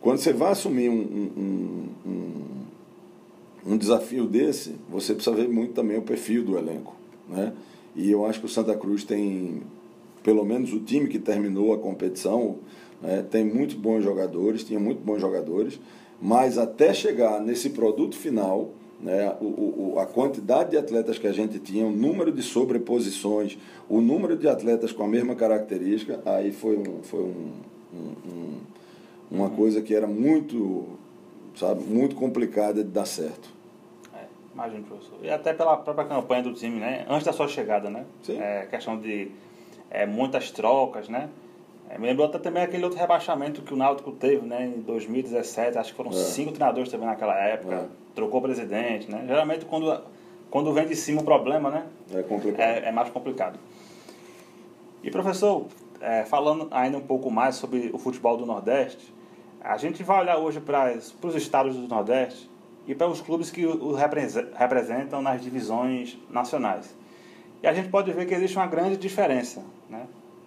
quando 0.00 0.18
você 0.18 0.32
vai 0.32 0.52
assumir 0.52 0.88
um, 0.88 1.00
um, 1.00 1.88
um, 2.06 3.72
um, 3.72 3.76
desafio 3.76 4.26
desse, 4.26 4.76
você 4.88 5.14
precisa 5.14 5.34
ver 5.34 5.48
muito 5.48 5.72
também 5.72 5.96
o 5.96 6.02
perfil 6.02 6.44
do 6.44 6.56
elenco. 6.58 6.94
Né? 7.28 7.52
E 7.94 8.10
eu 8.10 8.26
acho 8.26 8.40
que 8.40 8.46
o 8.46 8.48
Santa 8.48 8.76
Cruz 8.76 9.02
tem, 9.04 9.62
pelo 10.22 10.44
menos 10.44 10.72
o 10.72 10.80
time 10.80 11.08
que 11.08 11.18
terminou 11.18 11.72
a 11.72 11.78
competição, 11.78 12.58
né, 13.00 13.24
tem 13.30 13.44
muitos 13.44 13.76
bons 13.76 14.02
jogadores, 14.02 14.64
tinha 14.64 14.80
muito 14.80 15.00
bons 15.00 15.20
jogadores, 15.20 15.78
mas 16.20 16.58
até 16.58 16.94
chegar 16.94 17.40
nesse 17.40 17.70
produto 17.70 18.16
final, 18.16 18.70
né, 19.00 19.36
o, 19.40 19.94
o, 19.94 20.00
a 20.00 20.06
quantidade 20.06 20.70
de 20.70 20.76
atletas 20.76 21.18
que 21.18 21.26
a 21.26 21.32
gente 21.32 21.58
tinha, 21.58 21.86
o 21.86 21.90
número 21.90 22.32
de 22.32 22.42
sobreposições, 22.42 23.58
o 23.88 24.00
número 24.00 24.36
de 24.36 24.48
atletas 24.48 24.92
com 24.92 25.04
a 25.04 25.08
mesma 25.08 25.34
característica, 25.34 26.20
aí 26.24 26.52
foi, 26.52 26.76
um, 26.76 27.02
foi 27.02 27.20
um, 27.20 27.52
um, 27.92 28.30
um, 28.30 28.58
uma 29.30 29.50
coisa 29.50 29.82
que 29.82 29.94
era 29.94 30.06
muito, 30.06 30.86
sabe, 31.54 31.82
muito 31.82 32.16
complicada 32.16 32.82
de 32.82 32.90
dar 32.90 33.06
certo. 33.06 33.50
É, 34.14 34.24
imagino, 34.54 34.84
professor. 34.84 35.18
E 35.22 35.28
até 35.28 35.52
pela 35.52 35.76
própria 35.76 36.06
campanha 36.06 36.42
do 36.42 36.54
time, 36.54 36.80
né? 36.80 37.04
Antes 37.08 37.26
da 37.26 37.32
sua 37.32 37.48
chegada, 37.48 37.90
né? 37.90 38.06
Sim. 38.22 38.38
É, 38.40 38.66
questão 38.70 38.98
de 38.98 39.30
é, 39.90 40.06
muitas 40.06 40.50
trocas, 40.50 41.08
né? 41.08 41.28
É, 41.88 41.98
me 41.98 42.06
lembrou 42.06 42.26
até 42.26 42.38
também 42.38 42.62
aquele 42.62 42.84
outro 42.84 42.98
rebaixamento 42.98 43.62
que 43.62 43.72
o 43.72 43.76
Náutico 43.76 44.10
teve, 44.12 44.44
né, 44.44 44.66
em 44.66 44.80
2017, 44.80 45.78
acho 45.78 45.90
que 45.90 45.96
foram 45.96 46.10
é. 46.10 46.14
cinco 46.14 46.52
treinadores 46.52 46.90
também 46.90 47.06
naquela 47.06 47.36
época, 47.38 47.74
é. 47.74 47.86
trocou 48.14 48.42
presidente, 48.42 49.10
né? 49.10 49.24
Geralmente 49.26 49.64
quando, 49.64 50.02
quando 50.50 50.72
vem 50.72 50.86
de 50.86 50.96
cima 50.96 51.20
o 51.20 51.24
problema, 51.24 51.70
né? 51.70 51.86
É 52.12 52.22
complicado. 52.22 52.60
É, 52.60 52.88
é 52.88 52.92
mais 52.92 53.08
complicado. 53.10 53.58
E 55.02 55.10
professor, 55.10 55.66
é, 56.00 56.24
falando 56.24 56.68
ainda 56.72 56.98
um 56.98 57.02
pouco 57.02 57.30
mais 57.30 57.54
sobre 57.54 57.90
o 57.92 57.98
futebol 57.98 58.36
do 58.36 58.44
Nordeste, 58.44 59.14
a 59.60 59.76
gente 59.76 60.02
vai 60.02 60.20
olhar 60.20 60.38
hoje 60.38 60.60
para 60.60 60.92
os 61.22 61.34
estados 61.34 61.76
do 61.76 61.86
Nordeste 61.86 62.50
e 62.86 62.94
para 62.94 63.08
os 63.08 63.20
clubes 63.20 63.50
que 63.50 63.64
o 63.64 63.94
representam 63.94 65.22
nas 65.22 65.40
divisões 65.40 66.18
nacionais. 66.30 66.96
E 67.62 67.66
a 67.66 67.72
gente 67.72 67.88
pode 67.88 68.12
ver 68.12 68.26
que 68.26 68.34
existe 68.34 68.56
uma 68.56 68.66
grande 68.66 68.96
diferença, 68.96 69.64
né? 69.88 70.06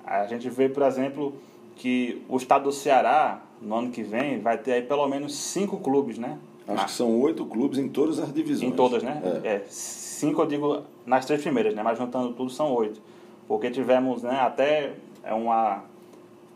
A 0.10 0.26
gente 0.26 0.50
vê, 0.50 0.68
por 0.68 0.82
exemplo, 0.82 1.34
que 1.76 2.24
o 2.28 2.38
estado 2.38 2.64
do 2.64 2.72
Ceará, 2.72 3.42
no 3.62 3.76
ano 3.76 3.92
que 3.92 4.02
vem, 4.02 4.42
vai 4.42 4.58
ter 4.58 4.74
aí 4.74 4.82
pelo 4.82 5.08
menos 5.08 5.36
cinco 5.36 5.78
clubes, 5.78 6.18
né? 6.18 6.40
Acho 6.68 6.86
que 6.86 6.92
são 6.92 7.20
oito 7.22 7.46
clubes 7.46 7.78
em 7.78 7.88
todas 7.88 8.20
as 8.20 8.34
divisões. 8.34 8.72
Em 8.72 8.76
todas, 8.76 9.04
né? 9.04 9.22
É. 9.44 9.48
é. 9.48 9.64
cinco 9.68 10.42
eu 10.42 10.48
digo 10.48 10.82
nas 11.06 11.26
três 11.26 11.42
primeiras, 11.42 11.76
né? 11.76 11.84
Mas 11.84 11.98
juntando 11.98 12.34
tudo 12.34 12.50
são 12.50 12.74
oito. 12.74 13.00
Porque 13.48 13.70
tivemos 13.70 14.24
né, 14.24 14.40
até 14.40 14.94
é 15.24 15.34
uma. 15.34 15.84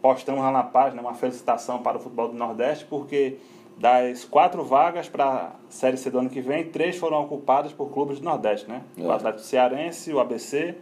Postamos 0.01 0.41
lá 0.41 0.51
na 0.51 0.63
página 0.63 1.01
uma 1.01 1.13
felicitação 1.13 1.81
para 1.81 1.97
o 1.97 1.99
futebol 1.99 2.27
do 2.27 2.33
Nordeste, 2.33 2.85
porque 2.85 3.37
das 3.77 4.25
quatro 4.25 4.63
vagas 4.63 5.07
para 5.07 5.25
a 5.25 5.51
Série 5.69 5.97
C 5.97 6.11
do 6.11 6.19
ano 6.19 6.29
que 6.29 6.41
vem, 6.41 6.65
três 6.65 6.97
foram 6.97 7.21
ocupadas 7.21 7.71
por 7.71 7.89
clubes 7.89 8.19
do 8.19 8.25
Nordeste, 8.25 8.67
né? 8.67 8.81
É. 8.97 9.01
O 9.01 9.11
Atlético 9.11 9.43
Cearense, 9.43 10.11
o 10.11 10.19
ABC 10.19 10.75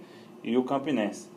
e 0.44 0.58
o 0.58 0.64
Campinense. 0.64 1.30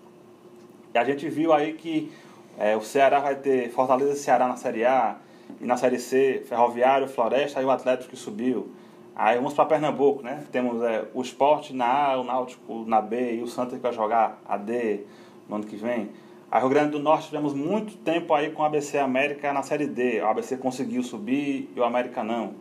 E 0.95 0.99
a 0.99 1.03
gente 1.03 1.29
viu 1.29 1.53
aí 1.53 1.73
que 1.73 2.13
é, 2.57 2.77
o 2.77 2.81
Ceará 2.81 3.19
vai 3.19 3.35
ter 3.35 3.69
Fortaleza 3.71 4.13
e 4.13 4.17
Ceará 4.17 4.47
na 4.47 4.57
Série 4.57 4.85
A, 4.85 5.17
e 5.61 5.67
na 5.67 5.77
Série 5.77 5.99
C, 5.99 6.45
Ferroviário, 6.49 7.09
Floresta 7.09 7.61
e 7.61 7.65
o 7.65 7.71
Atlético 7.71 8.11
que 8.11 8.17
subiu. 8.17 8.69
Aí 9.17 9.37
vamos 9.37 9.55
para 9.55 9.65
Pernambuco, 9.67 10.23
né? 10.23 10.45
Temos 10.53 10.81
é, 10.83 11.05
o 11.13 11.21
Esporte 11.21 11.75
na 11.75 11.87
A, 11.87 12.21
o 12.21 12.25
Náutico 12.25 12.85
na 12.87 13.01
B 13.01 13.35
e 13.35 13.43
o 13.43 13.47
Santa 13.49 13.75
que 13.77 13.83
vai 13.83 13.93
jogar 13.93 14.41
a 14.49 14.57
D 14.57 15.01
no 15.49 15.57
ano 15.57 15.65
que 15.65 15.77
vem. 15.77 16.11
A 16.51 16.61
Rio 16.61 16.69
Grande 16.69 16.91
do 16.93 17.01
Norte 17.01 17.27
tivemos 17.27 17.55
muito 17.55 17.97
tempo 17.97 18.33
aí 18.33 18.51
com 18.51 18.63
o 18.63 18.65
ABC 18.65 18.97
América 18.99 19.53
na 19.53 19.65
Série 19.65 19.87
D. 19.87 20.21
O 20.21 20.27
ABC 20.27 20.57
conseguiu 20.57 21.03
subir 21.03 21.71
e 21.75 21.81
o 21.81 21.85
América 21.85 22.23
não. 22.23 22.55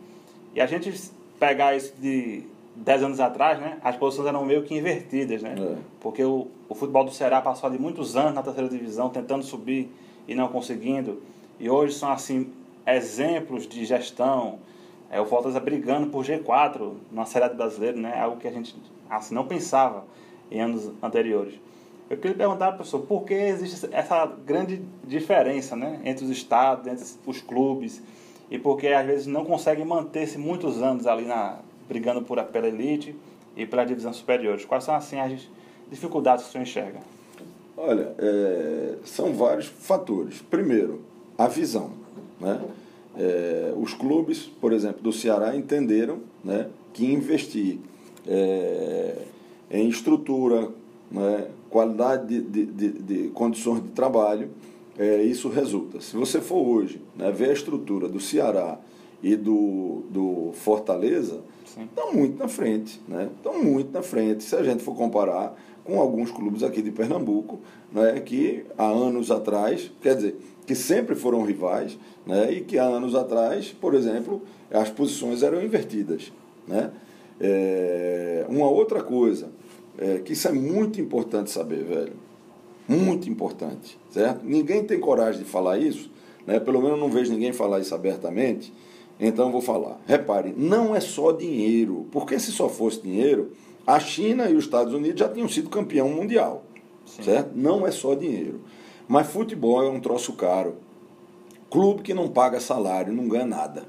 E 0.54 0.60
a 0.60 0.66
gente 0.66 0.92
pegar 1.38 1.76
isso 1.76 1.94
de 2.00 2.44
10 2.76 3.02
anos 3.04 3.20
atrás, 3.20 3.58
né, 3.60 3.78
as 3.82 3.96
posições 3.96 4.28
eram 4.28 4.44
meio 4.44 4.62
que 4.62 4.74
invertidas, 4.74 5.42
né? 5.42 5.54
É. 5.58 5.76
Porque 6.00 6.24
o, 6.24 6.48
o 6.68 6.74
futebol 6.74 7.04
do 7.04 7.12
Ceará 7.12 7.40
passou 7.40 7.68
ali 7.68 7.78
muitos 7.78 8.16
anos 8.16 8.34
na 8.34 8.42
terceira 8.42 8.68
divisão 8.68 9.08
tentando 9.08 9.44
subir 9.44 9.90
e 10.26 10.34
não 10.34 10.48
conseguindo. 10.48 11.22
E 11.60 11.70
hoje 11.70 11.94
são 11.94 12.10
assim 12.10 12.52
exemplos 12.86 13.66
de 13.66 13.84
gestão. 13.84 14.58
É, 15.10 15.20
o 15.20 15.26
Fortaleza 15.26 15.60
brigando 15.60 16.08
por 16.08 16.24
G4 16.24 16.94
na 17.12 17.24
Série 17.24 17.44
A 17.44 17.48
brasileira, 17.48 17.96
né? 17.96 18.20
Algo 18.20 18.38
que 18.38 18.48
a 18.48 18.50
gente 18.50 18.74
assim 19.08 19.34
não 19.34 19.46
pensava 19.46 20.04
em 20.50 20.60
anos 20.60 20.90
anteriores. 21.02 21.54
Eu 22.08 22.18
queria 22.18 22.36
perguntar, 22.36 22.72
professor, 22.72 23.00
por 23.00 23.24
que 23.24 23.32
existe 23.32 23.88
essa 23.90 24.26
grande 24.26 24.82
diferença, 25.06 25.74
né, 25.74 26.00
entre 26.04 26.24
os 26.24 26.30
estados, 26.30 26.86
entre 26.86 27.04
os 27.26 27.40
clubes, 27.40 28.02
e 28.50 28.58
por 28.58 28.76
que 28.76 28.88
às 28.88 29.06
vezes 29.06 29.26
não 29.26 29.44
conseguem 29.44 29.86
manter-se 29.86 30.36
muitos 30.36 30.82
anos 30.82 31.06
ali 31.06 31.24
na 31.24 31.60
brigando 31.88 32.22
por, 32.22 32.42
pela 32.44 32.68
elite 32.68 33.14
e 33.56 33.66
pela 33.66 33.84
divisão 33.84 34.12
superiores. 34.12 34.64
Quais 34.64 34.84
são 34.84 34.94
assim 34.94 35.18
as 35.18 35.48
dificuldades 35.90 36.44
que 36.44 36.50
o 36.50 36.52
senhor 36.52 36.62
enxerga? 36.64 37.00
Olha, 37.76 38.14
é, 38.18 38.94
são 39.04 39.32
vários 39.32 39.66
fatores. 39.66 40.40
Primeiro, 40.42 41.02
a 41.36 41.48
visão. 41.48 41.92
Né? 42.40 42.60
É, 43.16 43.72
os 43.76 43.94
clubes, 43.94 44.50
por 44.60 44.72
exemplo, 44.72 45.02
do 45.02 45.12
Ceará 45.12 45.56
entenderam 45.56 46.20
né, 46.42 46.68
que 46.92 47.04
investir 47.04 47.78
é, 48.26 49.16
em 49.70 49.88
estrutura, 49.88 50.68
né, 51.10 51.48
qualidade 51.70 52.26
de, 52.26 52.40
de, 52.40 52.66
de, 52.66 53.02
de, 53.02 53.28
condições 53.30 53.82
de 53.82 53.88
trabalho, 53.90 54.50
é, 54.98 55.22
isso 55.22 55.48
resulta. 55.48 56.00
Se 56.00 56.16
você 56.16 56.40
for 56.40 56.66
hoje 56.66 57.00
né, 57.16 57.30
ver 57.30 57.50
a 57.50 57.52
estrutura 57.52 58.08
do 58.08 58.20
Ceará 58.20 58.78
e 59.24 59.36
do, 59.36 60.02
do 60.10 60.50
Fortaleza 60.52 61.40
estão 61.64 62.12
muito 62.12 62.38
na 62.38 62.46
frente, 62.46 63.00
né? 63.08 63.30
Estão 63.34 63.64
muito 63.64 63.90
na 63.90 64.02
frente. 64.02 64.44
Se 64.44 64.54
a 64.54 64.62
gente 64.62 64.82
for 64.82 64.94
comparar 64.94 65.56
com 65.82 65.98
alguns 65.98 66.30
clubes 66.30 66.62
aqui 66.62 66.82
de 66.82 66.90
Pernambuco, 66.90 67.58
né, 67.90 68.20
que 68.20 68.64
há 68.76 68.86
anos 68.86 69.30
atrás, 69.30 69.90
quer 70.02 70.14
dizer, 70.16 70.36
que 70.66 70.74
sempre 70.74 71.14
foram 71.14 71.42
rivais, 71.42 71.98
né, 72.26 72.52
e 72.52 72.60
que 72.60 72.78
há 72.78 72.84
anos 72.84 73.14
atrás, 73.14 73.74
por 73.80 73.94
exemplo, 73.94 74.42
as 74.70 74.90
posições 74.90 75.42
eram 75.42 75.62
invertidas. 75.62 76.30
Né? 76.68 76.90
É, 77.40 78.46
uma 78.48 78.68
outra 78.68 79.02
coisa, 79.02 79.48
é, 79.98 80.18
que 80.18 80.34
isso 80.34 80.48
é 80.48 80.52
muito 80.52 81.00
importante 81.00 81.50
saber, 81.50 81.84
velho, 81.84 82.12
muito 82.86 83.28
importante, 83.28 83.98
certo? 84.10 84.44
Ninguém 84.44 84.84
tem 84.84 85.00
coragem 85.00 85.42
de 85.42 85.48
falar 85.48 85.78
isso, 85.78 86.10
né? 86.46 86.60
pelo 86.60 86.82
menos 86.82 86.98
não 86.98 87.10
vejo 87.10 87.32
ninguém 87.32 87.52
falar 87.52 87.80
isso 87.80 87.94
abertamente, 87.94 88.72
então 89.18 89.52
vou 89.52 89.60
falar. 89.60 90.00
Repare, 90.06 90.54
não 90.56 90.94
é 90.94 91.00
só 91.00 91.32
dinheiro, 91.32 92.06
porque 92.10 92.38
se 92.38 92.52
só 92.52 92.68
fosse 92.68 93.02
dinheiro, 93.02 93.52
a 93.86 94.00
China 94.00 94.48
e 94.48 94.54
os 94.54 94.64
Estados 94.64 94.92
Unidos 94.94 95.20
já 95.20 95.28
tinham 95.28 95.48
sido 95.48 95.68
campeão 95.68 96.08
mundial, 96.08 96.64
Sim. 97.06 97.22
certo? 97.22 97.50
Não 97.54 97.86
é 97.86 97.90
só 97.90 98.14
dinheiro. 98.14 98.60
Mas 99.06 99.26
futebol 99.28 99.82
é 99.82 99.88
um 99.88 100.00
troço 100.00 100.32
caro. 100.32 100.76
Clube 101.70 102.02
que 102.02 102.14
não 102.14 102.28
paga 102.28 102.60
salário 102.60 103.12
não 103.12 103.28
ganha 103.28 103.46
nada. 103.46 103.84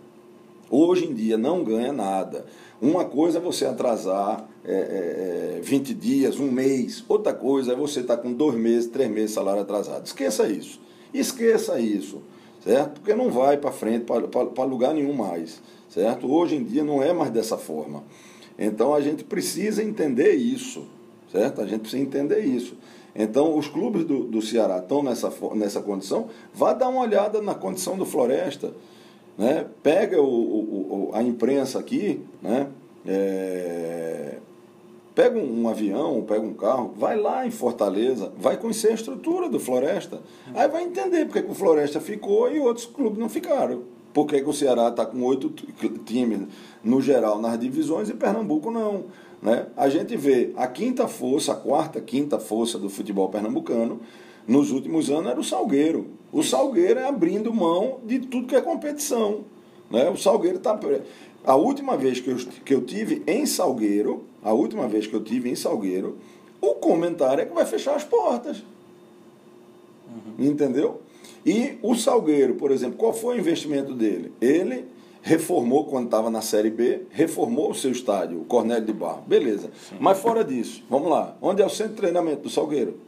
Hoje 0.69 1.05
em 1.05 1.13
dia 1.13 1.38
não 1.38 1.63
ganha 1.63 1.93
nada. 1.93 2.45
Uma 2.82 3.05
coisa 3.05 3.38
é 3.38 3.41
você 3.41 3.65
atrasar 3.65 4.47
é, 4.65 5.57
é, 5.57 5.61
20 5.61 5.91
é, 5.91 5.93
dias, 5.93 6.39
um 6.39 6.51
mês. 6.51 7.03
Outra 7.07 7.34
coisa 7.34 7.73
é 7.73 7.76
você 7.76 8.01
estar 8.01 8.17
tá 8.17 8.21
com 8.21 8.34
dois 8.34 8.55
meses, 8.55 8.89
três 8.89 9.09
meses 9.09 9.30
de 9.30 9.36
salário 9.36 9.61
atrasado. 9.61 10.05
Esqueça 10.05 10.47
isso. 10.47 10.82
Esqueça 11.13 11.80
isso. 11.80 12.21
Certo? 12.66 12.99
Porque 12.99 13.13
não 13.13 13.30
vai 13.30 13.57
para 13.57 13.72
frente, 13.72 14.05
para 14.05 14.63
lugar 14.63 14.95
nenhum 14.95 15.13
mais. 15.13 15.61
Certo? 15.88 16.30
Hoje 16.30 16.55
em 16.55 16.63
dia 16.63 16.84
não 16.84 17.01
é 17.01 17.13
mais 17.13 17.30
dessa 17.30 17.59
forma. 17.59 18.03
Então 18.57 18.95
a 18.95 19.01
gente 19.01 19.24
precisa 19.24 19.84
entender 19.84 20.34
isso. 20.34 20.88
Certo? 21.32 21.61
A 21.61 21.68
gente 21.68 21.82
precisa 21.82 22.01
entender 22.01 22.39
isso. 22.39 22.76
Então, 23.16 23.57
os 23.57 23.68
clubes 23.68 24.03
do, 24.03 24.26
do 24.26 24.41
Ceará 24.41 24.80
estão 24.80 25.01
nessa, 25.01 25.32
nessa 25.53 25.82
condição. 25.82 26.28
Vá 26.53 26.74
dar 26.74 26.89
uma 26.89 27.01
olhada 27.01 27.41
na 27.41 27.55
condição 27.55 27.95
do 27.97 28.05
Floresta. 28.05 28.74
Né? 29.38 29.66
Pega 29.82 30.22
o, 30.22 30.26
o, 30.26 31.11
a 31.13 31.24
imprensa 31.24 31.80
aqui, 31.80 32.20
né? 32.41 32.68
É, 33.07 34.38
pega 35.16 35.39
um, 35.39 35.70
avião, 35.70 36.22
pega 36.28 36.41
um 36.41 36.53
carro, 36.53 36.93
vai 36.97 37.18
lá 37.18 37.47
em 37.47 37.51
Fortaleza, 37.51 38.34
vai 38.38 38.57
conhecer 38.57 38.89
a 38.89 38.95
estrutura 38.95 39.49
do 39.49 39.59
Floresta. 39.59 40.20
Aí 40.53 40.68
vai 40.68 40.84
entender 40.84 41.26
porque 41.26 41.41
que 41.41 41.51
o 41.51 41.55
Floresta 41.55 42.01
ficou 42.01 42.51
e 42.51 42.59
outros 42.59 42.86
clubes 42.86 43.18
não 43.18 43.30
ficaram. 43.30 43.84
Por 44.13 44.28
que, 44.28 44.41
que 44.41 44.49
o 44.49 44.53
Ceará 44.53 44.89
está 44.89 45.05
com 45.05 45.22
oito 45.24 45.49
times 46.05 46.41
no 46.84 47.01
geral 47.01 47.41
nas 47.41 47.57
divisões 47.57 48.09
e 48.09 48.13
Pernambuco 48.13 48.70
não? 48.70 49.05
Né? 49.41 49.68
A 49.76 49.89
gente 49.89 50.16
vê 50.18 50.51
a 50.55 50.68
quinta 50.68 51.07
força, 51.07 51.53
a 51.53 51.55
quarta, 51.55 52.01
quinta 52.01 52.39
força 52.39 52.78
do 52.78 52.89
futebol 52.89 53.30
pernambucano 53.30 54.01
nos 54.47 54.72
últimos 54.72 55.09
anos 55.09 55.32
era 55.32 55.39
o 55.39 55.43
Salgueiro. 55.43 56.07
O 56.32 56.43
Salgueiro 56.43 56.99
é 56.99 57.07
abrindo 57.07 57.53
mão 57.53 57.99
de 58.05 58.20
tudo 58.20 58.47
que 58.47 58.55
é 58.55 58.61
competição. 58.61 59.45
Né? 59.89 60.09
O 60.09 60.18
Salgueiro 60.18 60.57
está. 60.57 60.80
A 61.43 61.55
última 61.55 61.95
vez 61.95 62.20
que 62.20 62.30
eu, 62.30 62.38
que 62.38 62.74
eu 62.74 62.82
tive 62.82 63.22
em 63.28 63.45
Salgueiro, 63.45 64.24
a 64.45 64.53
última 64.53 64.87
vez 64.87 65.07
que 65.07 65.15
eu 65.15 65.23
tive 65.23 65.49
em 65.49 65.55
Salgueiro, 65.55 66.19
o 66.61 66.75
comentário 66.75 67.41
é 67.41 67.45
que 67.45 67.53
vai 67.53 67.65
fechar 67.65 67.95
as 67.95 68.03
portas. 68.03 68.63
Uhum. 70.07 70.45
Entendeu? 70.45 71.01
E 71.43 71.79
o 71.81 71.95
Salgueiro, 71.95 72.53
por 72.53 72.69
exemplo, 72.69 72.95
qual 72.95 73.11
foi 73.11 73.37
o 73.37 73.39
investimento 73.39 73.95
dele? 73.95 74.31
Ele 74.39 74.85
reformou 75.23 75.85
quando 75.85 76.05
estava 76.05 76.29
na 76.29 76.41
Série 76.41 76.69
B, 76.69 77.01
reformou 77.09 77.71
o 77.71 77.73
seu 77.73 77.91
estádio, 77.91 78.39
o 78.39 78.45
Cornélio 78.45 78.85
de 78.85 78.93
Barro. 78.93 79.23
Beleza. 79.25 79.71
Sim. 79.89 79.95
Mas 79.99 80.19
fora 80.19 80.43
disso, 80.43 80.83
vamos 80.87 81.09
lá. 81.09 81.35
Onde 81.41 81.63
é 81.63 81.65
o 81.65 81.69
centro 81.69 81.93
de 81.93 81.97
treinamento 81.97 82.43
do 82.43 82.49
Salgueiro? 82.49 82.99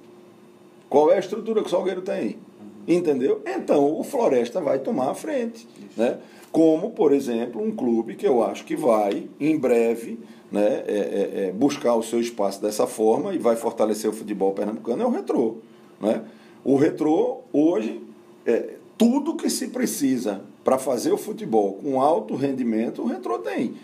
Qual 0.90 1.12
é 1.12 1.18
a 1.18 1.20
estrutura 1.20 1.62
que 1.62 1.68
o 1.68 1.70
Salgueiro 1.70 2.02
tem? 2.02 2.30
Uhum. 2.30 2.96
Entendeu? 2.96 3.44
Então 3.46 4.00
o 4.00 4.04
Floresta 4.04 4.60
vai 4.60 4.80
tomar 4.80 5.12
a 5.12 5.14
frente. 5.14 5.68
Né? 5.96 6.18
Como, 6.52 6.90
por 6.90 7.14
exemplo, 7.14 7.62
um 7.62 7.72
clube 7.72 8.16
que 8.16 8.26
eu 8.26 8.44
acho 8.44 8.66
que 8.66 8.76
vai, 8.76 9.30
em 9.40 9.56
breve, 9.56 10.18
né, 10.52 10.84
é, 10.88 10.94
é, 10.94 11.48
é 11.48 11.52
buscar 11.52 11.96
o 11.96 12.04
seu 12.04 12.20
espaço 12.20 12.62
dessa 12.62 12.88
forma 12.88 13.34
e 13.34 13.38
vai 13.38 13.56
fortalecer 13.56 14.10
o 14.10 14.14
futebol 14.14 14.54
pernambucano, 14.54 15.04
é 15.04 15.06
o 15.06 15.10
Retrô. 15.10 15.56
Né? 16.00 16.24
O 16.64 16.76
Retrô, 16.76 17.40
hoje, 17.52 18.02
é, 18.46 18.76
tudo 18.98 19.36
que 19.36 19.50
se 19.50 19.68
precisa 19.68 20.42
para 20.64 20.78
fazer 20.78 21.12
o 21.12 21.18
futebol 21.18 21.74
com 21.76 22.02
alto 22.02 22.36
rendimento, 22.36 23.02
o 23.02 23.08
Retrô 23.08 23.40
tem. 23.40 23.76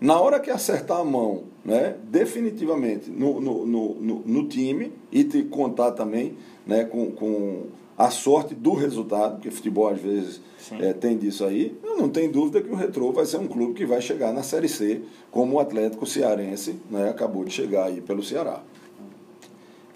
Na 0.00 0.20
hora 0.20 0.38
que 0.38 0.50
acertar 0.50 1.00
a 1.00 1.04
mão, 1.04 1.44
né, 1.64 1.96
definitivamente 2.04 3.10
no, 3.10 3.40
no, 3.40 3.66
no, 3.66 4.22
no 4.24 4.48
time 4.48 4.92
e 5.10 5.24
te 5.24 5.42
contar 5.42 5.92
também 5.92 6.34
né, 6.66 6.84
com, 6.84 7.10
com 7.10 7.62
a 7.98 8.10
sorte 8.10 8.54
do 8.54 8.74
resultado, 8.74 9.34
porque 9.34 9.50
futebol 9.50 9.88
às 9.88 10.00
vezes 10.00 10.40
é, 10.72 10.92
tem 10.92 11.16
disso 11.16 11.44
aí, 11.44 11.78
eu 11.82 11.96
não 11.96 12.08
tenho 12.08 12.30
dúvida 12.30 12.60
que 12.60 12.68
o 12.68 12.74
Retrô 12.74 13.10
vai 13.12 13.24
ser 13.24 13.38
um 13.38 13.48
clube 13.48 13.74
que 13.74 13.86
vai 13.86 14.00
chegar 14.00 14.32
na 14.32 14.42
Série 14.42 14.68
C, 14.68 15.02
como 15.30 15.56
o 15.56 15.60
Atlético 15.60 16.04
Cearense 16.04 16.80
né, 16.90 17.08
acabou 17.08 17.44
de 17.44 17.52
chegar 17.52 17.84
aí 17.84 18.00
pelo 18.00 18.22
Ceará. 18.22 18.60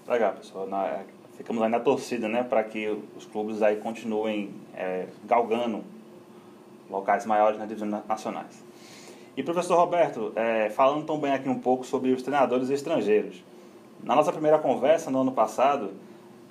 Legal, 0.07 0.33
pessoal. 0.33 0.67
Na, 0.67 1.03
ficamos 1.37 1.61
aí 1.61 1.69
na 1.69 1.79
torcida, 1.79 2.27
né, 2.27 2.43
para 2.43 2.63
que 2.63 2.87
os 3.15 3.25
clubes 3.25 3.61
aí 3.61 3.75
continuem 3.77 4.51
é, 4.75 5.05
galgando 5.25 5.83
locais 6.89 7.25
maiores 7.25 7.59
nas 7.59 7.67
divisões 7.67 8.03
nacionais. 8.07 8.63
E 9.37 9.43
professor 9.43 9.77
Roberto, 9.77 10.33
é, 10.35 10.69
falando 10.69 11.05
também 11.05 11.31
aqui 11.31 11.47
um 11.47 11.59
pouco 11.59 11.85
sobre 11.85 12.11
os 12.11 12.21
treinadores 12.21 12.69
estrangeiros. 12.69 13.41
Na 14.03 14.15
nossa 14.15 14.31
primeira 14.31 14.59
conversa 14.59 15.09
no 15.09 15.21
ano 15.21 15.31
passado, 15.31 15.91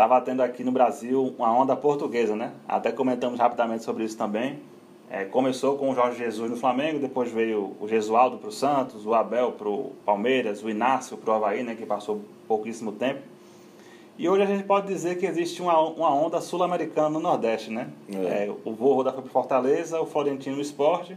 estava 0.01 0.18
tendo 0.22 0.42
aqui 0.42 0.64
no 0.64 0.72
Brasil 0.72 1.34
uma 1.38 1.53
onda 1.53 1.76
portuguesa, 1.76 2.34
né? 2.34 2.53
Até 2.66 2.90
comentamos 2.90 3.38
rapidamente 3.38 3.84
sobre 3.84 4.03
isso 4.05 4.16
também. 4.16 4.59
É, 5.11 5.26
começou 5.26 5.76
com 5.76 5.90
o 5.90 5.94
Jorge 5.94 6.16
Jesus 6.16 6.51
no 6.51 6.57
Flamengo, 6.57 6.98
depois 6.98 7.30
veio 7.30 7.76
o 7.78 7.86
Gesualdo 7.86 8.38
para 8.38 8.48
o 8.48 8.53
Santos, 8.53 9.05
o 9.05 9.12
Abel 9.12 9.53
para 9.53 9.68
o 9.68 9.92
Palmeiras, 10.07 10.62
o 10.62 10.70
Inácio 10.70 11.18
para 11.18 11.34
o 11.34 11.36
Havaí, 11.36 11.62
né, 11.62 11.74
que 11.74 11.84
passou 11.84 12.22
pouquíssimo 12.48 12.92
tempo. 12.92 13.20
E 14.16 14.26
hoje 14.26 14.42
a 14.42 14.46
gente 14.46 14.64
pode 14.64 14.86
dizer 14.86 15.18
que 15.18 15.26
existe 15.26 15.61
uma, 15.61 15.78
uma 15.78 16.14
onda 16.14 16.40
sul-americana 16.40 17.11
no 17.11 17.20
Nordeste, 17.20 17.70
né? 17.70 17.88
É. 18.11 18.46
É, 18.46 18.55
o 18.64 18.72
Voivoda 18.72 19.12
foi 19.12 19.22
para 19.22 19.30
Fortaleza, 19.30 20.01
o 20.01 20.07
Florentino 20.07 20.57
no 20.57 20.62
Esporte 20.62 21.14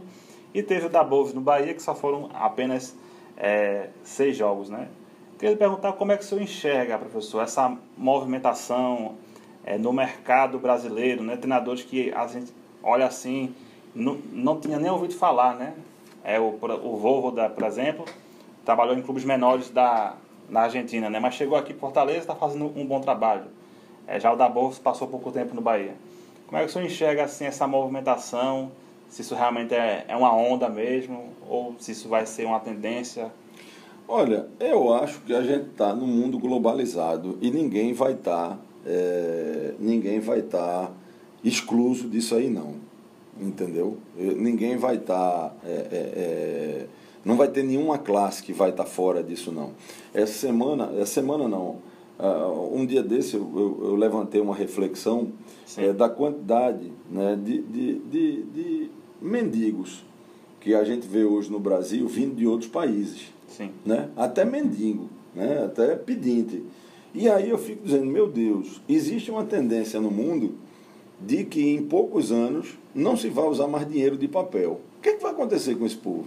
e 0.52 0.62
teve 0.62 0.86
o 0.86 0.90
da 0.90 1.02
Boves 1.02 1.32
no 1.32 1.40
Bahia, 1.40 1.72
que 1.72 1.82
só 1.82 1.94
foram 1.94 2.28
apenas 2.34 2.94
é, 3.36 3.88
seis 4.02 4.36
jogos, 4.36 4.68
né? 4.68 4.88
Queria 5.44 5.58
perguntar 5.58 5.92
como 5.92 6.10
é 6.10 6.16
que 6.16 6.24
o 6.24 6.26
senhor 6.26 6.40
enxerga, 6.40 6.96
professor, 6.96 7.42
essa 7.42 7.76
movimentação 7.98 9.16
é, 9.62 9.76
no 9.76 9.92
mercado 9.92 10.58
brasileiro, 10.58 11.22
né? 11.22 11.36
Treinadores 11.36 11.82
que 11.82 12.10
a 12.14 12.26
gente 12.26 12.50
olha 12.82 13.04
assim, 13.04 13.54
não, 13.94 14.14
não 14.32 14.58
tinha 14.58 14.78
nem 14.78 14.90
ouvido 14.90 15.12
falar, 15.14 15.54
né? 15.54 15.74
É, 16.24 16.40
o, 16.40 16.58
o 16.82 16.96
Voivoda, 16.96 17.50
por 17.50 17.62
exemplo, 17.64 18.06
trabalhou 18.64 18.96
em 18.96 19.02
clubes 19.02 19.22
menores 19.22 19.68
da, 19.68 20.14
na 20.48 20.62
Argentina, 20.62 21.10
né? 21.10 21.20
Mas 21.20 21.34
chegou 21.34 21.58
aqui 21.58 21.74
em 21.74 21.76
Fortaleza 21.76 22.20
e 22.20 22.22
está 22.22 22.34
fazendo 22.34 22.72
um 22.74 22.86
bom 22.86 23.02
trabalho. 23.02 23.44
É, 24.06 24.18
já 24.18 24.32
o 24.32 24.36
da 24.36 24.48
Bolsa 24.48 24.80
passou 24.82 25.08
pouco 25.08 25.30
tempo 25.30 25.54
no 25.54 25.60
Bahia. 25.60 25.94
Como 26.46 26.56
é 26.56 26.64
que 26.64 26.70
o 26.70 26.72
senhor 26.72 26.86
enxerga 26.86 27.24
assim 27.24 27.44
essa 27.44 27.66
movimentação? 27.66 28.72
Se 29.10 29.20
isso 29.20 29.34
realmente 29.34 29.74
é, 29.74 30.06
é 30.08 30.16
uma 30.16 30.34
onda 30.34 30.70
mesmo 30.70 31.34
ou 31.46 31.76
se 31.78 31.92
isso 31.92 32.08
vai 32.08 32.24
ser 32.24 32.46
uma 32.46 32.60
tendência? 32.60 33.30
Olha, 34.06 34.46
eu 34.60 34.92
acho 34.92 35.20
que 35.22 35.34
a 35.34 35.42
gente 35.42 35.70
está 35.70 35.94
num 35.94 36.06
mundo 36.06 36.38
globalizado 36.38 37.38
e 37.40 37.50
ninguém 37.50 37.92
vai 37.92 38.12
estar 38.12 38.50
tá, 38.50 38.58
é, 38.84 39.74
ninguém 39.78 40.20
vai 40.20 40.40
estar 40.40 40.86
tá 40.86 40.92
excluso 41.42 42.08
disso 42.08 42.34
aí 42.34 42.50
não, 42.50 42.74
entendeu? 43.40 43.96
Ninguém 44.16 44.76
vai 44.76 44.96
estar 44.96 45.48
tá, 45.48 45.54
é, 45.64 45.70
é, 45.70 45.98
é 46.16 46.86
não 47.24 47.36
vai 47.36 47.48
ter 47.48 47.64
nenhuma 47.64 47.96
classe 47.96 48.42
que 48.42 48.52
vai 48.52 48.70
estar 48.70 48.84
fora 48.84 49.22
disso, 49.22 49.50
não. 49.50 49.72
Essa 50.12 50.34
semana, 50.34 50.90
essa 50.96 51.14
semana 51.14 51.48
não, 51.48 51.78
uh, 52.18 52.70
um 52.76 52.84
dia 52.84 53.02
desse 53.02 53.34
eu, 53.34 53.50
eu, 53.54 53.88
eu 53.88 53.96
levantei 53.96 54.40
uma 54.40 54.54
reflexão 54.54 55.28
é, 55.76 55.92
da 55.92 56.08
quantidade 56.08 56.92
né, 57.10 57.38
de, 57.42 57.62
de, 57.62 57.98
de, 58.00 58.42
de, 58.42 58.90
mendigos 59.22 60.04
que 60.60 60.74
a 60.74 60.84
gente 60.84 61.06
vê 61.08 61.24
hoje 61.24 61.50
no 61.50 61.58
Brasil 61.58 62.06
vindo 62.06 62.34
de 62.36 62.46
outros 62.46 62.70
países. 62.70 63.32
Sim. 63.48 63.70
Né? 63.84 64.08
Até 64.16 64.44
mendigo, 64.44 65.08
né? 65.34 65.64
até 65.64 65.94
pedinte. 65.96 66.62
E 67.14 67.28
aí 67.28 67.50
eu 67.50 67.58
fico 67.58 67.84
dizendo, 67.84 68.06
meu 68.06 68.26
Deus, 68.26 68.80
existe 68.88 69.30
uma 69.30 69.44
tendência 69.44 70.00
no 70.00 70.10
mundo 70.10 70.54
de 71.20 71.44
que 71.44 71.74
em 71.74 71.82
poucos 71.82 72.32
anos 72.32 72.76
não 72.94 73.16
se 73.16 73.28
vai 73.28 73.46
usar 73.46 73.68
mais 73.68 73.88
dinheiro 73.88 74.16
de 74.16 74.26
papel. 74.26 74.80
O 74.98 75.02
que, 75.02 75.10
é 75.10 75.12
que 75.14 75.22
vai 75.22 75.32
acontecer 75.32 75.76
com 75.76 75.86
esse 75.86 75.96
povo? 75.96 76.26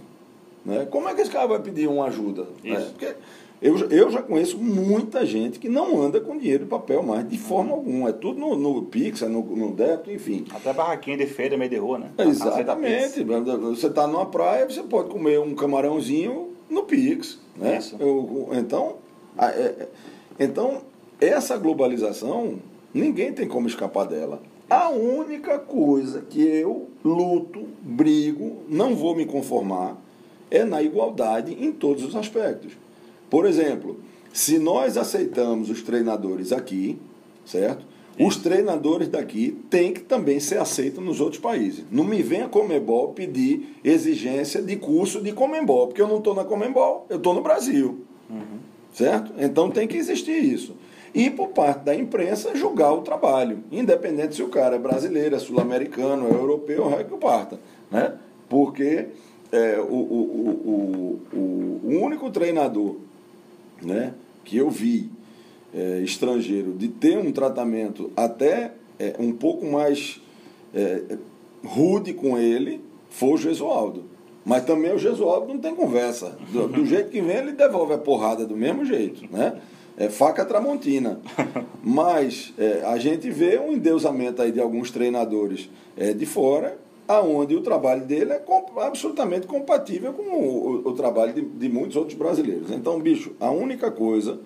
Né? 0.64 0.86
Como 0.90 1.08
é 1.08 1.14
que 1.14 1.20
esse 1.20 1.30
cara 1.30 1.46
vai 1.46 1.60
pedir 1.60 1.88
uma 1.88 2.06
ajuda? 2.06 2.46
Né? 2.64 2.80
Porque 2.90 3.14
eu, 3.60 3.76
eu 3.90 4.10
já 4.10 4.22
conheço 4.22 4.56
muita 4.56 5.26
gente 5.26 5.58
que 5.58 5.68
não 5.68 6.00
anda 6.00 6.20
com 6.20 6.38
dinheiro 6.38 6.64
de 6.64 6.70
papel 6.70 7.02
mais, 7.02 7.28
de 7.28 7.36
forma 7.36 7.72
alguma. 7.72 8.10
É 8.10 8.12
tudo 8.12 8.38
no, 8.38 8.56
no 8.56 8.82
Pix, 8.84 9.22
é 9.22 9.28
no, 9.28 9.42
no 9.42 9.72
débito, 9.72 10.10
enfim. 10.10 10.46
Até 10.50 10.72
barraquinha 10.72 11.16
de 11.16 11.26
feira, 11.26 11.56
meio 11.56 11.70
de 11.70 11.76
rua, 11.76 11.98
né? 11.98 12.10
Exatamente. 12.18 13.24
Você 13.24 13.88
está 13.88 14.06
numa 14.06 14.26
praia, 14.26 14.68
você 14.68 14.82
pode 14.82 15.10
comer 15.10 15.40
um 15.40 15.54
camarãozinho 15.54 16.47
no 16.68 16.82
Pix. 16.84 17.38
Né? 17.56 17.78
Eu- 17.98 18.48
então, 18.52 18.96
a- 19.36 19.50
é- 19.50 19.74
é- 19.80 19.88
então, 20.38 20.82
essa 21.20 21.56
globalização, 21.56 22.58
ninguém 22.94 23.32
tem 23.32 23.48
como 23.48 23.66
escapar 23.66 24.06
dela. 24.06 24.40
A 24.70 24.90
única 24.90 25.58
coisa 25.58 26.20
que 26.20 26.42
eu 26.42 26.88
luto, 27.04 27.66
brigo, 27.80 28.58
não 28.68 28.94
vou 28.94 29.16
me 29.16 29.24
conformar, 29.24 29.96
é 30.50 30.64
na 30.64 30.82
igualdade 30.82 31.52
em 31.52 31.72
todos 31.72 32.04
os 32.04 32.14
aspectos. 32.14 32.72
Por 33.30 33.46
exemplo, 33.46 34.00
se 34.32 34.58
nós 34.58 34.96
aceitamos 34.96 35.70
os 35.70 35.82
treinadores 35.82 36.52
aqui, 36.52 36.98
certo? 37.44 37.84
Os 38.18 38.36
treinadores 38.36 39.08
daqui 39.08 39.56
têm 39.70 39.92
que 39.92 40.00
também 40.00 40.40
ser 40.40 40.58
aceitos 40.58 41.02
nos 41.02 41.20
outros 41.20 41.40
países. 41.40 41.84
Não 41.90 42.02
me 42.02 42.22
venha 42.22 42.48
Comembol 42.48 43.12
pedir 43.12 43.76
exigência 43.84 44.60
de 44.60 44.76
curso 44.76 45.20
de 45.20 45.32
Comembol, 45.32 45.86
porque 45.86 46.02
eu 46.02 46.08
não 46.08 46.18
estou 46.18 46.34
na 46.34 46.44
Comembol, 46.44 47.06
eu 47.08 47.18
estou 47.18 47.32
no 47.32 47.42
Brasil. 47.42 48.00
Certo? 48.92 49.32
Então 49.38 49.70
tem 49.70 49.86
que 49.86 49.96
existir 49.96 50.42
isso. 50.42 50.74
E 51.14 51.30
por 51.30 51.48
parte 51.48 51.84
da 51.84 51.94
imprensa 51.94 52.54
julgar 52.56 52.92
o 52.92 53.02
trabalho, 53.02 53.60
independente 53.70 54.34
se 54.34 54.42
o 54.42 54.48
cara 54.48 54.76
é 54.76 54.78
brasileiro, 54.78 55.36
é 55.36 55.38
sul-americano, 55.38 56.26
é 56.26 56.32
europeu, 56.32 56.92
é 56.98 57.04
que 57.04 57.14
o 57.14 57.18
parta. 57.18 57.58
Né? 57.90 58.14
Porque 58.48 59.06
é, 59.52 59.78
o, 59.78 59.94
o, 59.94 61.20
o, 61.32 61.36
o, 61.36 61.80
o 61.84 62.00
único 62.02 62.30
treinador 62.30 62.96
né, 63.80 64.14
que 64.44 64.56
eu 64.56 64.68
vi 64.68 65.10
é, 65.74 66.00
estrangeiro 66.00 66.72
de 66.72 66.88
ter 66.88 67.18
um 67.18 67.30
tratamento 67.32 68.10
até 68.16 68.72
é, 68.98 69.14
um 69.18 69.32
pouco 69.32 69.66
mais 69.66 70.20
é, 70.74 71.16
rude 71.64 72.12
com 72.12 72.38
ele 72.38 72.80
foi 73.10 73.30
o 73.30 73.36
Gesualdo. 73.36 74.04
Mas 74.44 74.64
também 74.64 74.92
o 74.94 74.98
Gesualdo 74.98 75.48
não 75.52 75.58
tem 75.60 75.74
conversa. 75.74 76.38
Do, 76.52 76.68
do 76.68 76.84
jeito 76.86 77.10
que 77.10 77.20
vem, 77.20 77.36
ele 77.36 77.52
devolve 77.52 77.92
a 77.92 77.98
porrada 77.98 78.46
do 78.46 78.56
mesmo 78.56 78.84
jeito. 78.84 79.24
Né? 79.30 79.60
É 79.96 80.08
faca 80.08 80.44
tramontina. 80.44 81.20
Mas 81.82 82.52
é, 82.58 82.82
a 82.86 82.98
gente 82.98 83.30
vê 83.30 83.58
um 83.58 83.72
endeusamento 83.72 84.40
aí 84.42 84.52
de 84.52 84.60
alguns 84.60 84.90
treinadores 84.90 85.68
é, 85.96 86.12
de 86.12 86.24
fora, 86.26 86.78
aonde 87.06 87.54
o 87.56 87.60
trabalho 87.60 88.04
dele 88.04 88.32
é 88.32 88.38
com- 88.38 88.78
absolutamente 88.80 89.46
compatível 89.46 90.12
com 90.12 90.22
o, 90.22 90.82
o- 90.86 90.88
o 90.88 90.92
trabalho 90.92 91.32
de, 91.32 91.42
de 91.42 91.68
muitos 91.68 91.96
outros 91.96 92.16
brasileiros. 92.16 92.70
Então, 92.70 92.98
bicho, 93.00 93.32
a 93.40 93.50
única 93.50 93.90
coisa 93.90 94.38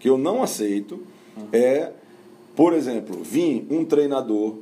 que 0.00 0.08
eu 0.08 0.18
não 0.18 0.42
aceito 0.42 0.98
é, 1.52 1.90
por 2.56 2.72
exemplo, 2.72 3.18
vir 3.22 3.66
um 3.70 3.84
treinador 3.84 4.56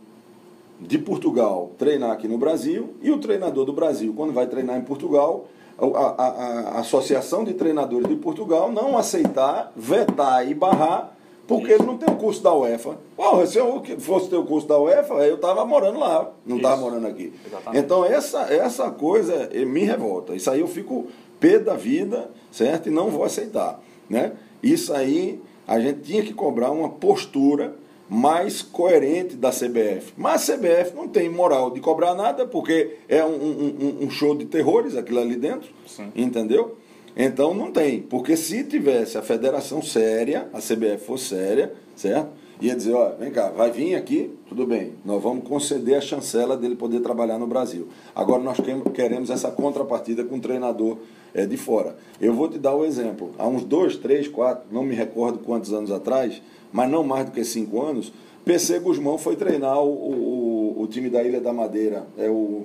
de 0.81 0.99
Portugal 0.99 1.73
treinar 1.79 2.11
aqui 2.13 2.29
no 2.29 2.39
Brasil 2.39 2.91
e 3.03 3.11
o 3.11 3.19
treinador 3.19 3.65
do 3.65 3.73
Brasil, 3.73 4.13
quando 4.17 4.33
vai 4.33 4.47
treinar 4.47 4.77
em 4.79 4.83
Portugal, 4.83 5.47
a, 5.79 5.85
a- 5.87 6.29
a- 6.77 6.81
Associação 6.81 7.43
de 7.45 7.55
Treinadores 7.55 8.09
de 8.09 8.15
Portugal 8.17 8.71
não 8.71 8.97
aceitar, 8.99 9.73
vetar 9.77 10.49
e 10.49 10.55
barrar, 10.55 11.17
porque 11.49 11.73
ele 11.73 11.85
não 11.85 11.97
tem 11.97 12.13
o 12.13 12.17
curso 12.19 12.43
da 12.43 12.53
UEFA. 12.55 12.97
Porra, 13.17 13.47
se 13.47 13.59
eu 13.59 13.83
fosse 13.99 14.29
ter 14.29 14.37
o 14.37 14.45
curso 14.45 14.69
da 14.69 14.79
UEFA, 14.79 15.15
eu 15.27 15.37
estava 15.37 15.65
morando 15.65 15.99
lá, 15.99 16.31
não 16.45 16.57
estava 16.59 16.77
morando 16.77 17.07
aqui. 17.07 17.33
Exatamente. 17.47 17.85
Então, 17.85 18.05
essa, 18.05 18.41
essa 18.53 18.91
coisa 18.91 19.49
eh, 19.53 19.65
me 19.65 19.81
revolta. 19.83 20.35
Isso 20.35 20.51
aí 20.51 20.61
eu 20.61 20.69
fico 20.69 21.07
pé 21.41 21.59
da 21.59 21.75
vida, 21.75 22.29
certo? 22.53 22.89
E 22.89 22.93
não 22.93 23.09
vou 23.09 23.25
aceitar. 23.25 23.81
Né? 24.11 24.33
Isso 24.63 24.93
aí, 24.93 25.41
a 25.67 25.79
gente 25.81 26.01
tinha 26.01 26.23
que 26.23 26.33
cobrar 26.35 26.71
uma 26.71 26.89
postura 26.89 27.75
mais 28.09 28.63
coerente 28.63 29.37
da 29.37 29.51
CBF. 29.51 30.13
Mas 30.17 30.49
a 30.49 30.55
CBF 30.57 30.97
não 30.97 31.07
tem 31.09 31.29
moral 31.29 31.71
de 31.71 31.81
cobrar 31.81 32.15
nada, 32.15 32.47
porque 32.47 32.97
é 33.09 33.23
um, 33.25 33.29
um- 33.35 33.99
um- 34.05 34.11
show 34.11 34.35
de 34.35 34.47
terrores 34.47 34.97
aquilo 34.97 35.21
ali 35.21 35.37
dentro. 35.37 35.69
Sim. 35.87 36.11
Entendeu? 36.17 36.77
Então 37.15 37.53
não 37.53 37.71
tem. 37.71 38.01
Porque 38.01 38.35
se 38.37 38.65
tivesse 38.65 39.19
a 39.19 39.23
federação 39.23 39.83
séria, 39.83 40.49
a 40.55 40.59
CBF 40.61 41.05
fosse 41.05 41.27
séria, 41.27 41.75
certo? 41.95 42.31
Ia 42.61 42.75
dizer, 42.75 42.93
ó, 42.95 43.11
vem 43.11 43.31
cá, 43.31 43.51
vai 43.51 43.71
vir 43.71 43.95
aqui, 43.95 44.31
tudo 44.49 44.67
bem, 44.67 44.95
nós 45.05 45.23
vamos 45.23 45.47
conceder 45.47 45.97
a 45.97 46.01
chancela 46.01 46.57
dele 46.57 46.75
poder 46.75 46.99
trabalhar 47.01 47.39
no 47.39 47.47
Brasil. 47.47 47.87
Agora 48.15 48.43
nós 48.43 48.57
queremos 48.95 49.31
essa 49.31 49.49
contrapartida 49.51 50.25
com 50.25 50.37
o 50.37 50.41
treinador 50.41 50.97
é, 51.35 51.47
de 51.47 51.57
fora. 51.57 51.97
Eu 52.21 52.35
vou 52.35 52.49
te 52.49 52.59
dar 52.59 52.75
o 52.75 52.85
exemplo. 52.85 53.33
Há 53.39 53.47
uns 53.47 53.65
dois, 53.65 53.97
três, 53.97 54.27
quatro, 54.29 54.65
não 54.71 54.83
me 54.83 54.95
recordo 54.95 55.39
quantos 55.39 55.73
anos 55.73 55.91
atrás, 55.91 56.41
mas 56.73 56.91
não 56.91 57.03
mais 57.05 57.27
do 57.27 57.33
que 57.33 57.45
cinco 57.45 57.81
anos, 57.83 58.13
PC 58.45 58.79
Guzmão 58.81 59.19
foi 59.19 59.37
treinar 59.37 59.79
o, 59.83 59.89
o, 59.91 60.83
o 60.83 60.87
time 60.87 61.11
da 61.11 61.23
Ilha 61.23 61.41
da 61.41 61.53
Madeira. 61.53 62.07
É 62.17 62.29
o. 62.31 62.65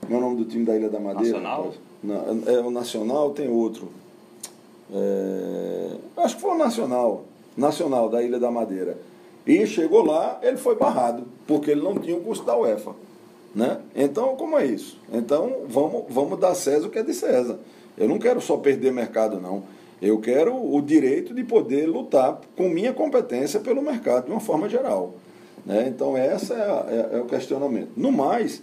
Como 0.00 0.14
é 0.14 0.16
o 0.16 0.20
nome 0.20 0.36
do 0.36 0.44
time 0.44 0.64
da 0.64 0.76
Ilha 0.76 0.88
da 0.88 0.98
Madeira? 0.98 1.38
Nacional? 1.38 1.72
Na- 2.02 2.50
é 2.52 2.58
o 2.60 2.70
Nacional, 2.70 3.30
tem 3.30 3.48
outro. 3.48 3.88
É, 4.92 5.90
acho 6.16 6.36
que 6.36 6.42
foi 6.42 6.52
o 6.52 6.58
Nacional. 6.58 7.24
Nacional 7.56 8.08
da 8.08 8.22
Ilha 8.22 8.38
da 8.38 8.50
Madeira. 8.50 8.96
E 9.46 9.66
chegou 9.66 10.04
lá, 10.04 10.38
ele 10.42 10.56
foi 10.56 10.76
barrado, 10.76 11.24
porque 11.46 11.70
ele 11.70 11.82
não 11.82 11.94
tinha 11.96 12.16
o 12.16 12.20
curso 12.20 12.44
da 12.44 12.56
UEFA. 12.56 12.92
Né? 13.54 13.78
Então, 13.94 14.36
como 14.36 14.58
é 14.58 14.66
isso? 14.66 14.98
Então, 15.12 15.62
vamos, 15.68 16.04
vamos 16.08 16.38
dar 16.38 16.54
César 16.54 16.86
o 16.86 16.90
que 16.90 16.98
é 16.98 17.02
de 17.02 17.14
César. 17.14 17.58
Eu 17.96 18.08
não 18.08 18.18
quero 18.18 18.40
só 18.40 18.56
perder 18.56 18.92
mercado, 18.92 19.40
não. 19.40 19.64
Eu 20.00 20.18
quero 20.20 20.54
o 20.54 20.80
direito 20.80 21.34
de 21.34 21.42
poder 21.42 21.86
lutar 21.86 22.40
com 22.56 22.68
minha 22.68 22.92
competência 22.92 23.58
pelo 23.58 23.82
mercado, 23.82 24.26
de 24.26 24.30
uma 24.30 24.40
forma 24.40 24.68
geral. 24.68 25.14
Né? 25.66 25.88
Então, 25.88 26.16
esse 26.16 26.52
é, 26.52 26.56
é- 26.56 27.16
é 27.16 27.20
o 27.20 27.24
questionamento. 27.24 27.90
No 27.96 28.12
mais, 28.12 28.62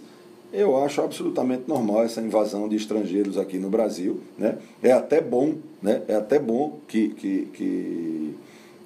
eu 0.52 0.82
acho 0.82 1.02
absolutamente 1.02 1.64
normal 1.66 2.04
essa 2.04 2.22
invasão 2.22 2.68
de 2.68 2.76
estrangeiros 2.76 3.36
aqui 3.36 3.58
no 3.58 3.68
Brasil. 3.68 4.20
Né? 4.38 4.56
É 4.82 4.92
até 4.92 5.20
bom, 5.20 5.56
né? 5.82 6.02
é 6.08 6.14
até 6.14 6.38
bom 6.38 6.78
que, 6.88 7.10
que, 7.10 7.48
que, 7.52 8.34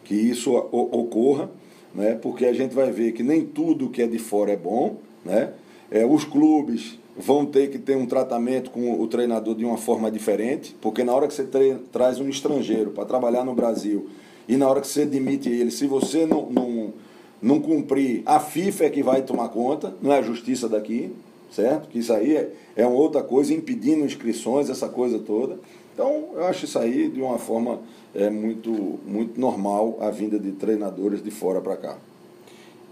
que 0.04 0.14
isso 0.14 0.52
ocorra, 0.52 1.48
né? 1.94 2.18
porque 2.20 2.46
a 2.46 2.52
gente 2.52 2.74
vai 2.74 2.90
ver 2.90 3.12
que 3.12 3.22
nem 3.22 3.46
tudo 3.46 3.90
que 3.90 4.02
é 4.02 4.06
de 4.08 4.18
fora 4.18 4.50
é 4.50 4.56
bom. 4.56 4.96
Né? 5.24 5.52
É, 5.90 6.04
os 6.06 6.24
clubes 6.24 6.98
vão 7.16 7.44
ter 7.44 7.70
que 7.70 7.78
ter 7.78 7.96
um 7.96 8.06
tratamento 8.06 8.70
com 8.70 9.00
o 9.00 9.06
treinador 9.08 9.54
de 9.54 9.64
uma 9.64 9.76
forma 9.76 10.10
diferente, 10.10 10.76
porque 10.80 11.02
na 11.04 11.12
hora 11.14 11.26
que 11.26 11.34
você 11.34 11.44
tre- 11.44 11.78
traz 11.92 12.20
um 12.20 12.28
estrangeiro 12.28 12.90
para 12.90 13.04
trabalhar 13.04 13.44
no 13.44 13.54
Brasil 13.54 14.08
e 14.48 14.56
na 14.56 14.68
hora 14.68 14.80
que 14.80 14.86
você 14.86 15.04
demite 15.04 15.48
ele, 15.48 15.70
se 15.70 15.86
você 15.86 16.24
não, 16.26 16.48
não, 16.50 16.92
não 17.42 17.60
cumprir, 17.60 18.22
a 18.24 18.38
FIFA 18.40 18.84
é 18.84 18.90
que 18.90 19.02
vai 19.02 19.22
tomar 19.22 19.48
conta, 19.48 19.94
não 20.00 20.12
é 20.12 20.18
a 20.18 20.22
justiça 20.22 20.68
daqui, 20.68 21.12
certo? 21.50 21.88
Que 21.88 21.98
isso 21.98 22.12
aí 22.12 22.36
é, 22.36 22.52
é 22.76 22.86
uma 22.86 22.96
outra 22.96 23.22
coisa, 23.22 23.52
impedindo 23.52 24.04
inscrições, 24.04 24.70
essa 24.70 24.88
coisa 24.88 25.18
toda. 25.18 25.58
Então, 25.92 26.30
eu 26.34 26.44
acho 26.46 26.64
isso 26.64 26.78
aí 26.78 27.08
de 27.08 27.20
uma 27.20 27.38
forma 27.38 27.80
é, 28.14 28.30
muito, 28.30 28.70
muito 29.06 29.38
normal 29.38 29.98
a 30.00 30.10
vinda 30.10 30.38
de 30.38 30.52
treinadores 30.52 31.22
de 31.22 31.30
fora 31.30 31.60
para 31.60 31.76
cá. 31.76 31.98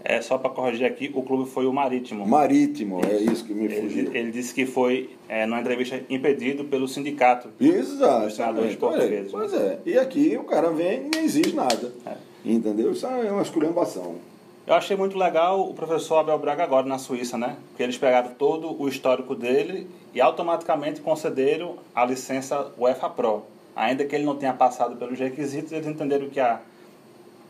É 0.03 0.21
só 0.21 0.37
para 0.37 0.49
corrigir 0.49 0.85
aqui, 0.85 1.11
o 1.13 1.21
clube 1.21 1.49
foi 1.49 1.65
o 1.65 1.73
Marítimo. 1.73 2.25
Marítimo, 2.25 3.01
é 3.05 3.17
isso 3.17 3.43
que 3.45 3.53
me 3.53 3.67
fugiu. 3.67 4.05
Ele, 4.07 4.17
ele 4.17 4.31
disse 4.31 4.53
que 4.53 4.65
foi, 4.65 5.09
é, 5.27 5.45
numa 5.45 5.59
entrevista, 5.59 6.01
impedido 6.09 6.63
pelo 6.63 6.87
sindicato. 6.87 7.49
Olha, 8.79 8.97
portugueses, 8.97 9.31
Pois 9.31 9.53
é. 9.53 9.79
E 9.85 9.97
aqui 9.97 10.37
o 10.37 10.45
cara 10.45 10.71
vem 10.71 11.05
e 11.05 11.09
nem 11.15 11.25
exige 11.25 11.53
nada. 11.53 11.93
É. 12.05 12.13
Entendeu? 12.45 12.91
Isso 12.91 13.05
é 13.05 13.31
uma 13.31 13.41
esculhambação. 13.41 14.15
Eu 14.65 14.75
achei 14.75 14.95
muito 14.95 15.17
legal 15.17 15.67
o 15.67 15.73
professor 15.73 16.17
Abel 16.19 16.37
Braga 16.37 16.63
agora 16.63 16.85
na 16.85 16.99
Suíça, 16.99 17.37
né? 17.37 17.57
Porque 17.69 17.81
eles 17.81 17.97
pegaram 17.97 18.31
todo 18.35 18.79
o 18.79 18.87
histórico 18.87 19.33
dele 19.33 19.87
e 20.13 20.21
automaticamente 20.21 21.01
concederam 21.01 21.77
a 21.93 22.05
licença 22.05 22.71
UEFA 22.77 23.09
Pro. 23.09 23.43
Ainda 23.75 24.05
que 24.05 24.15
ele 24.15 24.25
não 24.25 24.35
tenha 24.35 24.53
passado 24.53 24.95
pelos 24.95 25.17
requisitos, 25.17 25.71
eles 25.71 25.87
entenderam 25.87 26.29
que 26.29 26.39
a, 26.39 26.59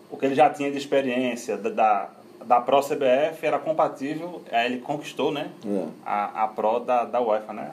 o 0.10 0.16
que 0.16 0.28
ele 0.28 0.36
já 0.36 0.50
tinha 0.50 0.72
de 0.72 0.78
experiência 0.78 1.58
da, 1.58 1.70
da, 1.70 2.10
da 2.46 2.60
Pro 2.62 2.82
CBF 2.82 3.46
era 3.46 3.60
compatível, 3.60 4.42
aí 4.52 4.74
ele 4.74 4.82
conquistou, 4.82 5.32
né? 5.32 5.50
É. 5.66 5.86
A, 6.06 6.44
a 6.44 6.48
Pro 6.48 6.80
da, 6.80 7.06
da 7.06 7.22
UEFA, 7.22 7.54
né? 7.54 7.72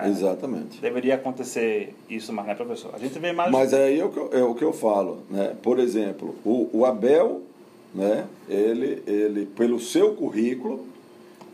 É, 0.00 0.08
Exatamente. 0.08 0.80
Deveria 0.80 1.16
acontecer 1.16 1.94
isso 2.08 2.32
mais, 2.32 2.48
né, 2.48 2.54
professor? 2.54 2.92
A 2.94 2.98
gente 2.98 3.18
vê 3.18 3.32
mais... 3.32 3.50
Mas 3.50 3.74
aí 3.74 4.00
é 4.00 4.04
o 4.04 4.10
que 4.10 4.18
eu, 4.18 4.30
é 4.32 4.42
o 4.42 4.54
que 4.54 4.64
eu 4.64 4.72
falo. 4.72 5.18
Né? 5.28 5.54
Por 5.62 5.78
exemplo, 5.78 6.34
o, 6.44 6.70
o 6.72 6.86
Abel, 6.86 7.42
né? 7.94 8.24
ele, 8.48 9.02
ele, 9.06 9.46
pelo 9.46 9.78
seu 9.78 10.14
currículo, 10.14 10.86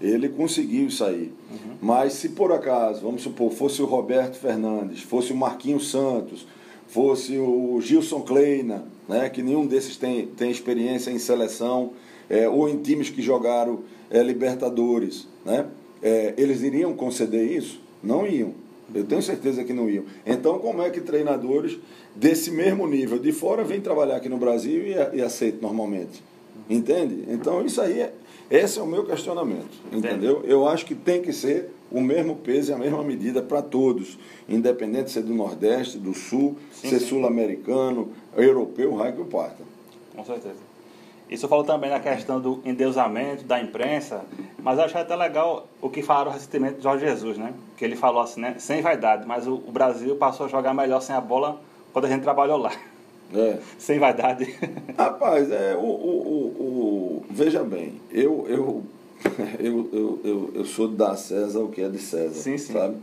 ele 0.01 0.29
conseguiu 0.29 0.87
isso 0.87 1.05
aí. 1.05 1.33
Mas 1.83 2.13
se 2.13 2.29
por 2.31 2.53
acaso, 2.53 3.01
vamos 3.03 3.23
supor, 3.23 3.51
fosse 3.51 3.83
o 3.83 3.87
Roberto 3.87 4.37
Fernandes, 4.37 5.03
fosse 5.03 5.33
o 5.33 5.37
Marquinhos 5.37 5.91
Santos, 5.91 6.47
fosse 6.87 7.37
o 7.37 7.81
Gilson 7.81 8.21
Kleina, 8.21 8.85
né? 9.09 9.29
que 9.29 9.43
nenhum 9.43 9.67
desses 9.67 9.97
tem, 9.97 10.27
tem 10.27 10.51
experiência 10.51 11.11
em 11.11 11.19
seleção, 11.19 11.93
é, 12.29 12.49
ou 12.49 12.69
em 12.69 12.79
times 12.79 13.11
que 13.11 13.23
jogaram 13.23 13.81
é, 14.11 14.23
Libertadores, 14.23 15.27
né? 15.45 15.67
É, 16.03 16.35
eles 16.37 16.63
iriam 16.63 16.95
conceder 16.95 17.51
isso? 17.51 17.81
Não 18.03 18.27
iam. 18.27 18.55
Eu 18.95 19.05
tenho 19.05 19.21
certeza 19.21 19.65
que 19.65 19.73
não 19.73 19.91
iam. 19.91 20.05
Então, 20.25 20.59
como 20.59 20.81
é 20.83 20.91
que 20.91 21.01
treinadores 21.01 21.79
desse 22.15 22.51
mesmo 22.51 22.87
nível 22.87 23.19
de 23.19 23.33
fora 23.33 23.65
vêm 23.65 23.81
trabalhar 23.81 24.17
aqui 24.17 24.29
no 24.29 24.39
Brasil 24.39 24.87
e, 24.87 25.19
e 25.19 25.23
aceitam 25.23 25.61
normalmente? 25.63 26.23
Entende? 26.71 27.25
Então, 27.29 27.65
isso 27.65 27.81
aí, 27.81 28.01
é, 28.01 28.13
esse 28.51 28.79
é 28.79 28.83
o 28.83 28.87
meu 28.87 29.05
questionamento. 29.05 29.77
Entendeu? 29.93 30.43
Eu 30.45 30.67
acho 30.67 30.87
que 30.87 30.95
tem 30.95 31.21
que 31.21 31.33
ser 31.33 31.71
o 31.91 32.01
mesmo 32.01 32.37
peso 32.37 32.71
e 32.71 32.75
a 32.75 32.79
mesma 32.79 33.03
medida 33.03 33.43
para 33.43 33.63
todos, 33.63 34.19
independente 34.49 35.07
de 35.07 35.11
ser 35.13 35.23
do 35.23 35.35
Nordeste, 35.35 35.99
do 35.99 36.15
Sul, 36.15 36.57
sim, 36.71 36.89
ser 36.89 37.01
sul-americano, 37.01 38.11
europeu, 38.37 38.95
raio 38.95 39.15
que 39.15 39.23
o 39.23 39.27
parta. 39.27 39.63
Com 40.15 40.25
certeza. 40.25 40.68
Isso 41.29 41.47
falou 41.47 41.65
também 41.65 41.91
na 41.91 42.01
questão 42.01 42.41
do 42.41 42.61
endeusamento 42.65 43.45
da 43.45 43.61
imprensa, 43.61 44.25
mas 44.63 44.79
eu 44.79 44.85
achei 44.85 45.01
até 45.01 45.15
legal 45.15 45.67
o 45.81 45.91
que 45.91 46.03
falaram 46.03 46.31
recentemente 46.31 46.77
de 46.77 46.83
Jorge 46.83 47.07
Jesus, 47.07 47.37
né? 47.37 47.53
Que 47.77 47.85
ele 47.85 47.97
falou 47.97 48.23
assim, 48.23 48.41
né? 48.41 48.57
Sem 48.59 48.81
vaidade, 48.81 49.27
mas 49.27 49.47
o, 49.47 49.55
o 49.55 49.71
Brasil 49.71 50.17
passou 50.17 50.47
a 50.47 50.49
jogar 50.49 50.73
melhor 50.73 51.01
sem 51.01 51.15
a 51.15 51.21
bola 51.21 51.61
quando 51.93 52.07
a 52.07 52.09
gente 52.09 52.23
trabalhou 52.23 52.57
lá. 52.57 52.73
É. 53.35 53.59
Sem 53.77 53.99
vaidade. 53.99 54.55
Rapaz, 54.97 55.51
é, 55.51 55.77
o, 55.77 55.81
o, 55.81 56.47
o, 56.59 57.25
veja 57.31 57.63
bem, 57.63 58.01
eu, 58.11 58.47
eu, 58.49 58.83
eu, 59.61 59.89
eu, 59.93 60.21
eu, 60.25 60.51
eu 60.55 60.65
sou 60.65 60.89
da 60.89 61.15
César 61.15 61.61
o 61.61 61.69
que 61.69 61.83
é 61.83 61.91
de 61.91 61.99
César, 61.99 62.35
sim, 62.35 62.57
sim. 62.57 62.73
sabe? 62.73 62.97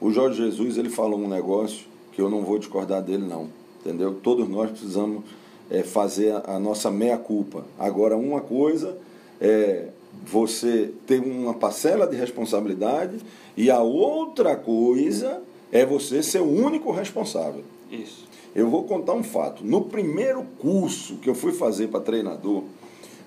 O 0.00 0.12
Jorge 0.12 0.36
Jesus, 0.36 0.78
ele 0.78 0.88
falou 0.88 1.18
um 1.18 1.28
negócio 1.28 1.86
que 2.12 2.20
eu 2.20 2.30
não 2.30 2.42
vou 2.42 2.58
discordar 2.58 3.02
dele, 3.02 3.26
não. 3.26 3.48
Entendeu? 3.80 4.14
Todos 4.22 4.48
nós 4.48 4.70
precisamos 4.70 5.24
é, 5.72 5.82
fazer 5.82 6.32
a, 6.32 6.56
a 6.56 6.58
nossa 6.60 6.90
meia-culpa. 6.90 7.64
Agora, 7.78 8.14
uma 8.14 8.42
coisa 8.42 8.98
é 9.40 9.86
você 10.24 10.92
ter 11.06 11.18
uma 11.18 11.54
parcela 11.54 12.06
de 12.06 12.14
responsabilidade 12.14 13.16
e 13.56 13.70
a 13.70 13.80
outra 13.80 14.54
coisa 14.54 15.42
é 15.72 15.86
você 15.86 16.22
ser 16.22 16.42
o 16.42 16.50
único 16.50 16.92
responsável. 16.92 17.64
Isso. 17.90 18.26
Eu 18.54 18.68
vou 18.68 18.84
contar 18.84 19.14
um 19.14 19.22
fato. 19.22 19.64
No 19.64 19.80
primeiro 19.80 20.44
curso 20.58 21.16
que 21.16 21.30
eu 21.30 21.34
fui 21.34 21.52
fazer 21.52 21.88
para 21.88 22.00
treinador, 22.00 22.64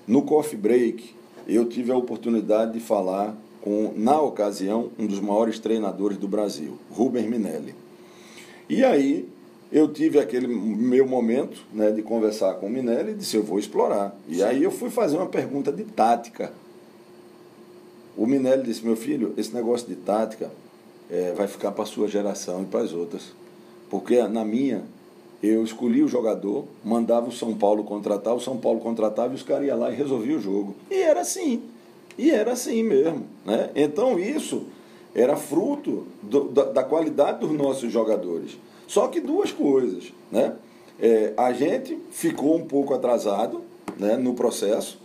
no 0.06 0.22
coffee 0.22 0.56
break, 0.56 1.16
eu 1.48 1.68
tive 1.68 1.90
a 1.90 1.96
oportunidade 1.96 2.74
de 2.74 2.80
falar 2.80 3.36
com, 3.60 3.92
na 3.96 4.20
ocasião, 4.20 4.90
um 4.96 5.04
dos 5.04 5.18
maiores 5.18 5.58
treinadores 5.58 6.16
do 6.16 6.28
Brasil, 6.28 6.78
Rubens 6.92 7.26
Minelli. 7.28 7.74
E 8.68 8.84
aí 8.84 9.28
eu 9.76 9.86
tive 9.92 10.18
aquele 10.18 10.46
meu 10.46 11.06
momento 11.06 11.62
né, 11.70 11.90
de 11.90 12.00
conversar 12.00 12.54
com 12.54 12.66
o 12.66 12.70
Minelli 12.70 13.10
e 13.10 13.14
disse, 13.14 13.36
eu 13.36 13.42
vou 13.42 13.58
explorar. 13.58 14.16
E 14.26 14.36
Sim. 14.36 14.42
aí 14.42 14.62
eu 14.62 14.70
fui 14.70 14.88
fazer 14.88 15.18
uma 15.18 15.26
pergunta 15.26 15.70
de 15.70 15.84
tática. 15.84 16.50
O 18.16 18.26
Minelli 18.26 18.62
disse, 18.62 18.82
meu 18.82 18.96
filho, 18.96 19.34
esse 19.36 19.54
negócio 19.54 19.86
de 19.86 19.94
tática 19.94 20.50
é, 21.10 21.34
vai 21.34 21.46
ficar 21.46 21.72
para 21.72 21.82
a 21.82 21.86
sua 21.86 22.08
geração 22.08 22.62
e 22.62 22.64
para 22.64 22.80
as 22.80 22.94
outras. 22.94 23.34
Porque 23.90 24.22
na 24.26 24.46
minha, 24.46 24.82
eu 25.42 25.62
escolhi 25.62 26.02
o 26.02 26.08
jogador, 26.08 26.64
mandava 26.82 27.28
o 27.28 27.32
São 27.32 27.54
Paulo 27.54 27.84
contratar, 27.84 28.34
o 28.34 28.40
São 28.40 28.56
Paulo 28.56 28.80
contratava 28.80 29.34
e 29.34 29.36
os 29.36 29.42
caras 29.42 29.66
iam 29.66 29.78
lá 29.78 29.90
e 29.90 29.94
resolviam 29.94 30.38
o 30.38 30.42
jogo. 30.42 30.74
E 30.90 30.94
era 30.94 31.20
assim. 31.20 31.60
E 32.16 32.30
era 32.30 32.52
assim 32.52 32.82
mesmo. 32.82 33.26
Né? 33.44 33.68
Então 33.76 34.18
isso 34.18 34.62
era 35.14 35.36
fruto 35.36 36.06
do, 36.22 36.44
da, 36.44 36.64
da 36.64 36.82
qualidade 36.82 37.40
dos 37.40 37.52
nossos 37.52 37.92
jogadores. 37.92 38.56
Só 38.86 39.08
que 39.08 39.20
duas 39.20 39.52
coisas, 39.52 40.12
né? 40.30 40.54
É, 40.98 41.34
a 41.36 41.52
gente 41.52 41.98
ficou 42.10 42.56
um 42.56 42.64
pouco 42.64 42.94
atrasado 42.94 43.62
né, 43.98 44.16
no 44.16 44.34
processo 44.34 44.98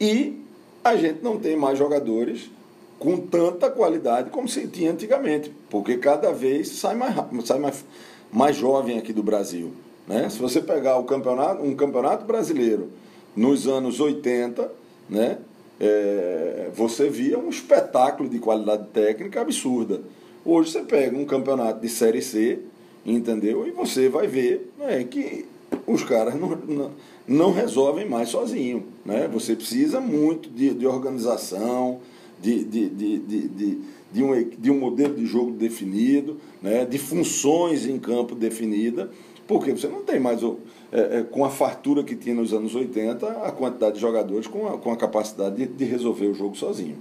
e 0.00 0.42
a 0.82 0.96
gente 0.96 1.22
não 1.22 1.38
tem 1.38 1.56
mais 1.56 1.78
jogadores 1.78 2.50
com 2.98 3.16
tanta 3.18 3.70
qualidade 3.70 4.30
como 4.30 4.48
se 4.48 4.66
tinha 4.66 4.90
antigamente, 4.90 5.52
porque 5.70 5.98
cada 5.98 6.32
vez 6.32 6.68
sai 6.68 6.96
mais, 6.96 7.14
sai 7.44 7.58
mais, 7.58 7.84
mais 8.32 8.56
jovem 8.56 8.98
aqui 8.98 9.12
do 9.12 9.22
Brasil. 9.22 9.72
Né? 10.06 10.28
Se 10.28 10.38
você 10.38 10.60
pegar 10.60 10.98
o 10.98 11.04
campeonato, 11.04 11.62
um 11.62 11.74
campeonato 11.74 12.24
brasileiro 12.24 12.90
nos 13.34 13.66
anos 13.68 14.00
80, 14.00 14.70
né, 15.08 15.38
é, 15.78 16.70
você 16.74 17.08
via 17.08 17.38
um 17.38 17.50
espetáculo 17.50 18.28
de 18.28 18.38
qualidade 18.38 18.86
técnica 18.92 19.40
absurda. 19.40 20.00
Hoje 20.44 20.72
você 20.72 20.80
pega 20.82 21.16
um 21.16 21.24
campeonato 21.24 21.80
de 21.80 21.88
Série 21.88 22.22
C, 22.22 22.60
entendeu? 23.06 23.66
E 23.66 23.70
você 23.70 24.08
vai 24.08 24.26
ver 24.26 24.72
né, 24.76 25.04
que 25.04 25.46
os 25.86 26.02
caras 26.02 26.34
não, 26.34 26.56
não, 26.56 26.90
não, 27.26 27.52
resolvem 27.52 28.08
mais 28.08 28.28
sozinho. 28.28 28.84
Né? 29.04 29.28
Você 29.32 29.54
precisa 29.54 30.00
muito 30.00 30.50
de, 30.50 30.74
de 30.74 30.86
organização, 30.86 32.00
de, 32.42 32.64
de, 32.64 32.88
de, 32.88 33.18
de, 33.18 33.78
de, 34.12 34.22
um, 34.22 34.50
de 34.50 34.70
um 34.70 34.78
modelo 34.78 35.14
de 35.14 35.24
jogo 35.24 35.52
definido, 35.52 36.40
né? 36.60 36.84
de 36.84 36.98
funções 36.98 37.86
em 37.86 37.98
campo 37.98 38.34
definida, 38.34 39.08
porque 39.46 39.70
você 39.70 39.86
não 39.86 40.02
tem 40.02 40.18
mais, 40.18 40.42
é, 40.42 41.18
é, 41.18 41.22
com 41.22 41.44
a 41.44 41.50
fartura 41.50 42.02
que 42.02 42.16
tinha 42.16 42.34
nos 42.34 42.52
anos 42.52 42.74
80, 42.74 43.28
a 43.44 43.52
quantidade 43.52 43.94
de 43.94 44.00
jogadores 44.00 44.48
com 44.48 44.66
a, 44.66 44.78
com 44.78 44.90
a 44.90 44.96
capacidade 44.96 45.54
de, 45.54 45.66
de 45.66 45.84
resolver 45.84 46.26
o 46.26 46.34
jogo 46.34 46.56
sozinho. 46.56 46.96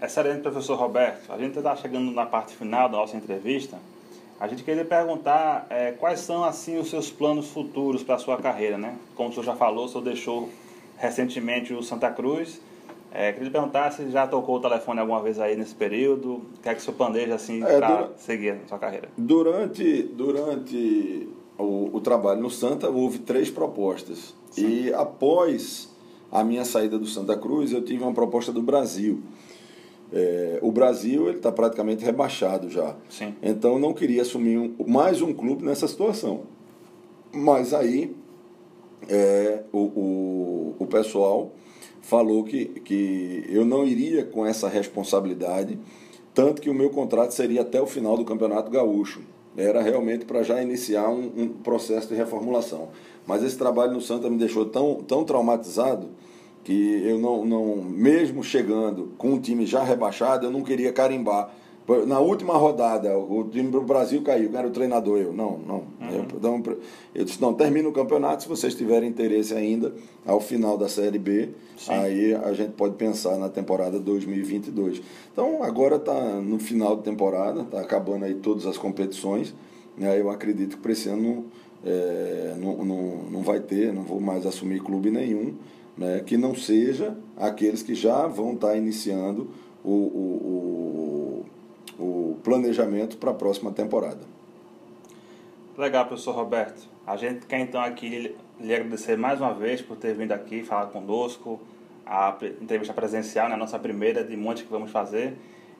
Excelente, 0.00 0.42
professor 0.42 0.76
Roberto. 0.76 1.30
A 1.30 1.36
gente 1.36 1.58
está 1.58 1.74
chegando 1.76 2.10
na 2.12 2.24
parte 2.24 2.54
final 2.54 2.88
da 2.88 2.96
nossa 2.96 3.16
entrevista. 3.16 3.78
A 4.40 4.46
gente 4.46 4.62
queria 4.62 4.84
perguntar 4.84 5.66
é, 5.68 5.92
quais 5.92 6.20
são 6.20 6.44
assim 6.44 6.78
os 6.78 6.88
seus 6.88 7.10
planos 7.10 7.48
futuros 7.48 8.04
para 8.04 8.14
a 8.14 8.18
sua 8.18 8.36
carreira, 8.36 8.78
né? 8.78 8.96
Como 9.16 9.30
o 9.30 9.32
senhor 9.32 9.44
já 9.44 9.56
falou, 9.56 9.86
o 9.86 9.88
senhor 9.88 10.04
deixou 10.04 10.48
recentemente 10.96 11.74
o 11.74 11.82
Santa 11.82 12.10
Cruz. 12.10 12.60
É, 13.12 13.32
queria 13.32 13.50
perguntar 13.50 13.90
se 13.90 14.10
já 14.10 14.26
tocou 14.26 14.56
o 14.56 14.60
telefone 14.60 15.00
alguma 15.00 15.20
vez 15.22 15.40
aí 15.40 15.56
nesse 15.56 15.74
período, 15.74 16.34
o 16.34 16.42
que 16.62 16.68
é 16.68 16.74
que 16.74 16.80
o 16.80 16.84
senhor 16.84 16.96
planeja 16.96 17.34
assim 17.34 17.62
é, 17.64 17.78
para 17.78 18.10
seguir 18.16 18.50
a 18.50 18.68
sua 18.68 18.78
carreira? 18.78 19.08
Durante, 19.16 20.02
durante 20.02 21.28
o, 21.56 21.90
o, 21.96 22.00
trabalho 22.00 22.40
no 22.40 22.50
Santa 22.50 22.88
houve 22.88 23.20
três 23.20 23.50
propostas 23.50 24.34
Sim. 24.50 24.68
e 24.68 24.94
após 24.94 25.88
a 26.30 26.44
minha 26.44 26.64
saída 26.64 26.98
do 26.98 27.06
Santa 27.06 27.36
Cruz 27.36 27.72
eu 27.72 27.82
tive 27.82 28.02
uma 28.02 28.12
proposta 28.12 28.52
do 28.52 28.62
Brasil. 28.62 29.20
É, 30.12 30.58
o 30.62 30.72
Brasil 30.72 31.28
ele 31.28 31.36
está 31.36 31.52
praticamente 31.52 32.04
rebaixado 32.04 32.70
já. 32.70 32.96
Sim. 33.08 33.34
Então 33.42 33.74
eu 33.74 33.78
não 33.78 33.92
queria 33.92 34.22
assumir 34.22 34.58
um, 34.58 34.74
mais 34.86 35.20
um 35.20 35.32
clube 35.32 35.64
nessa 35.64 35.86
situação. 35.86 36.42
Mas 37.32 37.74
aí 37.74 38.16
é, 39.08 39.62
o, 39.72 39.78
o, 39.78 40.76
o 40.78 40.86
pessoal 40.86 41.52
falou 42.00 42.42
que, 42.42 42.64
que 42.64 43.44
eu 43.48 43.66
não 43.66 43.86
iria 43.86 44.24
com 44.24 44.46
essa 44.46 44.66
responsabilidade, 44.66 45.78
tanto 46.32 46.62
que 46.62 46.70
o 46.70 46.74
meu 46.74 46.88
contrato 46.88 47.32
seria 47.32 47.60
até 47.60 47.80
o 47.80 47.86
final 47.86 48.16
do 48.16 48.24
Campeonato 48.24 48.70
Gaúcho. 48.70 49.20
Era 49.56 49.82
realmente 49.82 50.24
para 50.24 50.42
já 50.42 50.62
iniciar 50.62 51.10
um, 51.10 51.32
um 51.36 51.48
processo 51.48 52.08
de 52.08 52.14
reformulação. 52.14 52.88
Mas 53.26 53.42
esse 53.42 53.58
trabalho 53.58 53.92
no 53.92 54.00
Santa 54.00 54.30
me 54.30 54.38
deixou 54.38 54.64
tão, 54.64 54.96
tão 54.96 55.24
traumatizado 55.24 56.08
que 56.64 57.02
eu 57.04 57.18
não, 57.18 57.44
não, 57.44 57.76
mesmo 57.76 58.42
chegando 58.42 59.12
com 59.16 59.32
um 59.32 59.40
time 59.40 59.64
já 59.64 59.82
rebaixado, 59.82 60.46
eu 60.46 60.50
não 60.50 60.62
queria 60.62 60.92
carimbar. 60.92 61.50
Na 62.06 62.20
última 62.20 62.52
rodada, 62.54 63.16
o 63.16 63.44
time 63.44 63.70
do 63.70 63.80
Brasil 63.80 64.20
caiu, 64.20 64.50
era 64.54 64.68
o 64.68 64.70
treinador, 64.70 65.18
eu. 65.18 65.32
Não, 65.32 65.58
não. 65.58 65.76
Uhum. 65.76 66.10
Eu, 66.12 66.22
então, 66.36 66.62
eu 67.14 67.24
disse, 67.24 67.40
não, 67.40 67.54
termina 67.54 67.88
o 67.88 67.92
campeonato, 67.92 68.42
se 68.42 68.48
vocês 68.48 68.74
tiverem 68.74 69.08
interesse 69.08 69.54
ainda, 69.54 69.94
ao 70.26 70.38
final 70.38 70.76
da 70.76 70.86
Série 70.86 71.18
B, 71.18 71.48
Sim. 71.78 71.92
aí 71.92 72.34
a 72.34 72.52
gente 72.52 72.72
pode 72.72 72.96
pensar 72.96 73.38
na 73.38 73.48
temporada 73.48 73.98
2022. 73.98 75.00
Então, 75.32 75.62
agora 75.62 75.96
está 75.96 76.14
no 76.42 76.58
final 76.58 76.94
de 76.94 77.04
temporada, 77.04 77.62
está 77.62 77.80
acabando 77.80 78.26
aí 78.26 78.34
todas 78.34 78.66
as 78.66 78.76
competições, 78.76 79.54
né, 79.96 80.20
eu 80.20 80.28
acredito 80.28 80.76
que 80.76 80.82
para 80.82 80.92
esse 80.92 81.08
ano 81.08 81.46
é, 81.84 82.54
não, 82.58 82.84
não, 82.84 83.16
não 83.30 83.42
vai 83.42 83.60
ter, 83.60 83.92
não 83.94 84.02
vou 84.02 84.20
mais 84.20 84.44
assumir 84.44 84.80
clube 84.80 85.10
nenhum, 85.10 85.54
né, 85.98 86.22
que 86.24 86.36
não 86.36 86.54
seja 86.54 87.16
aqueles 87.36 87.82
que 87.82 87.94
já 87.94 88.26
vão 88.28 88.54
estar 88.54 88.76
iniciando 88.76 89.50
o, 89.84 89.90
o, 89.90 91.44
o, 91.98 92.02
o 92.02 92.36
planejamento 92.44 93.16
para 93.16 93.32
a 93.32 93.34
próxima 93.34 93.72
temporada. 93.72 94.20
Legal, 95.76 96.06
professor 96.06 96.34
Roberto. 96.34 96.88
A 97.04 97.16
gente 97.16 97.46
quer 97.46 97.60
então 97.60 97.80
aqui 97.80 98.34
lhe 98.60 98.74
agradecer 98.74 99.16
mais 99.16 99.40
uma 99.40 99.52
vez 99.52 99.82
por 99.82 99.96
ter 99.96 100.14
vindo 100.14 100.32
aqui 100.32 100.62
falar 100.62 100.86
conosco, 100.86 101.60
a 102.06 102.36
entrevista 102.60 102.94
presencial, 102.94 103.48
né, 103.48 103.54
a 103.54 103.58
nossa 103.58 103.78
primeira 103.78 104.22
de 104.22 104.36
monte 104.36 104.64
que 104.64 104.70
vamos 104.70 104.90
fazer. 104.90 105.36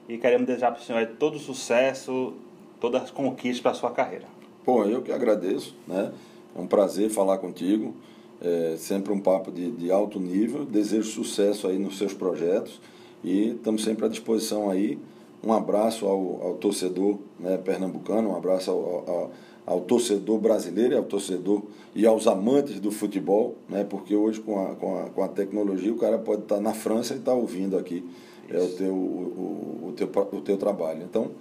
E 0.07 0.17
queremos 0.17 0.47
desejar 0.47 0.71
para 0.71 0.81
o 0.81 0.83
senhor 0.83 1.05
todo 1.19 1.35
o 1.35 1.39
sucesso, 1.39 2.33
todas 2.79 3.03
as 3.03 3.11
conquistas 3.11 3.61
para 3.61 3.71
a 3.71 3.75
sua 3.75 3.91
carreira. 3.91 4.25
Bom, 4.65 4.83
eu 4.85 5.01
que 5.01 5.11
agradeço, 5.11 5.75
né? 5.87 6.11
É 6.55 6.59
um 6.59 6.67
prazer 6.67 7.09
falar 7.09 7.37
contigo 7.37 7.93
é 8.41 8.75
sempre 8.77 9.11
um 9.11 9.19
papo 9.19 9.51
de, 9.51 9.71
de 9.71 9.91
alto 9.91 10.19
nível. 10.19 10.65
Desejo 10.65 11.09
sucesso 11.09 11.67
aí 11.67 11.77
nos 11.77 11.97
seus 11.97 12.13
projetos 12.13 12.79
e 13.23 13.49
estamos 13.49 13.83
sempre 13.83 14.05
à 14.05 14.07
disposição 14.09 14.69
aí. 14.69 14.97
Um 15.43 15.53
abraço 15.53 16.05
ao, 16.05 16.41
ao 16.41 16.53
torcedor 16.55 17.17
né, 17.39 17.57
pernambucano, 17.57 18.29
um 18.29 18.35
abraço 18.35 18.71
ao, 18.71 18.77
ao, 18.77 19.31
ao, 19.65 19.81
torcedor 19.81 20.37
brasileiro 20.37 20.93
e 20.93 20.97
ao 20.97 21.03
torcedor 21.03 21.63
e 21.95 22.05
aos 22.05 22.27
amantes 22.27 22.79
do 22.79 22.91
futebol, 22.91 23.55
né, 23.69 23.85
porque 23.85 24.15
hoje 24.15 24.41
com 24.41 24.61
a, 24.61 24.75
com, 24.75 24.99
a, 24.99 25.03
com 25.09 25.23
a 25.23 25.29
tecnologia 25.29 25.93
o 25.93 25.97
cara 25.97 26.17
pode 26.17 26.41
estar 26.41 26.59
na 26.59 26.73
França 26.73 27.13
e 27.13 27.17
estar 27.17 27.33
ouvindo 27.33 27.77
aqui 27.77 28.03
é, 28.49 28.59
o, 28.59 28.67
teu, 28.69 28.93
o, 28.93 29.87
o, 29.87 29.93
teu, 29.95 30.09
o 30.33 30.41
teu 30.41 30.57
trabalho. 30.57 31.03
Então, 31.03 31.31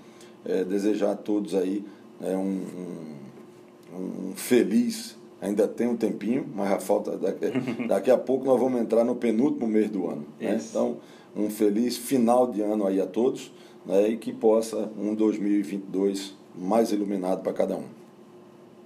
é, 0.45 0.63
desejar 0.63 1.13
a 1.13 1.17
todos 1.17 1.55
aí 1.55 1.85
é, 2.23 2.37
um, 2.37 2.63
um, 3.93 4.31
um, 4.31 4.33
feliz, 4.37 5.17
ainda 5.41 5.67
tem 5.69 5.87
um 5.87 5.97
tempinho, 5.97 6.47
mas 6.55 6.73
a 6.73 6.81
falta 6.81 7.17
daqui, 7.17 7.47
daqui 7.87 8.11
a 8.11 8.17
pouco 8.17 8.45
nós 8.45 8.59
vamos 8.59 8.81
entrar 8.81 9.05
no 9.05 9.17
penúltimo 9.17 9.67
mês 9.67 9.91
do 9.91 10.09
ano. 10.09 10.25
Né? 10.41 10.59
Então, 10.69 10.99
um 11.37 11.49
feliz 11.51 11.97
final 11.97 12.47
de 12.51 12.61
ano 12.63 12.87
aí 12.87 13.01
a 13.01 13.07
todos 13.07 13.53
né? 13.87 14.09
e 14.09 14.17
que 14.17 14.33
possa 14.33 14.91
um 14.99 15.15
2022 15.15 16.37
mais 16.57 16.91
iluminado 16.91 17.43
para 17.43 17.53
cada 17.53 17.77
um. 17.77 17.98